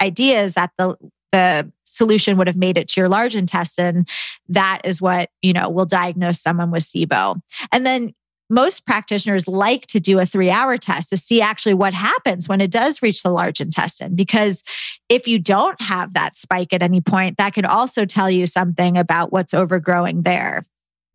idea 0.00 0.42
is 0.42 0.54
that 0.54 0.70
the 0.78 0.96
the 1.32 1.70
solution 1.84 2.36
would 2.36 2.46
have 2.46 2.56
made 2.56 2.78
it 2.78 2.88
to 2.88 3.00
your 3.00 3.08
large 3.08 3.36
intestine, 3.36 4.06
that 4.48 4.80
is 4.84 5.00
what, 5.00 5.30
you 5.42 5.52
know, 5.52 5.68
will 5.68 5.86
diagnose 5.86 6.40
someone 6.40 6.70
with 6.70 6.82
SIBO. 6.82 7.40
And 7.72 7.84
then 7.84 8.12
most 8.48 8.86
practitioners 8.86 9.48
like 9.48 9.86
to 9.88 9.98
do 9.98 10.18
a 10.18 10.26
three 10.26 10.50
hour 10.50 10.78
test 10.78 11.10
to 11.10 11.16
see 11.16 11.40
actually 11.40 11.74
what 11.74 11.92
happens 11.92 12.48
when 12.48 12.60
it 12.60 12.70
does 12.70 13.02
reach 13.02 13.22
the 13.22 13.30
large 13.30 13.60
intestine. 13.60 14.14
Because 14.14 14.62
if 15.08 15.26
you 15.26 15.38
don't 15.38 15.80
have 15.80 16.14
that 16.14 16.36
spike 16.36 16.72
at 16.72 16.82
any 16.82 17.00
point, 17.00 17.38
that 17.38 17.54
can 17.54 17.64
also 17.64 18.04
tell 18.04 18.30
you 18.30 18.46
something 18.46 18.96
about 18.96 19.32
what's 19.32 19.52
overgrowing 19.52 20.22
there. 20.22 20.66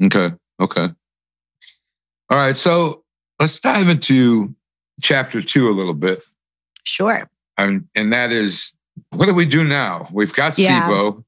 Okay. 0.03 0.31
Okay. 0.59 0.89
All 2.29 2.37
right. 2.37 2.55
So 2.55 3.03
let's 3.39 3.59
dive 3.59 3.87
into 3.87 4.53
chapter 5.01 5.41
two 5.41 5.69
a 5.69 5.71
little 5.71 5.93
bit. 5.93 6.21
Sure. 6.83 7.29
And, 7.57 7.87
and 7.95 8.11
that 8.11 8.31
is 8.31 8.73
what 9.09 9.25
do 9.25 9.33
we 9.33 9.45
do 9.45 9.63
now? 9.63 10.07
We've 10.11 10.33
got 10.33 10.57
yeah. 10.57 10.87
SIBO. 10.87 11.23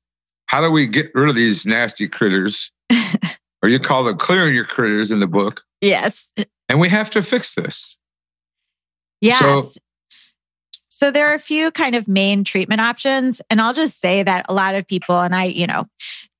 How 0.47 0.61
do 0.61 0.71
we 0.71 0.87
get 0.87 1.11
rid 1.15 1.29
of 1.29 1.35
these 1.35 1.65
nasty 1.65 2.07
critters? 2.07 2.71
or 3.61 3.69
you 3.69 3.79
call 3.79 4.03
them 4.03 4.17
clearing 4.17 4.53
your 4.53 4.65
critters 4.65 5.09
in 5.09 5.19
the 5.19 5.27
book. 5.27 5.63
Yes. 5.81 6.29
And 6.69 6.79
we 6.79 6.89
have 6.89 7.09
to 7.11 7.21
fix 7.21 7.55
this. 7.55 7.97
Yes. 9.21 9.39
So, 9.39 9.79
so 10.89 11.11
there 11.11 11.31
are 11.31 11.33
a 11.33 11.39
few 11.39 11.71
kind 11.71 11.95
of 11.95 12.07
main 12.07 12.43
treatment 12.43 12.81
options. 12.81 13.41
And 13.49 13.61
I'll 13.61 13.73
just 13.73 13.99
say 13.99 14.21
that 14.23 14.45
a 14.49 14.53
lot 14.53 14.75
of 14.75 14.85
people, 14.85 15.19
and 15.19 15.33
I, 15.33 15.45
you 15.45 15.65
know, 15.65 15.85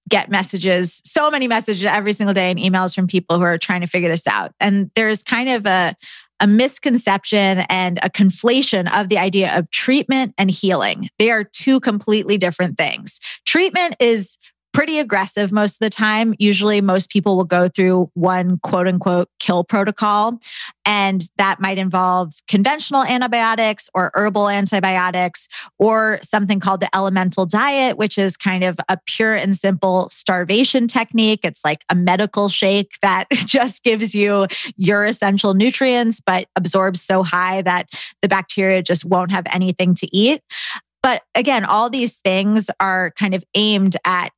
get 0.10 0.30
messages, 0.30 1.02
so 1.06 1.32
many 1.32 1.48
messages 1.48 1.86
every 1.86 2.14
single 2.14 2.34
day 2.34 2.52
and 2.52 2.60
emails 2.60 2.94
from 2.94 3.08
people 3.08 3.38
who 3.38 3.46
are 3.46 3.58
trying 3.58 3.82
to 3.82 3.88
figure 3.88 4.10
this 4.10 4.28
out. 4.28 4.52
And 4.60 4.92
there's 4.96 5.24
kind 5.24 5.50
of 5.50 5.66
a, 5.66 5.96
a 6.44 6.48
misconception 6.48 7.60
and 7.70 8.00
a 8.04 8.10
conflation 8.10 8.94
of 8.94 9.08
the 9.08 9.18
idea 9.18 9.58
of 9.58 9.72
treatment 9.72 10.34
and 10.38 10.52
healing. 10.52 11.08
They 11.18 11.32
are 11.32 11.46
two 11.46 11.80
completely 11.80 12.38
different 12.38 12.78
things. 12.78 13.22
Treatment 13.46 13.96
is 14.02 14.38
pretty 14.74 15.00
aggressive 15.00 15.52
most 15.52 15.76
of 15.76 15.80
the 15.80 15.90
time. 15.90 16.34
Usually, 16.40 16.82
most 16.82 17.10
people 17.10 17.38
will 17.38 17.44
go 17.44 17.68
through 17.68 18.10
one 18.16 18.60
quote 18.60 18.88
unquote 18.88 19.30
kill 19.40 19.64
protocol, 19.64 20.40
and 20.86 21.28
that 21.38 21.60
might 21.60 21.78
involve 21.78 22.34
conventional 22.48 23.04
antibiotics 23.04 23.90
or 23.94 24.12
herbal 24.16 24.50
antibiotics 24.50 25.48
or 25.80 26.20
something 26.22 26.60
called 26.60 26.82
the 26.82 26.94
elemental 26.96 27.46
diet, 27.46 27.98
which 27.98 28.18
is 28.18 28.36
kind 28.36 28.64
of 28.64 28.80
a 28.90 28.98
pure 29.06 29.36
and 29.36 29.56
simple 29.56 30.10
starvation 30.12 30.88
technique. 30.88 31.42
It's 31.44 31.64
like 31.64 31.84
a 31.90 31.96
medical 31.96 32.50
shake 32.50 32.94
that 33.02 33.28
just 33.32 33.84
gives 33.84 34.14
you 34.14 34.48
your 34.76 35.06
essential 35.06 35.54
nutrients, 35.54 36.20
but 36.26 36.48
absorbs 36.56 37.02
so 37.02 37.24
high 37.24 37.62
that 37.62 37.90
the 38.22 38.28
bacteria 38.28 38.82
just 38.82 39.06
won't 39.06 39.32
have 39.32 39.46
anything 39.52 39.94
to 39.96 40.16
eat. 40.16 40.42
But 41.04 41.24
again, 41.36 41.66
all 41.66 41.90
these 41.90 42.18
things 42.20 42.70
are 42.80 43.12
kind 43.12 43.36
of 43.36 43.44
aimed 43.56 43.98
at 44.06 44.32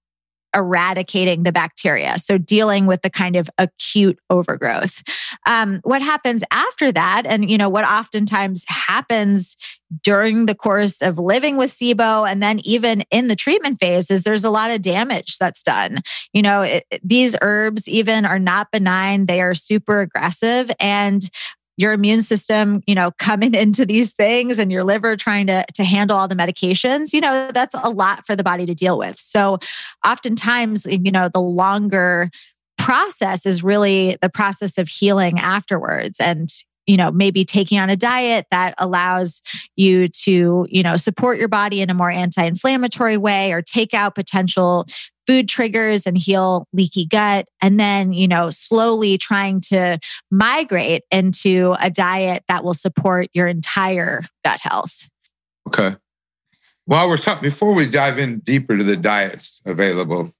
eradicating 0.55 1.43
the 1.43 1.51
bacteria. 1.51 2.17
So 2.17 2.37
dealing 2.37 2.85
with 2.85 3.01
the 3.01 3.09
kind 3.09 3.35
of 3.35 3.49
acute 3.57 4.17
overgrowth. 4.29 5.03
Um, 5.45 5.81
what 5.83 6.01
happens 6.01 6.43
after 6.51 6.91
that, 6.91 7.25
and 7.25 7.49
you 7.49 7.57
know 7.57 7.69
what 7.69 7.85
oftentimes 7.85 8.63
happens 8.67 9.57
during 10.01 10.45
the 10.45 10.55
course 10.55 11.01
of 11.01 11.19
living 11.19 11.57
with 11.57 11.71
SIBO, 11.71 12.29
and 12.29 12.41
then 12.41 12.59
even 12.63 13.03
in 13.11 13.27
the 13.27 13.35
treatment 13.35 13.79
phase, 13.79 14.09
is 14.09 14.23
there's 14.23 14.43
a 14.43 14.49
lot 14.49 14.71
of 14.71 14.81
damage 14.81 15.37
that's 15.37 15.61
done. 15.61 16.01
You 16.33 16.41
know, 16.41 16.61
it, 16.61 16.85
these 17.03 17.35
herbs 17.41 17.87
even 17.87 18.25
are 18.25 18.39
not 18.39 18.71
benign; 18.71 19.25
they 19.25 19.41
are 19.41 19.53
super 19.53 20.01
aggressive, 20.01 20.71
and 20.79 21.29
your 21.77 21.93
immune 21.93 22.21
system, 22.21 22.81
you 22.87 22.95
know, 22.95 23.11
coming 23.19 23.53
into 23.53 23.85
these 23.85 24.13
things 24.13 24.59
and 24.59 24.71
your 24.71 24.83
liver 24.83 25.15
trying 25.15 25.47
to, 25.47 25.65
to 25.73 25.83
handle 25.83 26.17
all 26.17 26.27
the 26.27 26.35
medications, 26.35 27.11
you 27.11 27.21
know, 27.21 27.51
that's 27.53 27.75
a 27.75 27.89
lot 27.89 28.25
for 28.25 28.35
the 28.35 28.43
body 28.43 28.65
to 28.65 28.73
deal 28.73 28.97
with. 28.97 29.17
So 29.19 29.59
oftentimes, 30.05 30.85
you 30.85 31.11
know, 31.11 31.29
the 31.29 31.41
longer 31.41 32.29
process 32.77 33.45
is 33.45 33.63
really 33.63 34.17
the 34.21 34.29
process 34.29 34.77
of 34.77 34.87
healing 34.87 35.39
afterwards. 35.39 36.19
And, 36.19 36.49
you 36.87 36.97
know, 36.97 37.11
maybe 37.11 37.45
taking 37.45 37.79
on 37.79 37.89
a 37.89 37.95
diet 37.95 38.45
that 38.51 38.75
allows 38.77 39.41
you 39.75 40.07
to, 40.07 40.67
you 40.69 40.83
know, 40.83 40.95
support 40.95 41.37
your 41.37 41.47
body 41.47 41.81
in 41.81 41.89
a 41.89 41.93
more 41.93 42.11
anti 42.11 42.43
inflammatory 42.43 43.17
way 43.17 43.51
or 43.51 43.61
take 43.61 43.93
out 43.93 44.15
potential 44.15 44.85
food 45.27 45.49
triggers 45.49 46.05
and 46.05 46.17
heal 46.17 46.67
leaky 46.73 47.05
gut. 47.05 47.47
And 47.61 47.79
then, 47.79 48.13
you 48.13 48.27
know, 48.27 48.49
slowly 48.49 49.17
trying 49.17 49.61
to 49.69 49.99
migrate 50.29 51.03
into 51.11 51.75
a 51.79 51.89
diet 51.89 52.43
that 52.47 52.63
will 52.63 52.73
support 52.73 53.29
your 53.33 53.47
entire 53.47 54.23
gut 54.43 54.59
health. 54.61 55.07
Okay. 55.67 55.95
While 56.85 57.09
we're 57.09 57.17
talking, 57.17 57.41
before 57.41 57.73
we 57.73 57.89
dive 57.89 58.19
in 58.19 58.39
deeper 58.39 58.77
to 58.77 58.83
the 58.83 58.95
diets 58.95 59.59
available 59.65 60.31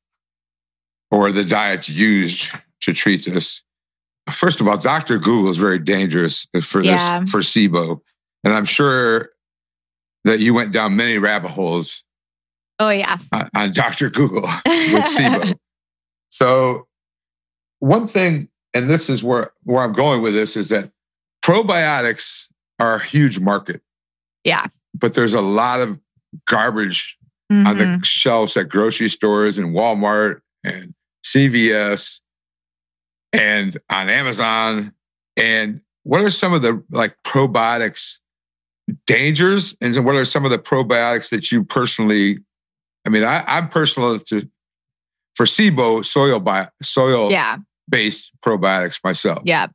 or 1.10 1.32
the 1.32 1.44
diets 1.44 1.90
used 1.90 2.52
to 2.82 2.94
treat 2.94 3.26
this, 3.26 3.64
first 4.30 4.62
of 4.62 4.68
all, 4.68 4.78
Dr. 4.78 5.18
Google 5.18 5.52
is 5.52 5.58
very 5.58 5.80
dangerous 5.80 6.48
for 6.62 6.82
yeah. 6.82 7.20
this, 7.20 7.32
for 7.32 7.40
SIBO. 7.42 8.02
And 8.44 8.54
I'm 8.54 8.66
sure 8.66 9.30
that 10.24 10.40
you 10.40 10.54
went 10.54 10.72
down 10.72 10.96
many 10.96 11.18
rabbit 11.18 11.52
holes 11.52 12.06
Oh, 12.80 12.90
yeah. 12.90 13.18
On, 13.32 13.50
on 13.56 13.74
Dr. 13.74 14.10
Google 14.10 14.42
with 14.66 15.06
SIBO. 15.06 15.56
so, 16.30 16.88
one 17.80 18.08
thing, 18.08 18.50
and 18.74 18.90
this 18.90 19.10
is 19.10 19.24
where, 19.24 19.52
where 19.64 19.84
I'm 19.84 19.94
going 19.94 20.22
with 20.22 20.34
this, 20.34 20.56
is 20.56 20.70
that 20.70 20.92
probiotics 21.44 22.48
are 22.80 22.96
a 22.96 23.04
huge 23.04 23.40
market. 23.40 23.82
Yeah. 24.44 24.66
But 24.94 25.14
there's 25.14 25.34
a 25.34 25.42
lot 25.42 25.82
of 25.82 26.00
garbage 26.46 27.18
mm-hmm. 27.52 27.68
on 27.68 27.78
the 27.78 27.84
mm-hmm. 27.86 28.02
shelves 28.02 28.58
at 28.58 28.70
grocery 28.70 29.10
stores 29.10 29.58
and 29.58 29.74
Walmart 29.74 30.42
and 30.64 30.94
CVS 31.26 32.20
and 33.36 33.78
on 33.90 34.10
Amazon. 34.10 34.94
And 35.38 35.82
what 36.04 36.24
are 36.24 36.30
some 36.30 36.54
of 36.54 36.62
the 36.62 36.84
like 36.92 37.16
probiotics 37.24 38.18
dangers? 39.06 39.76
And 39.82 40.06
what 40.06 40.16
are 40.16 40.26
some 40.26 40.46
of 40.46 40.52
the 40.52 40.60
probiotics 40.60 41.30
that 41.30 41.52
you 41.52 41.64
personally, 41.64 42.40
I 43.06 43.10
mean, 43.10 43.24
I, 43.24 43.44
I'm 43.48 43.70
personal 43.70 44.20
to, 44.20 44.50
for 45.36 45.46
SIBO, 45.46 46.06
soil, 46.06 46.40
bio, 46.40 46.68
soil 46.82 47.32
yeah. 47.32 47.58
based 47.90 48.32
probiotics 48.44 49.00
myself. 49.04 49.40
Yeah. 49.44 49.68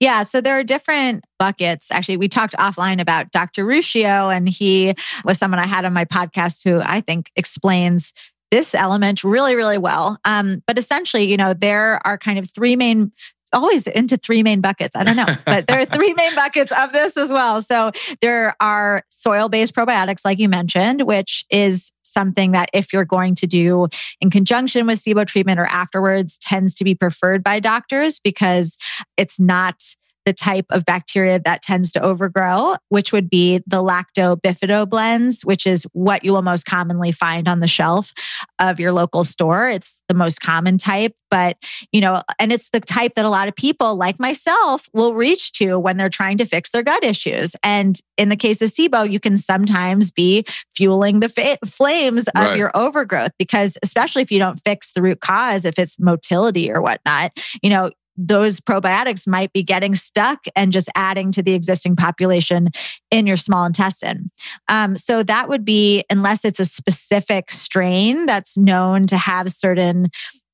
Yeah, 0.00 0.22
so 0.22 0.40
there 0.40 0.58
are 0.58 0.64
different 0.64 1.24
buckets. 1.38 1.92
Actually, 1.92 2.16
we 2.16 2.28
talked 2.28 2.54
offline 2.54 3.00
about 3.00 3.30
Dr. 3.30 3.64
Ruscio, 3.64 4.34
and 4.34 4.48
he 4.48 4.94
was 5.24 5.38
someone 5.38 5.60
I 5.60 5.66
had 5.68 5.84
on 5.84 5.92
my 5.92 6.04
podcast 6.04 6.64
who 6.64 6.80
I 6.80 7.00
think 7.00 7.30
explains 7.36 8.12
this 8.50 8.74
element 8.74 9.24
really, 9.24 9.54
really 9.54 9.78
well. 9.78 10.18
Um, 10.24 10.62
but 10.66 10.78
essentially, 10.78 11.24
you 11.30 11.36
know, 11.36 11.54
there 11.54 12.04
are 12.06 12.18
kind 12.18 12.38
of 12.38 12.50
three 12.50 12.76
main 12.76 13.12
always 13.52 13.86
into 13.88 14.16
three 14.16 14.42
main 14.42 14.60
buckets. 14.60 14.94
I 14.94 15.04
don't 15.04 15.16
know, 15.16 15.26
but 15.44 15.66
there 15.66 15.80
are 15.80 15.86
three 15.86 16.14
main 16.14 16.34
buckets 16.34 16.72
of 16.72 16.92
this 16.92 17.16
as 17.16 17.30
well. 17.30 17.60
So 17.60 17.90
there 18.20 18.54
are 18.60 19.02
soil 19.08 19.48
based 19.48 19.74
probiotics, 19.74 20.24
like 20.24 20.38
you 20.38 20.48
mentioned, 20.48 21.02
which 21.02 21.44
is 21.50 21.92
something 22.02 22.52
that 22.52 22.68
if 22.72 22.92
you're 22.92 23.04
going 23.04 23.34
to 23.36 23.46
do 23.46 23.88
in 24.20 24.30
conjunction 24.30 24.86
with 24.86 24.98
SIBO 24.98 25.26
treatment 25.26 25.60
or 25.60 25.66
afterwards 25.66 26.38
tends 26.38 26.74
to 26.76 26.84
be 26.84 26.94
preferred 26.94 27.42
by 27.42 27.60
doctors 27.60 28.20
because 28.20 28.76
it's 29.16 29.38
not 29.38 29.82
the 30.24 30.32
type 30.32 30.66
of 30.70 30.84
bacteria 30.84 31.40
that 31.40 31.62
tends 31.62 31.92
to 31.92 32.00
overgrow, 32.02 32.76
which 32.88 33.12
would 33.12 33.30
be 33.30 33.58
the 33.66 33.82
lacto 33.82 34.40
bifido 34.40 34.88
blends, 34.88 35.42
which 35.44 35.66
is 35.66 35.84
what 35.92 36.24
you 36.24 36.32
will 36.32 36.42
most 36.42 36.66
commonly 36.66 37.12
find 37.12 37.48
on 37.48 37.60
the 37.60 37.66
shelf 37.66 38.12
of 38.58 38.78
your 38.78 38.92
local 38.92 39.24
store. 39.24 39.68
It's 39.68 40.02
the 40.08 40.14
most 40.14 40.40
common 40.40 40.78
type, 40.78 41.14
but 41.30 41.56
you 41.92 42.00
know, 42.00 42.22
and 42.38 42.52
it's 42.52 42.70
the 42.70 42.80
type 42.80 43.14
that 43.14 43.24
a 43.24 43.30
lot 43.30 43.48
of 43.48 43.56
people 43.56 43.96
like 43.96 44.18
myself 44.18 44.88
will 44.92 45.14
reach 45.14 45.52
to 45.52 45.78
when 45.78 45.96
they're 45.96 46.08
trying 46.08 46.38
to 46.38 46.44
fix 46.44 46.70
their 46.70 46.82
gut 46.82 47.04
issues. 47.04 47.56
And 47.62 47.98
in 48.16 48.28
the 48.28 48.36
case 48.36 48.60
of 48.60 48.70
SIBO, 48.70 49.10
you 49.10 49.20
can 49.20 49.38
sometimes 49.38 50.10
be 50.10 50.44
fueling 50.74 51.20
the 51.20 51.28
fa- 51.28 51.58
flames 51.64 52.28
of 52.28 52.34
right. 52.34 52.58
your 52.58 52.70
overgrowth 52.76 53.32
because 53.38 53.78
especially 53.82 54.22
if 54.22 54.30
you 54.30 54.38
don't 54.38 54.60
fix 54.60 54.92
the 54.92 55.02
root 55.02 55.20
cause, 55.20 55.64
if 55.64 55.78
it's 55.78 55.98
motility 55.98 56.70
or 56.70 56.82
whatnot, 56.82 57.32
you 57.62 57.70
know, 57.70 57.90
those 58.16 58.60
probiotics 58.60 59.26
might 59.26 59.52
be 59.52 59.62
getting 59.62 59.94
stuck 59.94 60.40
and 60.54 60.72
just 60.72 60.88
adding 60.94 61.32
to 61.32 61.42
the 61.42 61.54
existing 61.54 61.96
population 61.96 62.68
in 63.10 63.26
your 63.26 63.36
small 63.36 63.64
intestine. 63.64 64.30
Um, 64.68 64.96
so 64.96 65.22
that 65.22 65.48
would 65.48 65.64
be, 65.64 66.04
unless 66.10 66.44
it's 66.44 66.60
a 66.60 66.64
specific 66.64 67.50
strain 67.50 68.26
that's 68.26 68.56
known 68.56 69.06
to 69.06 69.16
have 69.16 69.50
certain 69.50 70.08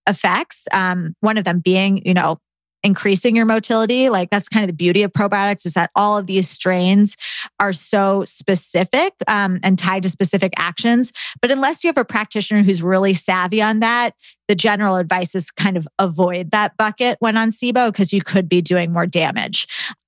effects. 0.09 0.69
Um, 0.73 1.15
one 1.21 1.39
of 1.39 1.45
them 1.45 1.61
being, 1.61 2.03
you 2.07 2.15
know, 2.15 2.39
increasing 2.83 3.35
your 3.35 3.47
motility. 3.47 4.09
Like 4.09 4.31
that's 4.31 4.49
kind 4.49 4.65
of 4.65 4.69
the 4.69 4.77
beauty 4.77 5.03
of 5.03 5.13
probiotics 5.13 5.67
is 5.67 5.75
that 5.75 5.91
all 5.97 6.17
of 6.17 6.27
these 6.27 6.49
strains 6.49 7.17
are 7.59 7.73
so 7.73 8.25
specific 8.25 9.13
um, 9.27 9.59
and 9.63 9.79
tied 9.79 10.05
to 10.05 10.09
specific 10.09 10.53
actions. 10.57 11.13
But 11.41 11.51
unless 11.51 11.83
you 11.83 11.89
have 11.89 11.99
a 11.99 12.05
practitioner 12.05 12.63
who's 12.63 12.83
really 12.83 13.15
savvy 13.15 13.61
on 13.61 13.81
that, 13.81 14.15
the 14.49 14.55
general 14.55 14.97
advice 14.97 15.35
is 15.35 15.51
kind 15.51 15.77
of 15.77 15.89
avoid 15.99 16.53
that 16.53 16.77
bucket 16.77 17.17
when 17.21 17.37
on 17.37 17.51
SIBO 17.51 17.91
because 17.91 18.13
you 18.13 18.23
could 18.23 18.49
be 18.49 18.63
doing 18.63 18.93
more 18.93 19.07
damage. 19.07 19.67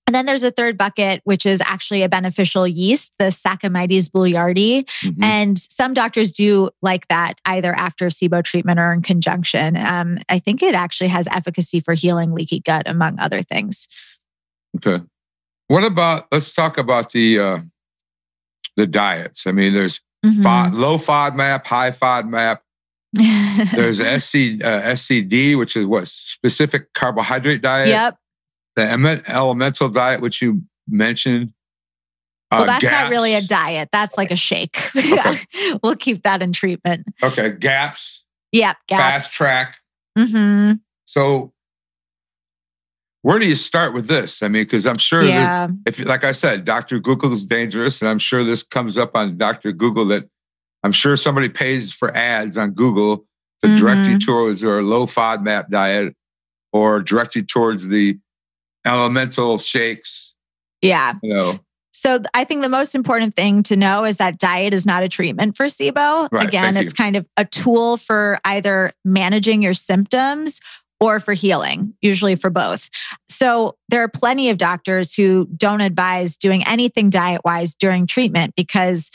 And 0.08 0.14
then 0.14 0.24
there's 0.24 0.42
a 0.42 0.50
third 0.50 0.78
bucket, 0.78 1.20
which 1.24 1.44
is 1.44 1.60
actually 1.60 2.02
a 2.02 2.08
beneficial 2.08 2.66
yeast, 2.66 3.12
the 3.18 3.26
Saccharomyces 3.26 4.08
boulardii. 4.08 4.88
Mm-hmm. 5.04 5.22
And 5.22 5.58
some 5.58 5.92
doctors 5.92 6.32
do 6.32 6.70
like 6.80 7.06
that 7.08 7.42
either 7.44 7.74
after 7.74 8.06
SIBO 8.06 8.42
treatment 8.42 8.80
or 8.80 8.90
in 8.90 9.02
conjunction. 9.02 9.76
Um, 9.76 10.16
I 10.30 10.38
think 10.38 10.62
it 10.62 10.74
actually 10.74 11.08
has 11.08 11.28
efficacy 11.30 11.80
for 11.80 11.92
healing 11.92 12.32
leaky 12.32 12.60
gut, 12.60 12.88
among 12.88 13.20
other 13.20 13.42
things. 13.42 13.86
Okay. 14.76 15.04
What 15.66 15.84
about, 15.84 16.24
let's 16.32 16.54
talk 16.54 16.78
about 16.78 17.12
the, 17.12 17.38
uh, 17.38 17.58
the 18.76 18.86
diets. 18.86 19.46
I 19.46 19.52
mean, 19.52 19.74
there's 19.74 20.00
mm-hmm. 20.24 20.40
FOD, 20.40 20.72
low 20.72 20.96
FODMAP, 20.96 21.66
high 21.66 21.90
FODMAP. 21.90 22.60
there's 23.12 23.98
SC, 23.98 24.64
uh, 24.64 24.80
SCD, 24.94 25.58
which 25.58 25.76
is 25.76 25.84
what 25.84 26.08
specific 26.08 26.94
carbohydrate 26.94 27.60
diet. 27.60 27.88
Yep 27.88 28.16
the 28.78 29.22
elemental 29.26 29.88
diet, 29.88 30.20
which 30.20 30.40
you 30.40 30.62
mentioned. 30.88 31.52
Well, 32.50 32.62
uh, 32.62 32.66
that's 32.66 32.82
GAPS. 32.82 32.92
not 32.92 33.10
really 33.10 33.34
a 33.34 33.42
diet. 33.42 33.90
That's 33.92 34.16
like 34.16 34.30
a 34.30 34.36
shake. 34.36 34.80
Okay. 34.96 35.40
we'll 35.82 35.96
keep 35.96 36.22
that 36.22 36.42
in 36.42 36.52
treatment. 36.52 37.06
Okay. 37.22 37.50
GAPS. 37.50 38.24
Yep. 38.52 38.76
GAPS. 38.88 39.02
Fast 39.02 39.34
track. 39.34 39.76
Mm-hmm. 40.16 40.74
So, 41.04 41.52
where 43.22 43.38
do 43.38 43.48
you 43.48 43.56
start 43.56 43.92
with 43.92 44.06
this? 44.06 44.42
I 44.42 44.48
mean, 44.48 44.62
because 44.62 44.86
I'm 44.86 44.98
sure 44.98 45.22
yeah. 45.22 45.68
if, 45.86 46.02
like 46.06 46.24
I 46.24 46.32
said, 46.32 46.64
Dr. 46.64 46.98
Google 47.00 47.32
is 47.32 47.44
dangerous, 47.44 48.00
and 48.00 48.08
I'm 48.08 48.18
sure 48.18 48.44
this 48.44 48.62
comes 48.62 48.96
up 48.96 49.14
on 49.14 49.36
Dr. 49.36 49.72
Google 49.72 50.06
that 50.06 50.28
I'm 50.82 50.92
sure 50.92 51.16
somebody 51.16 51.48
pays 51.48 51.92
for 51.92 52.16
ads 52.16 52.56
on 52.56 52.70
Google 52.70 53.26
to 53.60 53.66
mm-hmm. 53.66 53.76
direct 53.76 54.06
you 54.06 54.18
towards 54.18 54.62
or 54.62 54.82
low 54.82 55.06
FODMAP 55.06 55.68
diet 55.68 56.14
or 56.72 57.00
direct 57.00 57.34
you 57.34 57.42
towards 57.42 57.88
the 57.88 58.18
elemental 58.88 59.58
shakes. 59.58 60.34
Yeah. 60.82 61.14
You 61.22 61.34
know. 61.34 61.60
So 61.92 62.20
I 62.32 62.44
think 62.44 62.62
the 62.62 62.68
most 62.68 62.94
important 62.94 63.34
thing 63.34 63.62
to 63.64 63.76
know 63.76 64.04
is 64.04 64.18
that 64.18 64.38
diet 64.38 64.72
is 64.72 64.86
not 64.86 65.02
a 65.02 65.08
treatment 65.08 65.56
for 65.56 65.66
SIBO. 65.66 66.28
Right, 66.30 66.46
Again, 66.46 66.76
it's 66.76 66.92
you. 66.92 66.96
kind 66.96 67.16
of 67.16 67.26
a 67.36 67.44
tool 67.44 67.96
for 67.96 68.38
either 68.44 68.92
managing 69.04 69.62
your 69.62 69.74
symptoms 69.74 70.60
or 71.00 71.18
for 71.18 71.32
healing, 71.32 71.94
usually 72.00 72.36
for 72.36 72.50
both. 72.50 72.88
So 73.28 73.76
there 73.88 74.02
are 74.02 74.08
plenty 74.08 74.48
of 74.50 74.58
doctors 74.58 75.14
who 75.14 75.48
don't 75.56 75.80
advise 75.80 76.36
doing 76.36 76.64
anything 76.66 77.10
diet 77.10 77.40
wise 77.44 77.74
during 77.74 78.06
treatment 78.06 78.54
because 78.56 79.10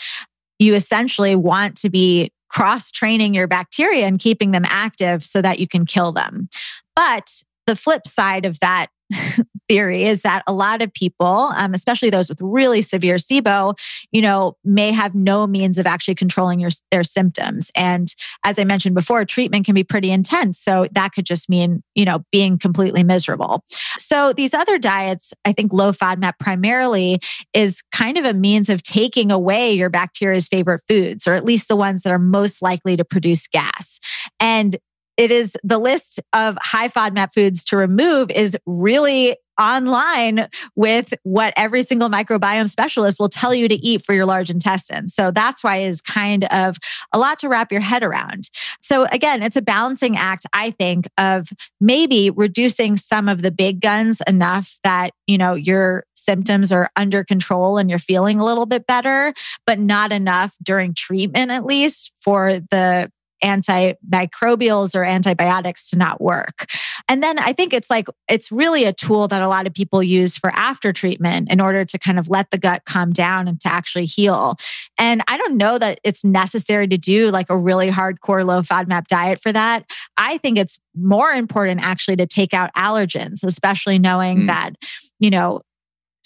you 0.60 0.76
essentially 0.76 1.36
want 1.36 1.78
to 1.78 1.90
be 1.90 2.32
cross 2.50 2.92
training 2.92 3.34
your 3.34 3.48
bacteria 3.48 4.06
and 4.06 4.20
keeping 4.20 4.52
them 4.52 4.64
active 4.68 5.26
so 5.26 5.42
that 5.42 5.60
you 5.60 5.68
can 5.68 5.86
kill 5.86 6.12
them. 6.12 6.48
But 6.96 7.30
the 7.66 7.76
flip 7.76 8.08
side 8.08 8.46
of 8.46 8.60
that 8.60 8.88
theory 9.74 10.04
is 10.06 10.22
that 10.22 10.44
a 10.46 10.54
lot 10.54 10.84
of 10.84 10.94
people, 10.94 11.52
um, 11.56 11.74
especially 11.74 12.12
those 12.12 12.30
with 12.30 12.38
really 12.40 12.84
severe 12.84 13.16
SIBO, 13.16 13.76
you 14.12 14.22
know, 14.22 14.56
may 14.64 14.92
have 14.92 15.16
no 15.16 15.48
means 15.48 15.80
of 15.80 15.88
actually 15.88 16.14
controlling 16.14 16.60
your, 16.60 16.70
their 16.92 17.04
symptoms. 17.04 17.72
And 17.76 18.08
as 18.46 18.60
I 18.60 18.66
mentioned 18.66 18.94
before, 18.94 19.26
treatment 19.26 19.66
can 19.66 19.74
be 19.74 19.84
pretty 19.84 20.12
intense. 20.12 20.60
So 20.60 20.88
that 20.92 21.14
could 21.14 21.26
just 21.26 21.50
mean, 21.50 21.82
you 21.96 22.06
know, 22.06 22.24
being 22.32 22.60
completely 22.60 23.04
miserable. 23.04 23.64
So 23.98 24.32
these 24.32 24.54
other 24.54 24.78
diets, 24.78 25.34
I 25.44 25.54
think 25.54 25.74
low 25.74 25.92
FODMAP 25.92 26.34
primarily 26.40 27.20
is 27.56 27.82
kind 27.92 28.20
of 28.20 28.26
a 28.26 28.34
means 28.36 28.70
of 28.70 28.84
taking 28.84 29.32
away 29.32 29.74
your 29.74 29.90
bacteria's 29.90 30.48
favorite 30.48 30.84
foods, 30.88 31.26
or 31.26 31.34
at 31.34 31.46
least 31.46 31.68
the 31.68 31.76
ones 31.76 32.04
that 32.04 32.14
are 32.14 32.20
most 32.20 32.62
likely 32.62 32.96
to 32.96 33.04
produce 33.04 33.48
gas. 33.48 34.00
And 34.40 34.78
it 35.18 35.32
is 35.32 35.56
the 35.64 35.78
list 35.78 36.20
of 36.34 36.58
high 36.62 36.88
FODMAP 36.88 37.34
foods 37.34 37.64
to 37.66 37.78
remove 37.78 38.32
is 38.32 38.58
really 38.66 39.38
online 39.60 40.48
with 40.76 41.14
what 41.24 41.54
every 41.56 41.84
single 41.84 42.10
microbiome 42.10 42.70
specialist 42.70 43.20
will 43.20 43.30
tell 43.30 43.54
you 43.54 43.68
to 43.68 43.76
eat 43.76 44.04
for 44.04 44.14
your 44.14 44.26
large 44.26 44.50
intestine. 44.50 45.08
So 45.08 45.32
that's 45.32 45.64
why 45.64 45.82
is 45.82 46.02
kind 46.02 46.46
of 46.46 46.78
a 47.12 47.20
lot 47.20 47.40
to 47.40 47.50
wrap 47.50 47.72
your 47.72 47.82
head 47.82 48.04
around. 48.04 48.50
So 48.82 49.06
again, 49.06 49.44
it's 49.44 49.56
a 49.56 49.62
balancing 49.62 50.18
act, 50.18 50.46
I 50.54 50.72
think, 50.72 51.08
of 51.18 51.50
maybe 51.80 52.30
reducing 52.30 52.98
some 52.98 53.30
of 53.30 53.42
the 53.42 53.52
big 53.52 53.82
guns 53.82 54.22
enough 54.28 54.78
that, 54.84 55.12
you 55.28 55.38
know, 55.38 55.54
your 55.54 56.06
symptoms 56.16 56.72
are 56.72 56.90
under 56.96 57.24
control 57.24 57.78
and 57.78 57.90
you're 57.90 58.00
feeling 58.00 58.40
a 58.40 58.46
little 58.46 58.66
bit 58.66 58.88
better, 58.88 59.34
but 59.66 59.80
not 59.80 60.12
enough 60.12 60.56
during 60.64 60.94
treatment, 60.94 61.52
at 61.52 61.66
least 61.66 62.12
for 62.22 62.60
the 62.72 63.12
antimicrobials 63.44 64.96
or 64.96 65.04
antibiotics 65.04 65.90
to 65.90 65.96
not 65.96 66.22
work. 66.22 66.66
And 67.08 67.22
then 67.22 67.40
I 67.40 67.54
think 67.54 67.74
it's 67.74 67.90
like, 67.90 68.08
it's 68.30 68.52
really 68.52 68.86
a 68.86 68.94
tool 68.94 69.28
that 69.28 69.42
a 69.42 69.48
lot 69.48 69.68
of 69.68 69.74
people 69.74 70.02
use 70.02 70.36
for 70.36 70.50
after 70.52 70.94
treatment 70.94 71.52
in 71.52 71.60
order 71.62 71.86
to 71.86 72.00
kind 72.00 72.20
of 72.20 72.30
let 72.30 72.52
the 72.52 72.58
gut 72.58 72.84
calm 72.86 73.12
down 73.12 73.48
and 73.48 73.60
to 73.62 73.68
actually 73.68 74.06
heal. 74.06 74.56
And 74.98 75.22
I 75.28 75.38
don't 75.38 75.58
know 75.58 75.78
that 75.78 76.00
it's 76.04 76.24
necessary 76.24 76.88
to 76.88 76.98
do 76.98 77.32
like 77.32 77.50
a 77.50 77.58
really 77.58 77.90
hardcore 77.90 78.46
low 78.46 78.62
FODMAP 78.62 79.08
diet 79.08 79.42
for 79.42 79.52
that. 79.52 79.86
I 80.18 80.38
think 80.38 80.58
it's 80.58 80.80
more 80.96 81.32
important 81.32 81.82
actually 81.82 82.16
to 82.18 82.28
take 82.28 82.54
out 82.54 82.74
allergens, 82.76 83.44
especially 83.44 84.00
knowing 84.00 84.42
mm. 84.42 84.48
that, 84.48 84.74
you 85.20 85.30
know, 85.30 85.62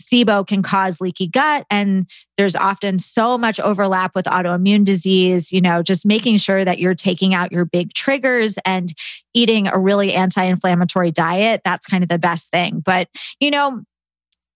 SIBO 0.01 0.45
can 0.45 0.61
cause 0.61 1.01
leaky 1.01 1.27
gut 1.27 1.65
and 1.69 2.09
there's 2.37 2.55
often 2.55 2.99
so 2.99 3.37
much 3.37 3.59
overlap 3.59 4.15
with 4.15 4.25
autoimmune 4.25 4.85
disease, 4.85 5.51
you 5.51 5.59
know, 5.59 5.81
just 5.81 6.05
making 6.05 6.37
sure 6.37 6.63
that 6.63 6.79
you're 6.79 6.95
taking 6.95 7.33
out 7.33 7.51
your 7.51 7.65
big 7.65 7.93
triggers 7.93 8.57
and 8.65 8.93
eating 9.33 9.67
a 9.67 9.77
really 9.77 10.13
anti-inflammatory 10.13 11.11
diet, 11.11 11.61
that's 11.63 11.85
kind 11.87 12.03
of 12.03 12.09
the 12.09 12.19
best 12.19 12.51
thing. 12.51 12.81
But, 12.85 13.07
you 13.39 13.51
know, 13.51 13.81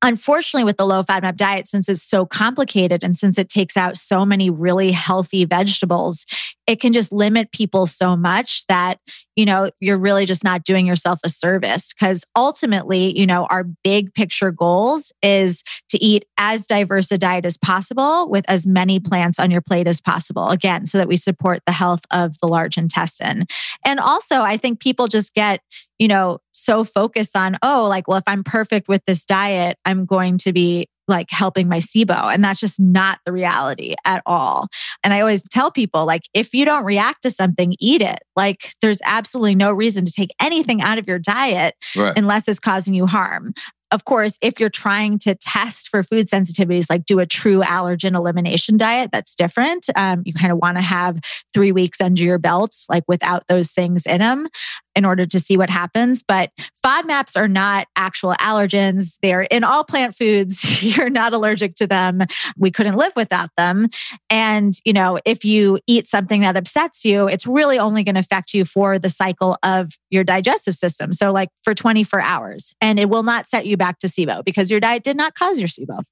unfortunately 0.02 0.64
with 0.64 0.78
the 0.78 0.86
low 0.86 1.04
FODMAP 1.04 1.38
diet 1.38 1.68
since 1.68 1.88
it's 1.88 2.04
so 2.04 2.26
complicated 2.26 3.04
and 3.04 3.16
since 3.16 3.38
it 3.38 3.50
takes 3.50 3.78
out 3.78 3.98
so 3.98 4.26
many 4.26 4.50
really 4.50 4.92
healthy 4.92 5.46
vegetables 5.46 6.26
it 6.72 6.80
can 6.80 6.94
just 6.94 7.12
limit 7.12 7.52
people 7.52 7.86
so 7.86 8.16
much 8.16 8.66
that 8.68 8.98
you 9.36 9.46
know 9.46 9.70
you're 9.82 9.98
really 9.98 10.26
just 10.26 10.44
not 10.44 10.64
doing 10.64 10.86
yourself 10.86 11.20
a 11.26 11.30
service. 11.30 11.94
Because 11.94 12.24
ultimately 12.36 13.18
you 13.18 13.26
know 13.26 13.46
our 13.50 13.66
big 13.84 14.14
picture 14.14 14.52
goals 14.52 15.12
is 15.22 15.64
to 15.90 16.02
eat 16.02 16.24
as 16.38 16.66
diverse 16.66 17.12
a 17.12 17.18
diet 17.18 17.46
as 17.46 17.58
possible 17.58 18.30
with 18.30 18.46
as 18.48 18.66
many 18.66 19.02
plants 19.02 19.38
on 19.38 19.52
your 19.52 19.62
plate 19.62 19.88
as 19.88 20.00
possible 20.00 20.50
again 20.50 20.86
so 20.86 20.98
that 20.98 21.10
we 21.10 21.18
support 21.18 21.62
the 21.66 21.74
health 21.74 22.02
of 22.12 22.40
the 22.40 22.48
large 22.48 22.78
intestine. 22.78 23.46
And 23.84 24.00
also 24.00 24.42
i 24.42 24.56
think 24.56 24.80
people 24.80 25.08
just 25.08 25.34
get 25.34 25.60
you 26.02 26.08
know, 26.08 26.40
so 26.52 26.84
focused 26.84 27.36
on, 27.36 27.60
oh, 27.62 27.86
like, 27.86 28.08
well, 28.08 28.18
if 28.18 28.24
I'm 28.26 28.44
perfect 28.44 28.88
with 28.88 29.04
this 29.06 29.24
diet, 29.24 29.78
I'm 29.86 30.06
going 30.06 30.40
to 30.40 30.52
be 30.52 30.90
like 31.08 31.30
helping 31.30 31.70
my 31.70 31.78
SIBO. 31.78 32.34
And 32.34 32.44
that's 32.44 32.60
just 32.60 32.80
not 32.80 33.20
the 33.24 33.32
reality 33.32 33.94
at 34.04 34.24
all. 34.26 34.68
And 35.04 35.14
I 35.14 35.20
always 35.20 35.44
tell 35.52 35.70
people, 35.70 36.08
like, 36.08 36.24
if 36.34 36.56
you 36.56 36.66
don't 36.66 36.86
react 36.86 37.22
to 37.22 37.30
something, 37.30 37.76
eat 37.80 38.02
it. 38.02 38.18
Like, 38.36 38.74
there's 38.82 39.00
absolutely 39.04 39.54
no 39.54 39.72
reason 39.72 40.04
to 40.06 40.12
take 40.12 40.32
anything 40.42 40.82
out 40.82 40.98
of 40.98 41.08
your 41.08 41.20
diet 41.20 41.76
right. 41.96 42.18
unless 42.18 42.48
it's 42.48 42.60
causing 42.60 42.96
you 42.96 43.06
harm 43.06 43.54
of 43.92 44.06
course, 44.06 44.38
if 44.42 44.60
you're 44.60 44.70
trying 44.70 45.20
to 45.20 45.36
test 45.36 45.90
for 45.90 46.02
food 46.02 46.28
sensitivities, 46.28 46.90
like 46.90 47.06
do 47.06 47.20
a 47.20 47.26
true 47.26 47.60
allergen 47.60 48.16
elimination 48.16 48.78
diet, 48.78 49.12
that's 49.12 49.36
different. 49.36 49.88
Um, 49.96 50.24
you 50.26 50.34
kind 50.34 50.52
of 50.52 50.60
want 50.60 50.78
to 50.78 50.82
have 50.82 51.20
three 51.54 51.74
weeks 51.74 52.00
under 52.00 52.24
your 52.24 52.38
belt, 52.38 52.74
like 52.90 53.04
without 53.08 53.48
those 53.48 53.72
things 53.72 54.06
in 54.06 54.20
them 54.20 54.48
in 54.96 55.06
order 55.06 55.26
to 55.26 55.40
see 55.40 55.58
what 55.58 55.70
happens. 55.70 56.24
But 56.24 56.52
FODMAPs 56.86 57.36
are 57.36 57.48
not 57.48 57.88
actual 57.96 58.34
allergens. 58.34 59.18
They're 59.22 59.44
in 59.44 59.64
all 59.64 59.84
plant 59.84 60.16
foods. 60.16 60.64
You're 60.84 61.10
not 61.10 61.34
allergic 61.34 61.76
to 61.76 61.88
them. 61.88 62.22
We 62.58 62.72
couldn't 62.72 62.96
live 62.96 63.14
without 63.16 63.50
them. 63.58 63.90
And, 64.30 64.74
you 64.86 64.94
know, 64.94 65.20
if 65.26 65.46
you 65.46 65.80
eat 65.88 66.08
something 66.08 66.42
that 66.42 66.58
upsets 66.58 67.06
you, 67.06 67.28
it's 67.28 67.48
really 67.48 67.80
only 67.80 68.04
going 68.04 68.16
to 68.16 68.22
affect 68.22 68.54
you 68.54 68.66
for 68.66 69.00
the 69.00 69.10
cycle 69.10 69.58
of 69.64 69.94
your 70.10 70.24
digestive 70.24 70.76
system. 70.76 71.14
So, 71.14 71.32
like 71.32 71.50
for 71.64 71.74
24 71.74 72.22
hours, 72.22 72.74
and 72.82 73.00
it 73.00 73.10
will 73.10 73.24
not 73.24 73.48
set 73.48 73.66
you 73.66 73.78
back 73.78 74.00
to 74.00 74.08
SIBO 74.08 74.44
because 74.44 74.70
your 74.70 74.80
diet 74.80 75.04
did 75.04 75.18
not 75.18 75.36
cause 75.36 75.60
your 75.60 75.68
SIBO. 75.68 76.04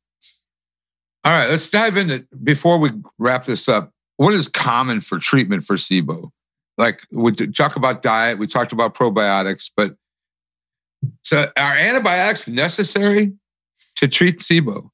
All 1.26 1.34
right, 1.34 1.50
let's 1.50 1.70
dive 1.70 1.98
into 1.98 2.26
before 2.44 2.78
we 2.78 2.92
wrap 3.18 3.46
this 3.46 3.68
up. 3.68 3.92
What 4.18 4.34
is 4.34 4.48
common 4.48 5.02
for 5.02 5.20
treatment 5.20 5.64
for 5.64 5.76
SIBO? 5.76 6.32
Like 6.80 7.02
we 7.12 7.34
talk 7.34 7.76
about 7.76 8.02
diet, 8.02 8.40
we 8.40 8.48
talked 8.48 8.72
about 8.72 8.96
probiotics, 8.96 9.70
but 9.76 9.96
so 11.22 11.46
are 11.58 11.78
antibiotics 11.78 12.48
necessary 12.48 13.34
to 13.98 14.08
treat 14.08 14.40
SIBO? 14.40 14.90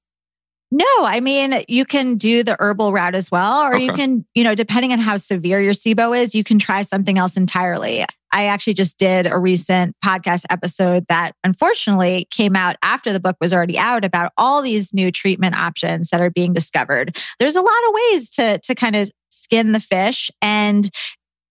No, 0.71 1.05
I 1.05 1.19
mean, 1.19 1.63
you 1.67 1.85
can 1.85 2.15
do 2.17 2.43
the 2.43 2.57
herbal 2.59 2.91
route 2.91 3.15
as 3.15 3.29
well, 3.31 3.61
or 3.61 3.75
okay. 3.75 3.85
you 3.85 3.93
can, 3.93 4.25
you 4.33 4.43
know, 4.43 4.55
depending 4.55 4.91
on 4.91 4.99
how 4.99 5.15
severe 5.17 5.61
your 5.61 5.73
SIBO 5.73 6.19
is, 6.19 6.33
you 6.33 6.43
can 6.43 6.57
try 6.57 6.81
something 6.81 7.17
else 7.17 7.37
entirely. 7.37 8.03
I 8.33 8.47
actually 8.47 8.73
just 8.73 8.97
did 8.97 9.27
a 9.27 9.37
recent 9.37 9.95
podcast 10.03 10.43
episode 10.49 11.05
that 11.07 11.35
unfortunately 11.43 12.27
came 12.31 12.55
out 12.55 12.75
after 12.81 13.13
the 13.13 13.19
book 13.19 13.37
was 13.39 13.53
already 13.53 13.77
out 13.77 14.03
about 14.03 14.33
all 14.37 14.61
these 14.61 14.93
new 14.93 15.11
treatment 15.11 15.55
options 15.55 16.09
that 16.09 16.19
are 16.19 16.31
being 16.31 16.51
discovered. 16.51 17.15
There's 17.39 17.55
a 17.55 17.61
lot 17.61 17.87
of 17.87 17.93
ways 17.93 18.29
to 18.31 18.59
to 18.59 18.75
kind 18.75 18.95
of 18.95 19.09
skin 19.29 19.71
the 19.71 19.79
fish 19.79 20.29
and 20.41 20.89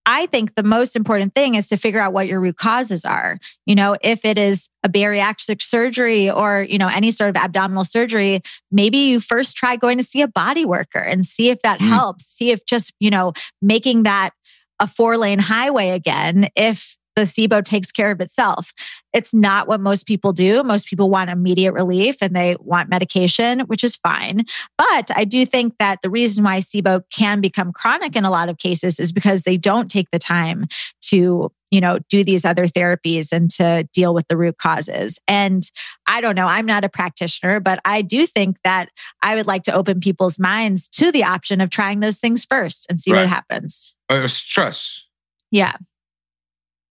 I 0.05 0.27
think 0.27 0.55
the 0.55 0.63
most 0.63 0.95
important 0.95 1.33
thing 1.33 1.55
is 1.55 1.67
to 1.69 1.77
figure 1.77 1.99
out 1.99 2.13
what 2.13 2.27
your 2.27 2.39
root 2.39 2.57
causes 2.57 3.05
are. 3.05 3.39
You 3.65 3.75
know, 3.75 3.95
if 4.01 4.23
it 4.23 4.37
is 4.37 4.69
a 4.83 4.89
bariatric 4.89 5.61
surgery 5.61 6.29
or, 6.29 6.65
you 6.69 6.77
know, 6.77 6.87
any 6.87 7.11
sort 7.11 7.29
of 7.31 7.35
abdominal 7.35 7.83
surgery, 7.83 8.41
maybe 8.71 8.97
you 8.97 9.19
first 9.19 9.55
try 9.57 9.75
going 9.75 9.97
to 9.97 10.03
see 10.03 10.21
a 10.21 10.27
body 10.27 10.65
worker 10.65 10.99
and 10.99 11.25
see 11.25 11.49
if 11.49 11.61
that 11.63 11.79
mm. 11.79 11.87
helps. 11.87 12.25
See 12.25 12.51
if 12.51 12.65
just, 12.65 12.93
you 12.99 13.09
know, 13.09 13.33
making 13.61 14.03
that 14.03 14.31
a 14.79 14.87
four 14.87 15.17
lane 15.17 15.39
highway 15.39 15.89
again, 15.89 16.49
if 16.55 16.97
the 17.15 17.23
SIBO 17.23 17.63
takes 17.63 17.91
care 17.91 18.11
of 18.11 18.19
itself. 18.19 18.73
It's 19.13 19.33
not 19.33 19.67
what 19.67 19.79
most 19.79 20.05
people 20.05 20.33
do. 20.33 20.63
Most 20.63 20.87
people 20.87 21.09
want 21.09 21.29
immediate 21.29 21.71
relief 21.71 22.17
and 22.21 22.35
they 22.35 22.57
want 22.59 22.89
medication, 22.89 23.61
which 23.61 23.83
is 23.83 23.95
fine. 23.95 24.43
But 24.77 25.09
I 25.15 25.23
do 25.23 25.45
think 25.45 25.77
that 25.79 26.01
the 26.01 26.09
reason 26.09 26.43
why 26.43 26.59
SIBO 26.59 27.03
can 27.11 27.41
become 27.41 27.71
chronic 27.71 28.15
in 28.15 28.25
a 28.25 28.29
lot 28.29 28.49
of 28.49 28.57
cases 28.57 28.99
is 28.99 29.11
because 29.11 29.43
they 29.43 29.57
don't 29.57 29.89
take 29.89 30.11
the 30.11 30.19
time 30.19 30.67
to 31.01 31.51
you 31.71 31.81
know 31.81 31.99
do 32.09 32.23
these 32.23 32.45
other 32.45 32.67
therapies 32.67 33.31
and 33.31 33.49
to 33.49 33.87
deal 33.91 34.13
with 34.13 34.27
the 34.27 34.37
root 34.37 34.57
causes 34.59 35.19
and 35.27 35.71
i 36.07 36.21
don't 36.21 36.35
know 36.35 36.45
i'm 36.45 36.65
not 36.65 36.83
a 36.83 36.89
practitioner 36.89 37.59
but 37.59 37.79
i 37.85 38.01
do 38.03 38.27
think 38.27 38.57
that 38.63 38.89
i 39.23 39.35
would 39.35 39.47
like 39.47 39.63
to 39.63 39.73
open 39.73 39.99
people's 39.99 40.37
minds 40.37 40.87
to 40.87 41.11
the 41.11 41.23
option 41.23 41.59
of 41.59 41.71
trying 41.71 42.01
those 42.01 42.19
things 42.19 42.45
first 42.45 42.85
and 42.87 43.01
see 43.01 43.11
right. 43.11 43.21
what 43.21 43.29
happens 43.29 43.95
uh, 44.09 44.27
stress 44.27 45.03
yeah 45.49 45.75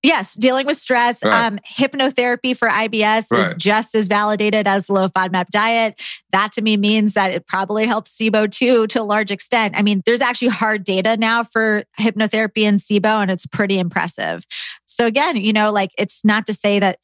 Yes, 0.04 0.34
dealing 0.34 0.66
with 0.66 0.76
stress. 0.76 1.24
Right. 1.24 1.46
Um, 1.46 1.58
hypnotherapy 1.66 2.54
for 2.54 2.68
IBS 2.68 3.30
right. 3.30 3.46
is 3.46 3.54
just 3.54 3.94
as 3.94 4.06
validated 4.06 4.68
as 4.68 4.90
low 4.90 5.08
FODMAP 5.08 5.48
diet. 5.48 5.98
That 6.30 6.52
to 6.52 6.62
me 6.62 6.76
means 6.76 7.14
that 7.14 7.30
it 7.30 7.46
probably 7.46 7.86
helps 7.86 8.14
SIBO 8.14 8.50
too 8.50 8.86
to 8.88 9.00
a 9.00 9.02
large 9.02 9.30
extent. 9.30 9.74
I 9.74 9.80
mean, 9.80 10.02
there's 10.04 10.20
actually 10.20 10.48
hard 10.48 10.84
data 10.84 11.16
now 11.16 11.42
for 11.42 11.84
hypnotherapy 11.98 12.64
and 12.64 12.78
SIBO, 12.78 13.22
and 13.22 13.30
it's 13.30 13.46
pretty 13.46 13.78
impressive. 13.78 14.44
So 14.84 15.06
again, 15.06 15.36
you 15.36 15.54
know, 15.54 15.72
like 15.72 15.92
it's 15.96 16.22
not 16.22 16.44
to 16.48 16.52
say 16.52 16.78
that 16.80 16.98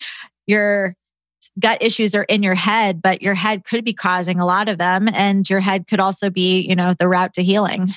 your 0.47 0.95
gut 1.59 1.83
issues 1.83 2.15
are 2.15 2.25
in 2.25 2.43
your 2.43 2.55
head, 2.55 3.01
but 3.01 3.23
your 3.23 3.35
head 3.35 3.65
could 3.65 3.83
be 3.83 3.95
causing 3.95 4.39
a 4.39 4.45
lot 4.45 4.69
of 4.69 4.77
them, 4.77 5.09
and 5.09 5.49
your 5.49 5.61
head 5.61 5.87
could 5.89 6.01
also 6.01 6.29
be, 6.29 6.61
you 6.61 6.77
know, 6.77 6.93
the 6.93 7.09
route 7.09 7.33
to 7.33 7.43
healing. 7.43 7.95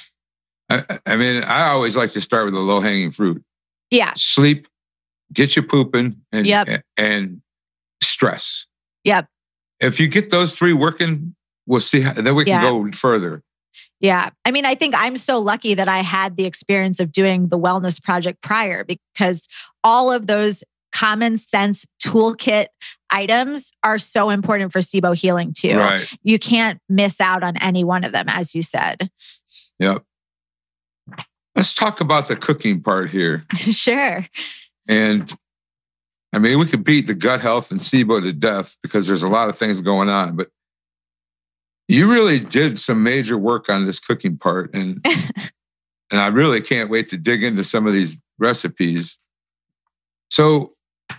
I, 0.69 0.99
I 1.05 1.17
mean, 1.17 1.43
I 1.43 1.71
always 1.71 1.97
like 1.97 2.11
to 2.11 2.21
start 2.21 2.45
with 2.45 2.53
the 2.53 2.61
low 2.61 2.79
hanging 2.79 3.11
fruit. 3.11 3.43
Yeah. 3.91 4.13
Sleep, 4.15 4.65
get 5.33 5.55
you 5.55 5.63
pooping 5.63 6.21
and 6.31 6.45
yep. 6.45 6.83
and 6.97 7.41
stress. 8.01 8.65
Yep. 9.03 9.27
If 9.79 9.99
you 9.99 10.07
get 10.07 10.29
those 10.29 10.55
three 10.55 10.73
working, 10.73 11.35
we'll 11.65 11.79
see 11.79 12.01
how, 12.01 12.13
then 12.13 12.35
we 12.35 12.45
can 12.45 12.51
yeah. 12.51 12.61
go 12.61 12.91
further. 12.91 13.43
Yeah. 13.99 14.29
I 14.45 14.51
mean, 14.51 14.65
I 14.65 14.75
think 14.75 14.95
I'm 14.97 15.17
so 15.17 15.39
lucky 15.39 15.73
that 15.75 15.87
I 15.87 15.99
had 15.99 16.35
the 16.35 16.45
experience 16.45 16.99
of 16.99 17.11
doing 17.11 17.47
the 17.47 17.57
wellness 17.57 18.01
project 18.01 18.41
prior 18.41 18.83
because 18.83 19.47
all 19.83 20.11
of 20.11 20.27
those 20.27 20.63
common 20.91 21.37
sense 21.37 21.85
toolkit 22.03 22.67
items 23.09 23.71
are 23.83 23.97
so 23.97 24.29
important 24.29 24.71
for 24.71 24.79
SIBO 24.79 25.15
healing 25.15 25.53
too. 25.53 25.77
Right. 25.77 26.07
You 26.21 26.37
can't 26.37 26.79
miss 26.87 27.19
out 27.19 27.43
on 27.43 27.57
any 27.57 27.83
one 27.83 28.03
of 28.03 28.11
them, 28.11 28.25
as 28.27 28.53
you 28.53 28.61
said. 28.61 29.09
Yep. 29.79 30.03
Let's 31.55 31.73
talk 31.73 32.01
about 32.01 32.27
the 32.27 32.35
cooking 32.35 32.81
part 32.81 33.09
here. 33.09 33.45
sure. 33.55 34.25
And 34.87 35.31
I 36.33 36.39
mean, 36.39 36.59
we 36.59 36.65
could 36.65 36.83
beat 36.83 37.07
the 37.07 37.13
gut 37.13 37.41
health 37.41 37.71
and 37.71 37.79
SIBO 37.79 38.21
to 38.21 38.33
death 38.33 38.77
because 38.81 39.07
there's 39.07 39.23
a 39.23 39.29
lot 39.29 39.49
of 39.49 39.57
things 39.57 39.81
going 39.81 40.09
on, 40.09 40.35
but 40.35 40.49
you 41.87 42.11
really 42.11 42.39
did 42.39 42.79
some 42.79 43.03
major 43.03 43.37
work 43.37 43.69
on 43.69 43.85
this 43.85 43.99
cooking 43.99 44.37
part. 44.37 44.73
And 44.73 45.05
and 46.11 46.21
I 46.21 46.27
really 46.27 46.61
can't 46.61 46.89
wait 46.89 47.09
to 47.09 47.17
dig 47.17 47.43
into 47.43 47.63
some 47.63 47.87
of 47.87 47.93
these 47.93 48.17
recipes. 48.39 49.17
So 50.29 50.73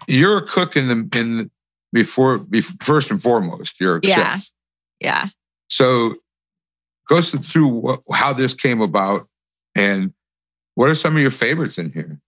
you're 0.08 0.38
a 0.38 0.46
cook 0.46 0.76
in 0.76 0.88
the 0.88 1.18
in 1.18 1.50
before, 1.92 2.38
before 2.38 2.76
first 2.82 3.10
and 3.10 3.22
foremost, 3.22 3.80
you're 3.80 3.98
a 3.98 4.00
yeah. 4.02 4.34
chef. 4.34 4.50
Yeah. 5.00 5.28
So 5.68 6.16
go 7.08 7.20
through 7.20 7.68
what, 7.68 8.00
how 8.12 8.32
this 8.32 8.54
came 8.54 8.80
about 8.80 9.28
and 9.74 10.12
what 10.74 10.90
are 10.90 10.94
some 10.94 11.14
of 11.14 11.22
your 11.22 11.30
favorites 11.30 11.78
in 11.78 11.92
here? 11.92 12.20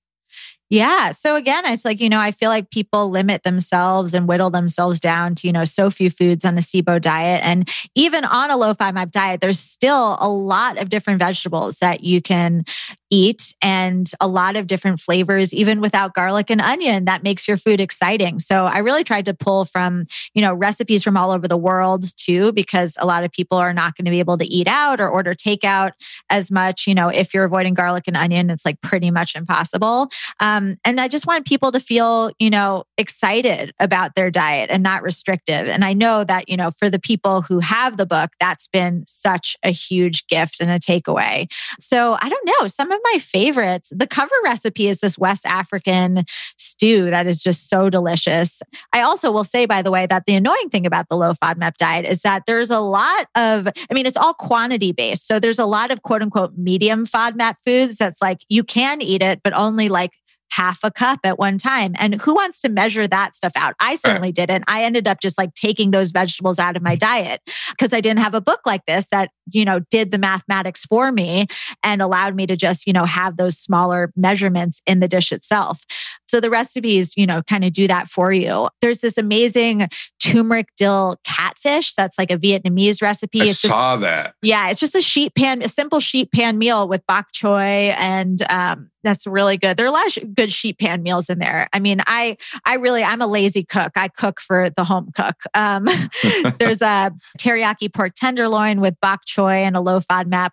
Yeah. 0.69 1.13
So 1.13 1.37
again, 1.37 1.65
it's 1.67 1.85
like, 1.85 2.01
you 2.01 2.09
know, 2.09 2.21
I 2.21 2.33
feel 2.33 2.51
like 2.51 2.71
people 2.71 3.09
limit 3.09 3.45
themselves 3.45 4.15
and 4.15 4.27
whittle 4.27 4.51
themselves 4.51 4.99
down 4.99 5.37
to, 5.37 5.47
you 5.47 5.53
know, 5.53 5.65
so 5.65 5.91
few 5.91 6.11
foods 6.11 6.45
on 6.45 6.59
a 6.59 6.61
SIBO 6.61 7.01
diet. 7.01 7.41
And 7.45 7.69
even 7.95 8.25
on 8.25 8.51
a 8.51 8.57
low 8.57 8.75
FODMAP 8.75 9.13
diet, 9.13 9.41
there's 9.41 9.61
still 9.61 10.19
a 10.21 10.29
lot 10.29 10.79
of 10.79 10.89
different 10.89 11.21
vegetables 11.21 11.79
that 11.79 12.03
you 12.03 12.21
can 12.21 12.65
eat 13.11 13.55
and 13.63 14.11
a 14.21 14.27
lot 14.27 14.57
of 14.57 14.67
different 14.67 15.01
flavors 15.01 15.55
even 15.55 15.81
without 15.81 16.15
garlic 16.15 16.51
and 16.51 16.61
onion 16.61 17.05
that 17.05 17.23
makes 17.23 17.47
your 17.47 17.57
food 17.57 17.81
exciting. 17.81 18.39
So 18.39 18.67
i 18.67 18.79
really 18.79 19.05
tried 19.05 19.25
to 19.27 19.35
pull 19.35 19.65
from 19.65 20.05
you 20.35 20.43
know 20.43 20.53
recipes 20.53 21.03
from 21.03 21.17
all 21.17 21.31
over 21.31 21.47
the 21.47 21.57
world 21.57 22.05
too 22.17 22.53
because 22.53 22.97
a 22.99 23.07
lot 23.07 23.25
of 23.25 23.31
people 23.31 23.59
are 23.59 23.73
not 23.73 23.97
going 23.97 24.05
to 24.07 24.11
be 24.11 24.19
able 24.19 24.39
to 24.39 24.47
eat 24.47 24.67
out 24.67 25.01
or 25.01 25.09
order 25.09 25.35
takeout 25.35 25.93
as 26.31 26.51
much 26.51 26.87
you 26.87 26.95
know 26.95 27.09
if 27.09 27.33
you're 27.33 27.45
avoiding 27.45 27.75
garlic 27.75 28.05
and 28.07 28.17
onion 28.17 28.51
it's 28.51 28.65
like 28.65 28.81
pretty 28.81 29.11
much 29.11 29.37
impossible. 29.37 30.09
Um, 30.41 30.77
and 30.85 31.01
i 31.01 31.09
just 31.09 31.27
want 31.27 31.47
people 31.47 31.73
to 31.73 31.81
feel 31.81 32.33
you 32.39 32.51
know 32.51 32.85
excited 32.99 33.73
about 33.79 34.15
their 34.15 34.31
diet 34.31 34.71
and 34.71 34.83
not 34.83 35.03
restrictive. 35.03 35.69
And 35.69 35.85
i 35.85 35.93
know 35.93 36.25
that 36.25 36.49
you 36.49 36.57
know 36.57 36.71
for 36.71 36.91
the 36.91 36.99
people 36.99 37.43
who 37.43 37.61
have 37.61 37.97
the 37.97 38.07
book 38.07 38.31
that's 38.41 38.69
been 38.69 39.05
such 39.07 39.57
a 39.63 39.71
huge 39.71 40.27
gift 40.27 40.61
and 40.61 40.71
a 40.71 40.79
takeaway. 40.79 41.47
So 41.79 42.19
i 42.21 42.29
don't 42.29 42.47
know 42.47 42.67
some 42.67 42.91
of 42.91 42.96
my 43.05 43.19
favorites. 43.19 43.93
The 43.95 44.07
cover 44.07 44.35
recipe 44.45 44.89
is 44.89 45.01
this 45.01 45.19
West 45.19 45.47
African 45.47 46.25
stew 46.59 47.11
that 47.11 47.27
is 47.27 47.43
just 47.43 47.69
so 47.69 47.91
delicious. 47.91 48.63
I 48.93 49.03
also 49.03 49.31
will 49.31 49.45
say, 49.45 49.67
by 49.67 49.83
the 49.83 49.91
way, 49.91 50.07
that 50.07 50.25
the 50.27 50.35
annoying 50.35 50.69
thing 50.71 50.87
about 50.87 51.09
the 51.09 51.17
low 51.17 51.33
FODMAP 51.33 51.77
diet 51.77 52.05
is 52.05 52.23
that 52.23 52.43
there's 52.47 52.71
a 52.71 52.81
lot 52.81 53.27
of, 53.35 53.69
I 53.69 53.95
mean, 53.95 54.07
it's 54.07 54.17
all 54.17 54.35
quantity 54.35 54.93
based. 54.93 55.27
So 55.27 55.39
there's 55.39 55.59
a 55.59 55.67
lot 55.67 55.91
of 55.91 56.03
quote 56.03 56.23
unquote 56.23 56.57
medium 56.57 57.07
FODMAP 57.07 57.57
foods 57.65 57.97
that's 57.97 58.21
like 58.23 58.41
you 58.49 58.65
can 58.65 59.01
eat 59.01 59.23
it, 59.23 59.41
but 59.43 59.53
only 59.53 59.89
like 59.89 60.13
half 60.51 60.81
a 60.83 60.91
cup 60.91 61.21
at 61.25 61.39
one 61.39 61.59
time. 61.59 61.95
And 61.99 62.21
who 62.21 62.35
wants 62.35 62.61
to 62.63 62.69
measure 62.69 63.07
that 63.07 63.35
stuff 63.35 63.53
out? 63.57 63.75
I 63.81 63.95
certainly 63.95 64.33
didn't. 64.33 64.65
I 64.69 64.85
ended 64.85 65.07
up 65.07 65.21
just 65.21 65.39
like 65.39 65.55
taking 65.55 65.91
those 65.91 66.11
vegetables 66.11 66.59
out 66.59 66.77
of 66.77 66.83
my 66.83 66.95
diet 66.95 67.41
because 67.71 67.93
I 67.93 68.01
didn't 68.01 68.21
have 68.21 68.35
a 68.35 68.41
book 68.41 68.61
like 68.65 68.87
this 68.87 69.09
that, 69.11 69.31
you 69.53 69.65
know, 69.65 69.81
did 69.91 70.11
the 70.11 70.19
mathematics 70.19 70.85
for 70.85 71.13
me 71.13 71.47
and 71.83 72.01
allowed 72.01 72.35
me 72.35 72.47
to 72.47 72.57
just, 72.57 72.87
you 72.87 72.93
know, 72.93 73.05
have 73.05 73.37
those 73.37 73.59
smaller 73.59 74.13
measurements 74.17 74.81
in 74.87 75.01
the 75.01 75.09
dish 75.09 75.33
itself. 75.33 75.85
So 76.27 76.41
the 76.41 76.51
recipes, 76.51 77.15
you 77.17 77.27
know, 77.27 77.43
kind 77.43 77.65
of 77.65 77.73
do 77.73 77.87
that 77.89 78.09
for 78.09 78.33
you. 78.33 78.69
There's 78.81 79.01
this 79.01 79.19
amazing 79.19 79.89
turmeric 80.23 80.69
dill 80.77 81.17
catfish 81.25 81.95
that's 81.95 82.19
like 82.19 82.31
a 82.31 82.39
Vietnamese 82.39 83.03
recipe. 83.03 83.43
I 83.43 83.47
it's 83.47 83.61
saw 83.61 83.95
just, 83.95 84.03
that. 84.03 84.35
Yeah, 84.43 84.71
it's 84.71 84.81
just 84.81 84.95
a 84.95 85.03
sheet 85.03 85.35
pan, 85.35 85.63
a 85.63 85.69
simple 85.69 86.01
sheet 86.01 86.33
pan 86.33 86.59
meal 86.59 86.89
with 86.89 87.07
bok 87.07 87.27
choy 87.33 87.95
and 87.99 88.43
um, 88.51 88.91
that's 89.03 89.27
really 89.27 89.57
good. 89.57 89.77
There 89.77 89.87
are 89.87 89.89
a 89.89 89.93
lot 89.93 90.17
of 90.17 90.35
good 90.35 90.51
sheet 90.51 90.79
pan 90.79 91.03
meals 91.03 91.31
in 91.31 91.39
there. 91.39 91.69
I 91.73 91.79
mean, 91.79 92.01
I 92.07 92.37
I 92.65 92.75
really 92.75 93.05
I'm 93.05 93.23
a 93.23 93.27
lazy 93.27 93.63
cook. 93.63 93.93
I 93.97 94.09
cook 94.09 94.41
for 94.41 94.71
the 94.71 94.85
home 94.85 95.11
cook. 95.15 95.37
Um, 95.55 95.85
there's 96.59 96.83
a 96.83 97.13
teriyaki 97.39 97.93
pork 97.93 98.15
tenderloin 98.15 98.81
with 98.81 98.95
bok 99.01 99.21
choy 99.27 99.59
and 99.59 99.77
a 99.77 99.81
low 99.81 100.01
FODMAP 100.01 100.51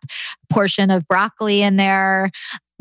portion 0.50 0.92
of 0.92 1.08
broccoli 1.08 1.62
in 1.62 1.78
there 1.78 2.30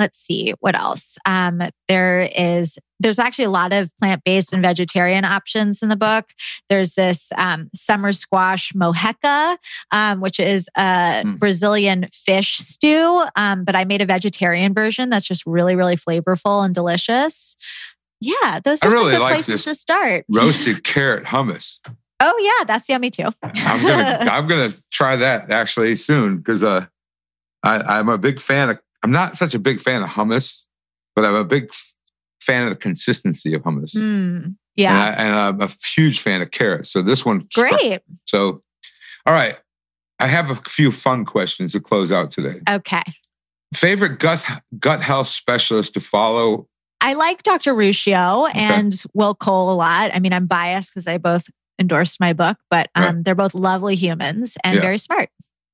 let's 0.02 0.18
see 0.18 0.52
what 0.58 0.76
else. 0.76 1.16
Um, 1.26 1.62
there 1.86 2.22
is 2.36 2.76
there's 2.98 3.20
actually 3.20 3.44
a 3.44 3.50
lot 3.50 3.72
of 3.72 3.88
plant-based 4.00 4.52
and 4.52 4.60
vegetarian 4.60 5.24
options 5.24 5.80
in 5.80 5.88
the 5.88 5.96
book. 5.96 6.32
There's 6.68 6.94
this 6.94 7.30
um, 7.36 7.70
summer 7.72 8.10
squash 8.10 8.72
moqueca 8.72 9.56
um, 9.92 10.20
which 10.20 10.40
is 10.40 10.68
a 10.76 11.22
mm. 11.24 11.38
brazilian 11.38 12.08
fish 12.12 12.58
stew 12.58 13.24
um, 13.36 13.64
but 13.64 13.76
i 13.76 13.84
made 13.84 14.00
a 14.00 14.06
vegetarian 14.06 14.74
version 14.74 15.08
that's 15.08 15.26
just 15.26 15.46
really 15.46 15.76
really 15.76 15.96
flavorful 15.96 16.64
and 16.64 16.74
delicious. 16.74 17.56
Yeah 18.20 18.58
those 18.64 18.82
are 18.82 18.90
really 18.90 19.12
some 19.12 19.20
good 19.20 19.20
like 19.20 19.34
places 19.34 19.64
to 19.64 19.74
start. 19.76 20.24
roasted 20.28 20.82
carrot 20.82 21.26
hummus. 21.26 21.78
Oh 22.18 22.38
yeah 22.40 22.64
that's 22.64 22.88
yummy 22.88 23.10
too. 23.10 23.28
I'm 23.40 23.82
gonna 23.82 24.18
i'm 24.32 24.46
gonna 24.48 24.74
try 24.90 25.14
that 25.14 25.52
actually 25.52 25.94
soon 25.94 26.38
because 26.38 26.64
uh 26.64 26.86
I, 27.62 27.98
i'm 27.98 28.08
a 28.08 28.18
big 28.18 28.40
fan 28.40 28.70
of 28.70 28.80
I'm 29.02 29.10
not 29.10 29.36
such 29.36 29.54
a 29.54 29.58
big 29.58 29.80
fan 29.80 30.02
of 30.02 30.08
hummus, 30.08 30.64
but 31.14 31.24
I'm 31.24 31.34
a 31.34 31.44
big 31.44 31.70
fan 32.40 32.64
of 32.64 32.70
the 32.70 32.76
consistency 32.76 33.54
of 33.54 33.62
hummus. 33.62 33.94
Mm, 33.94 34.56
yeah. 34.76 35.14
And, 35.18 35.34
I, 35.34 35.48
am 35.48 35.60
a 35.60 35.70
huge 35.94 36.20
fan 36.20 36.42
of 36.42 36.50
carrots. 36.50 36.90
So 36.90 37.02
this 37.02 37.24
one. 37.24 37.46
Great. 37.54 37.74
Struck. 37.78 38.02
So, 38.26 38.62
all 39.26 39.34
right. 39.34 39.56
I 40.18 40.26
have 40.26 40.50
a 40.50 40.56
few 40.56 40.90
fun 40.92 41.24
questions 41.24 41.72
to 41.72 41.80
close 41.80 42.12
out 42.12 42.30
today. 42.30 42.60
Okay. 42.68 43.02
Favorite 43.74 44.18
gut 44.18 44.44
gut 44.78 45.02
health 45.02 45.28
specialist 45.28 45.94
to 45.94 46.00
follow? 46.00 46.68
I 47.00 47.14
like 47.14 47.42
Dr. 47.42 47.74
Ruscio 47.74 48.48
okay. 48.48 48.58
and 48.60 49.02
Will 49.14 49.34
Cole 49.34 49.72
a 49.72 49.74
lot. 49.74 50.12
I 50.14 50.20
mean, 50.20 50.32
I'm 50.32 50.46
biased 50.46 50.92
because 50.92 51.06
they 51.06 51.16
both 51.16 51.50
endorsed 51.78 52.20
my 52.20 52.32
book, 52.32 52.58
but 52.70 52.90
um, 52.94 53.02
right. 53.02 53.24
they're 53.24 53.34
both 53.34 53.54
lovely 53.54 53.96
humans 53.96 54.56
and 54.62 54.76
yeah. 54.76 54.80
very 54.80 54.98
smart. 54.98 55.30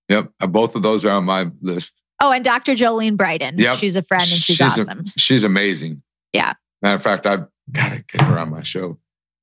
Yep. 0.09 0.31
Uh, 0.41 0.47
both 0.47 0.75
of 0.75 0.83
those 0.83 1.05
are 1.05 1.11
on 1.11 1.25
my 1.25 1.51
list. 1.61 1.93
Oh, 2.21 2.33
and 2.33 2.45
Dr. 2.45 2.73
Jolene 2.73 3.17
Brighten. 3.17 3.59
Yep. 3.59 3.79
She's 3.79 3.97
a 3.97 4.03
friend 4.03 4.23
and 4.23 4.31
she's, 4.31 4.57
she's 4.57 4.61
awesome. 4.61 5.07
A, 5.07 5.19
she's 5.19 5.45
amazing. 5.45 6.03
Yeah. 6.33 6.55
Matter 6.83 6.97
of 6.97 7.03
fact, 7.03 7.27
I've 7.27 7.47
got 7.71 7.91
to 7.91 8.05
get 8.07 8.23
her 8.23 8.39
on 8.39 8.51
my 8.51 8.63
show. 8.63 8.99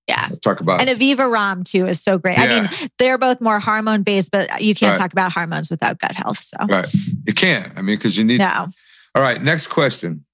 Yeah. 0.07 0.29
talk 0.43 0.59
about 0.59 0.81
And 0.81 0.89
Aviva 0.89 1.17
Romm 1.17 1.65
too 1.65 1.87
is 1.87 2.01
so 2.01 2.19
great. 2.19 2.37
Yeah. 2.37 2.43
I 2.43 2.47
mean, 2.79 2.89
they're 2.99 3.17
both 3.17 3.41
more 3.41 3.59
hormone 3.59 4.03
based, 4.03 4.29
but 4.29 4.61
you 4.61 4.75
can't 4.75 4.91
right. 4.91 4.97
talk 5.01 5.13
about 5.13 5.31
hormones 5.31 5.71
without 5.71 5.99
gut 5.99 6.11
health. 6.11 6.43
So 6.43 6.57
Right. 6.67 6.87
You 7.25 7.33
can't. 7.33 7.71
I 7.75 7.81
mean, 7.81 7.97
because 7.97 8.15
you 8.15 8.23
need 8.23 8.37
No. 8.37 8.67
All 9.15 9.21
right, 9.21 9.41
next 9.41 9.67
question. 9.67 10.25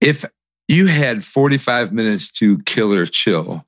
If 0.00 0.24
you 0.68 0.86
had 0.86 1.24
45 1.24 1.92
minutes 1.92 2.30
to 2.32 2.58
kill 2.62 2.92
or 2.92 3.06
chill, 3.06 3.64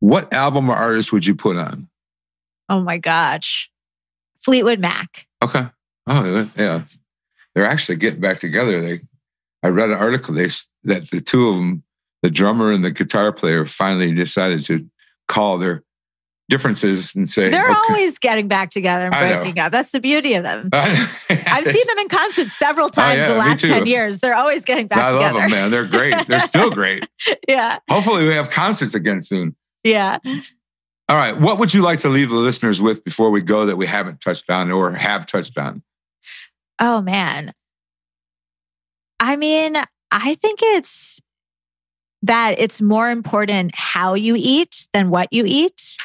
what 0.00 0.32
album 0.34 0.68
or 0.68 0.74
artist 0.74 1.12
would 1.12 1.24
you 1.24 1.34
put 1.34 1.56
on? 1.56 1.88
Oh 2.68 2.80
my 2.80 2.98
gosh. 2.98 3.70
Fleetwood 4.40 4.80
Mac. 4.80 5.26
Okay. 5.42 5.68
Oh, 6.10 6.50
yeah. 6.56 6.82
They're 7.54 7.66
actually 7.66 7.96
getting 7.96 8.20
back 8.20 8.40
together. 8.40 8.80
They, 8.80 9.00
I 9.62 9.68
read 9.68 9.90
an 9.90 9.96
article 9.96 10.34
they 10.34 10.48
that 10.84 11.10
the 11.10 11.20
two 11.20 11.48
of 11.48 11.56
them, 11.56 11.84
the 12.22 12.30
drummer 12.30 12.72
and 12.72 12.84
the 12.84 12.90
guitar 12.90 13.32
player, 13.32 13.64
finally 13.64 14.12
decided 14.12 14.64
to 14.66 14.86
call 15.28 15.58
their 15.58 15.84
differences 16.48 17.14
and 17.14 17.30
say 17.30 17.48
they're 17.48 17.70
okay. 17.70 17.78
always 17.88 18.18
getting 18.18 18.48
back 18.48 18.70
together 18.70 19.04
and 19.06 19.12
breaking 19.12 19.60
up. 19.60 19.70
That's 19.70 19.92
the 19.92 20.00
beauty 20.00 20.34
of 20.34 20.42
them. 20.42 20.68
I've 20.72 21.64
seen 21.64 21.86
them 21.86 21.98
in 21.98 22.08
concert 22.08 22.48
several 22.48 22.86
oh, 22.86 22.88
times 22.88 23.20
oh, 23.20 23.22
yeah, 23.22 23.28
the 23.28 23.38
last 23.38 23.60
ten 23.60 23.86
years. 23.86 24.18
They're 24.18 24.34
always 24.34 24.64
getting 24.64 24.88
back 24.88 24.98
I 24.98 25.12
together. 25.12 25.24
I 25.24 25.32
love 25.32 25.42
them, 25.42 25.50
man. 25.52 25.70
They're 25.70 25.86
great. 25.86 26.14
They're 26.28 26.40
still 26.40 26.70
great. 26.70 27.06
yeah. 27.48 27.78
Hopefully, 27.88 28.26
we 28.26 28.34
have 28.34 28.50
concerts 28.50 28.94
again 28.94 29.22
soon. 29.22 29.54
Yeah. 29.84 30.18
All 31.08 31.16
right. 31.16 31.40
What 31.40 31.58
would 31.58 31.72
you 31.72 31.82
like 31.82 32.00
to 32.00 32.08
leave 32.08 32.28
the 32.28 32.36
listeners 32.36 32.80
with 32.80 33.04
before 33.04 33.30
we 33.30 33.40
go 33.40 33.66
that 33.66 33.76
we 33.76 33.86
haven't 33.86 34.20
touched 34.20 34.50
on 34.50 34.70
or 34.70 34.92
have 34.92 35.26
touched 35.26 35.56
on? 35.56 35.82
Oh, 36.80 37.02
man. 37.02 37.52
I 39.20 39.36
mean, 39.36 39.76
I 40.10 40.34
think 40.36 40.60
it's 40.62 41.20
that 42.22 42.58
it's 42.58 42.80
more 42.80 43.10
important 43.10 43.72
how 43.74 44.14
you 44.14 44.34
eat 44.36 44.86
than 44.92 45.10
what 45.10 45.32
you 45.32 45.44
eat. 45.46 45.96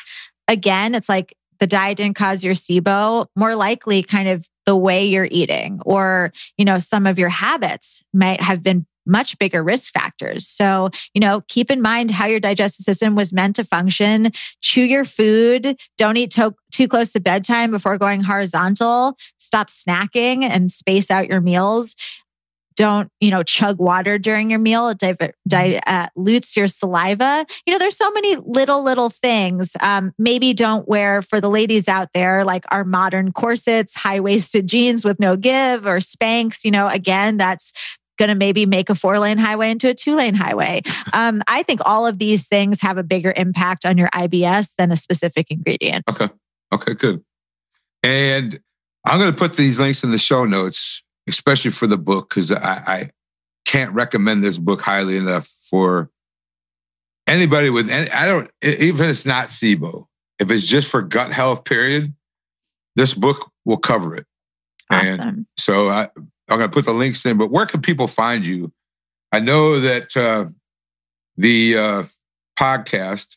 Again, 0.48 0.96
it's 0.96 1.10
like 1.10 1.36
the 1.60 1.68
diet 1.68 1.98
didn't 1.98 2.18
cause 2.18 2.44
your 2.44 2.54
SIBO, 2.54 3.28
more 3.36 3.56
likely 3.56 4.04
kind 4.04 4.28
of 4.28 4.48
the 4.66 4.76
way 4.76 5.06
you're 5.06 5.28
eating 5.32 5.80
or, 5.86 6.34
you 6.58 6.66
know, 6.66 6.80
some 6.80 7.08
of 7.08 7.18
your 7.18 7.30
habits 7.30 8.04
might 8.14 8.42
have 8.42 8.62
been 8.62 8.86
much 9.06 9.38
bigger 9.38 9.64
risk 9.64 9.94
factors. 9.94 10.48
So, 10.48 10.90
you 11.14 11.22
know, 11.22 11.42
keep 11.48 11.70
in 11.70 11.82
mind 11.82 12.10
how 12.12 12.26
your 12.26 12.40
digestive 12.40 12.84
system 12.84 13.16
was 13.16 13.32
meant 13.32 13.56
to 13.58 13.64
function. 13.64 14.32
Chew 14.62 14.84
your 14.84 15.06
food. 15.06 15.80
Don't 15.98 16.18
eat 16.18 16.32
to- 16.32 16.56
too 16.76 16.88
close 16.88 17.14
to 17.14 17.20
bedtime 17.20 17.72
before 17.72 17.98
going 17.98 18.22
horizontal. 18.22 19.18
Stop 19.38 19.70
snacking 19.70 20.44
and 20.44 20.70
space 20.70 21.10
out 21.10 21.28
your 21.28 21.40
meals. 21.42 21.96
Don't, 22.76 23.10
you 23.22 23.32
know, 23.32 23.42
chug 23.42 23.80
water 23.80 24.18
during 24.18 24.50
your 24.50 24.60
meal. 24.60 24.90
It 24.90 24.98
dilutes 25.48 26.58
uh, 26.58 26.60
your 26.60 26.68
saliva. 26.68 27.46
You 27.66 27.72
know, 27.72 27.80
there's 27.80 27.96
so 27.96 28.12
many 28.12 28.36
little, 28.36 28.84
little 28.84 29.10
things. 29.10 29.78
Um, 29.80 30.14
maybe 30.20 30.54
don't 30.54 30.86
wear 30.86 31.22
for 31.22 31.40
the 31.40 31.50
ladies 31.50 31.88
out 31.88 32.10
there, 32.14 32.44
like 32.44 32.66
our 32.72 32.84
modern 32.84 33.32
corsets, 33.32 33.96
high 33.96 34.20
waisted 34.20 34.68
jeans 34.68 35.06
with 35.06 35.22
no 35.22 35.38
give 35.38 35.86
or 35.86 36.00
Spanx. 36.00 36.66
You 36.66 36.72
know, 36.72 36.90
again, 36.90 37.38
that's 37.38 37.72
going 38.18 38.30
to 38.30 38.36
maybe 38.36 38.66
make 38.66 38.90
a 38.90 38.96
four 38.96 39.20
lane 39.20 39.38
highway 39.38 39.72
into 39.72 39.90
a 39.90 39.94
two 39.94 40.16
lane 40.16 40.36
highway. 40.36 40.82
Um, 41.14 41.44
I 41.48 41.64
think 41.64 41.80
all 41.86 42.06
of 42.06 42.20
these 42.20 42.48
things 42.48 42.82
have 42.82 42.98
a 42.98 43.04
bigger 43.04 43.34
impact 43.38 43.86
on 43.86 43.98
your 43.98 44.10
IBS 44.10 44.74
than 44.78 44.92
a 44.92 44.98
specific 44.98 45.50
ingredient. 45.50 46.04
Okay. 46.10 46.28
Okay, 46.74 46.94
good. 46.94 47.24
And 48.04 48.60
I'm 49.06 49.20
going 49.20 49.32
to 49.32 49.38
put 49.38 49.56
these 49.56 49.80
links 49.80 50.04
in 50.04 50.12
the 50.12 50.18
show 50.18 50.46
notes, 50.46 51.04
especially 51.28 51.72
for 51.72 51.88
the 51.88 51.98
book, 51.98 52.30
because 52.30 52.52
I, 52.52 52.84
I, 52.86 53.10
can't 53.66 53.92
recommend 53.94 54.44
this 54.44 54.60
book 54.60 54.80
highly 54.80 55.18
enough 55.18 55.48
for 55.48 56.12
anybody 57.28 57.72
with 57.72 57.90
any, 57.90 58.10
I 58.12 58.28
don't, 58.28 58.50
even 58.62 59.06
if 59.06 59.12
it's 59.12 59.26
not 59.26 59.48
SIBO, 59.48 60.06
if 60.40 60.52
it's 60.52 60.66
just 60.66 60.90
for 60.90 61.02
gut 61.02 61.32
health, 61.32 61.66
period, 61.66 62.14
this 62.96 63.14
book 63.14 63.52
will 63.66 63.78
cover 63.78 64.16
it. 64.16 64.26
Awesome. 64.90 65.20
And 65.20 65.46
so 65.58 65.90
I, 65.90 66.10
I'm 66.16 66.60
going 66.60 66.62
to 66.62 66.70
put 66.70 66.86
the 66.86 66.94
links 66.94 67.26
in, 67.26 67.38
but 67.38 67.50
where 67.50 67.66
can 67.66 67.82
people 67.82 68.08
find 68.08 68.46
you? 68.46 68.72
I 69.32 69.40
know 69.40 69.80
that 69.80 70.16
uh, 70.16 70.46
the 71.36 71.78
uh, 71.78 72.04
podcast 72.58 73.36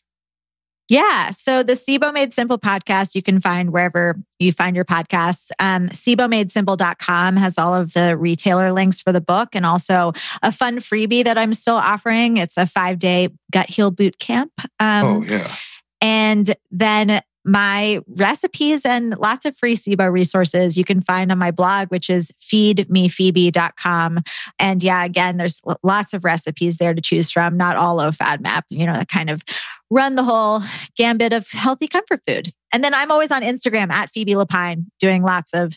Yeah. 0.89 1.29
So 1.29 1.61
the 1.61 1.73
SIBO 1.73 2.11
Made 2.11 2.33
Simple 2.33 2.57
podcast, 2.57 3.13
you 3.13 3.21
can 3.21 3.39
find 3.39 3.71
wherever 3.71 4.19
you 4.39 4.51
find 4.51 4.75
your 4.75 4.85
podcasts. 4.85 5.51
Um, 5.59 5.89
SIBOMadeSimple.com 5.89 7.37
has 7.37 7.59
all 7.59 7.75
of 7.75 7.93
the 7.93 8.17
retailer 8.17 8.73
links 8.73 8.99
for 8.99 9.13
the 9.13 9.21
book 9.21 9.49
and 9.53 9.67
also 9.67 10.13
a 10.41 10.51
fun 10.51 10.79
freebie 10.79 11.23
that 11.23 11.37
I'm 11.37 11.53
still 11.53 11.75
offering. 11.75 12.37
It's 12.37 12.57
a 12.57 12.65
five 12.65 12.97
day 12.97 13.29
gut 13.51 13.69
heal 13.69 13.91
boot 13.91 14.17
camp. 14.17 14.51
Um, 14.79 15.05
oh, 15.05 15.23
yeah. 15.23 15.55
And 16.01 16.55
then 16.71 17.21
my 17.45 17.99
recipes 18.07 18.85
and 18.85 19.17
lots 19.17 19.45
of 19.45 19.55
free 19.55 19.75
SIBO 19.75 20.11
resources 20.11 20.77
you 20.77 20.83
can 20.83 21.01
find 21.01 21.31
on 21.31 21.37
my 21.37 21.51
blog, 21.51 21.87
which 21.89 22.09
is 22.09 22.31
feedmephoebe.com. 22.39 24.19
And 24.59 24.83
yeah, 24.83 25.03
again, 25.03 25.37
there's 25.37 25.61
lots 25.83 26.13
of 26.13 26.23
recipes 26.23 26.77
there 26.77 26.93
to 26.93 27.01
choose 27.01 27.31
from, 27.31 27.57
not 27.57 27.77
all 27.77 27.95
low 27.95 28.11
FODMAP, 28.11 28.63
you 28.69 28.85
know, 28.85 28.93
that 28.93 29.09
kind 29.09 29.29
of 29.29 29.41
run 29.89 30.15
the 30.15 30.23
whole 30.23 30.61
gambit 30.95 31.33
of 31.33 31.49
healthy 31.49 31.87
comfort 31.87 32.21
food. 32.27 32.53
And 32.71 32.83
then 32.83 32.93
I'm 32.93 33.11
always 33.11 33.31
on 33.31 33.41
Instagram 33.41 33.91
at 33.91 34.11
Phoebe 34.11 34.33
Lapine 34.33 34.85
doing 34.99 35.21
lots 35.21 35.53
of 35.53 35.75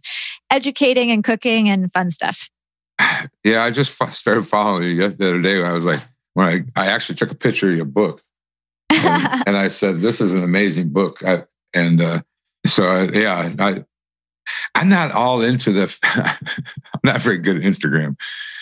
educating 0.50 1.10
and 1.10 1.24
cooking 1.24 1.68
and 1.68 1.92
fun 1.92 2.10
stuff. 2.10 2.48
Yeah, 3.44 3.64
I 3.64 3.70
just 3.70 3.94
started 4.14 4.42
following 4.44 4.84
you 4.84 5.08
the 5.08 5.28
other 5.28 5.42
day. 5.42 5.62
I 5.62 5.72
was 5.72 5.84
like, 5.84 6.00
when 6.34 6.46
I, 6.76 6.80
I 6.80 6.86
actually 6.86 7.16
took 7.16 7.30
a 7.30 7.34
picture 7.34 7.68
of 7.68 7.76
your 7.76 7.84
book. 7.84 8.22
And, 8.90 9.42
and 9.48 9.56
I 9.56 9.68
said, 9.68 10.00
"This 10.00 10.20
is 10.20 10.34
an 10.34 10.42
amazing 10.42 10.90
book." 10.90 11.24
I, 11.24 11.44
and 11.74 12.00
uh, 12.00 12.20
so 12.66 12.84
uh, 12.88 13.10
yeah, 13.12 13.52
I 13.58 13.84
I'm 14.74 14.88
not 14.88 15.12
all 15.12 15.42
into 15.42 15.72
the. 15.72 15.98
I'm 16.04 17.00
not 17.04 17.20
very 17.20 17.38
good 17.38 17.56
at 17.56 17.62
Instagram, 17.62 18.16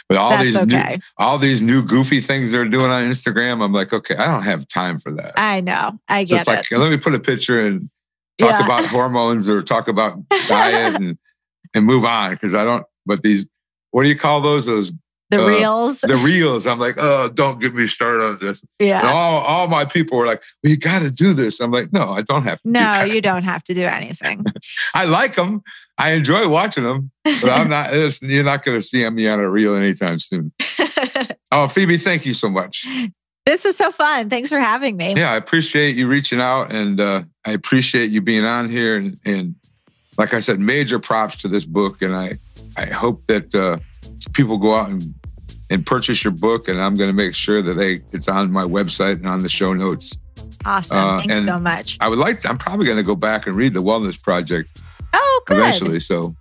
but 0.08 0.18
all 0.18 0.30
That's 0.30 0.42
these 0.42 0.56
okay. 0.56 0.96
new, 0.96 0.98
all 1.18 1.38
these 1.38 1.62
new 1.62 1.82
goofy 1.82 2.20
things 2.20 2.50
they're 2.50 2.68
doing 2.68 2.90
on 2.90 3.04
Instagram, 3.04 3.62
I'm 3.62 3.72
like, 3.72 3.92
okay, 3.92 4.16
I 4.16 4.26
don't 4.26 4.44
have 4.44 4.68
time 4.68 4.98
for 4.98 5.12
that. 5.12 5.38
I 5.38 5.60
know, 5.60 5.98
I 6.08 6.24
so 6.24 6.36
get 6.36 6.40
it's 6.40 6.48
it. 6.48 6.74
like 6.74 6.80
let 6.80 6.90
me 6.90 6.96
put 6.96 7.14
a 7.14 7.20
picture 7.20 7.58
and 7.58 7.90
talk 8.38 8.58
yeah. 8.58 8.64
about 8.64 8.86
hormones 8.86 9.48
or 9.48 9.62
talk 9.62 9.88
about 9.88 10.18
diet 10.48 10.96
and 10.96 11.18
and 11.74 11.84
move 11.84 12.04
on 12.04 12.32
because 12.32 12.54
I 12.54 12.64
don't. 12.64 12.84
But 13.06 13.22
these, 13.22 13.48
what 13.90 14.02
do 14.02 14.08
you 14.08 14.18
call 14.18 14.40
those? 14.40 14.66
Those 14.66 14.92
the 15.30 15.42
uh, 15.42 15.46
reels. 15.46 16.00
The 16.00 16.16
reels. 16.16 16.66
I'm 16.66 16.78
like, 16.78 16.96
oh, 16.98 17.28
don't 17.28 17.60
get 17.60 17.74
me 17.74 17.86
started 17.86 18.24
on 18.24 18.38
this. 18.38 18.64
Yeah. 18.78 19.00
And 19.00 19.08
all, 19.08 19.40
all 19.42 19.68
my 19.68 19.84
people 19.84 20.18
were 20.18 20.26
like, 20.26 20.42
well, 20.62 20.70
you 20.70 20.76
got 20.76 21.00
to 21.00 21.10
do 21.10 21.32
this. 21.32 21.60
I'm 21.60 21.70
like, 21.70 21.92
no, 21.92 22.10
I 22.10 22.22
don't 22.22 22.42
have 22.44 22.60
to. 22.62 22.68
No, 22.68 23.06
do 23.06 23.14
you 23.14 23.20
don't 23.20 23.44
have 23.44 23.62
to 23.64 23.74
do 23.74 23.84
anything. 23.84 24.44
I 24.94 25.04
like 25.04 25.36
them. 25.36 25.62
I 25.98 26.12
enjoy 26.12 26.48
watching 26.48 26.84
them, 26.84 27.10
but 27.24 27.48
I'm 27.48 27.68
not, 27.68 27.92
you're 28.22 28.44
not 28.44 28.64
going 28.64 28.78
to 28.78 28.82
see 28.82 29.08
me 29.10 29.28
on 29.28 29.38
a 29.38 29.48
reel 29.48 29.76
anytime 29.76 30.18
soon. 30.18 30.52
oh, 31.52 31.68
Phoebe, 31.68 31.98
thank 31.98 32.26
you 32.26 32.34
so 32.34 32.48
much. 32.48 32.86
This 33.46 33.64
was 33.64 33.76
so 33.76 33.90
fun. 33.90 34.30
Thanks 34.30 34.48
for 34.48 34.60
having 34.60 34.96
me. 34.96 35.14
Yeah, 35.16 35.32
I 35.32 35.36
appreciate 35.36 35.96
you 35.96 36.08
reaching 36.08 36.40
out 36.40 36.72
and 36.72 37.00
uh, 37.00 37.22
I 37.44 37.52
appreciate 37.52 38.10
you 38.10 38.20
being 38.20 38.44
on 38.44 38.68
here. 38.68 38.96
And, 38.96 39.18
and 39.24 39.54
like 40.18 40.34
I 40.34 40.40
said, 40.40 40.58
major 40.58 40.98
props 40.98 41.36
to 41.38 41.48
this 41.48 41.64
book. 41.64 42.02
And 42.02 42.16
I, 42.16 42.38
I 42.76 42.86
hope 42.86 43.26
that 43.26 43.54
uh, 43.54 43.78
people 44.32 44.58
go 44.58 44.74
out 44.74 44.90
and 44.90 45.14
and 45.70 45.86
purchase 45.86 46.22
your 46.22 46.32
book. 46.32 46.68
And 46.68 46.82
I'm 46.82 46.96
going 46.96 47.08
to 47.08 47.16
make 47.16 47.34
sure 47.34 47.62
that 47.62 47.74
they 47.74 48.00
it's 48.12 48.28
on 48.28 48.52
my 48.52 48.64
website 48.64 49.14
and 49.14 49.26
on 49.26 49.42
the 49.42 49.48
show 49.48 49.72
notes. 49.72 50.12
Awesome. 50.64 50.96
Uh, 50.96 51.22
Thanks 51.22 51.46
so 51.46 51.58
much. 51.58 51.96
I 52.00 52.08
would 52.08 52.18
like. 52.18 52.42
To, 52.42 52.48
I'm 52.48 52.58
probably 52.58 52.86
going 52.86 52.98
to 52.98 53.02
go 53.02 53.16
back 53.16 53.46
and 53.46 53.56
read 53.56 53.72
the 53.74 53.82
Wellness 53.82 54.20
Project. 54.20 54.78
Oh, 55.14 55.42
good. 55.46 55.58
Eventually, 55.58 56.00
so 56.00 56.36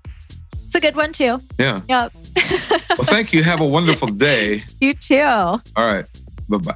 it's 0.65 0.75
a 0.75 0.79
good 0.79 0.95
one 0.95 1.13
too. 1.13 1.41
Yeah. 1.57 1.81
Yep. 1.87 2.13
well, 2.71 3.03
thank 3.03 3.33
you. 3.33 3.43
Have 3.43 3.61
a 3.61 3.65
wonderful 3.65 4.09
day. 4.09 4.63
You 4.79 4.93
too. 4.93 5.21
All 5.21 5.61
right. 5.77 6.05
Bye 6.49 6.57
bye. 6.57 6.75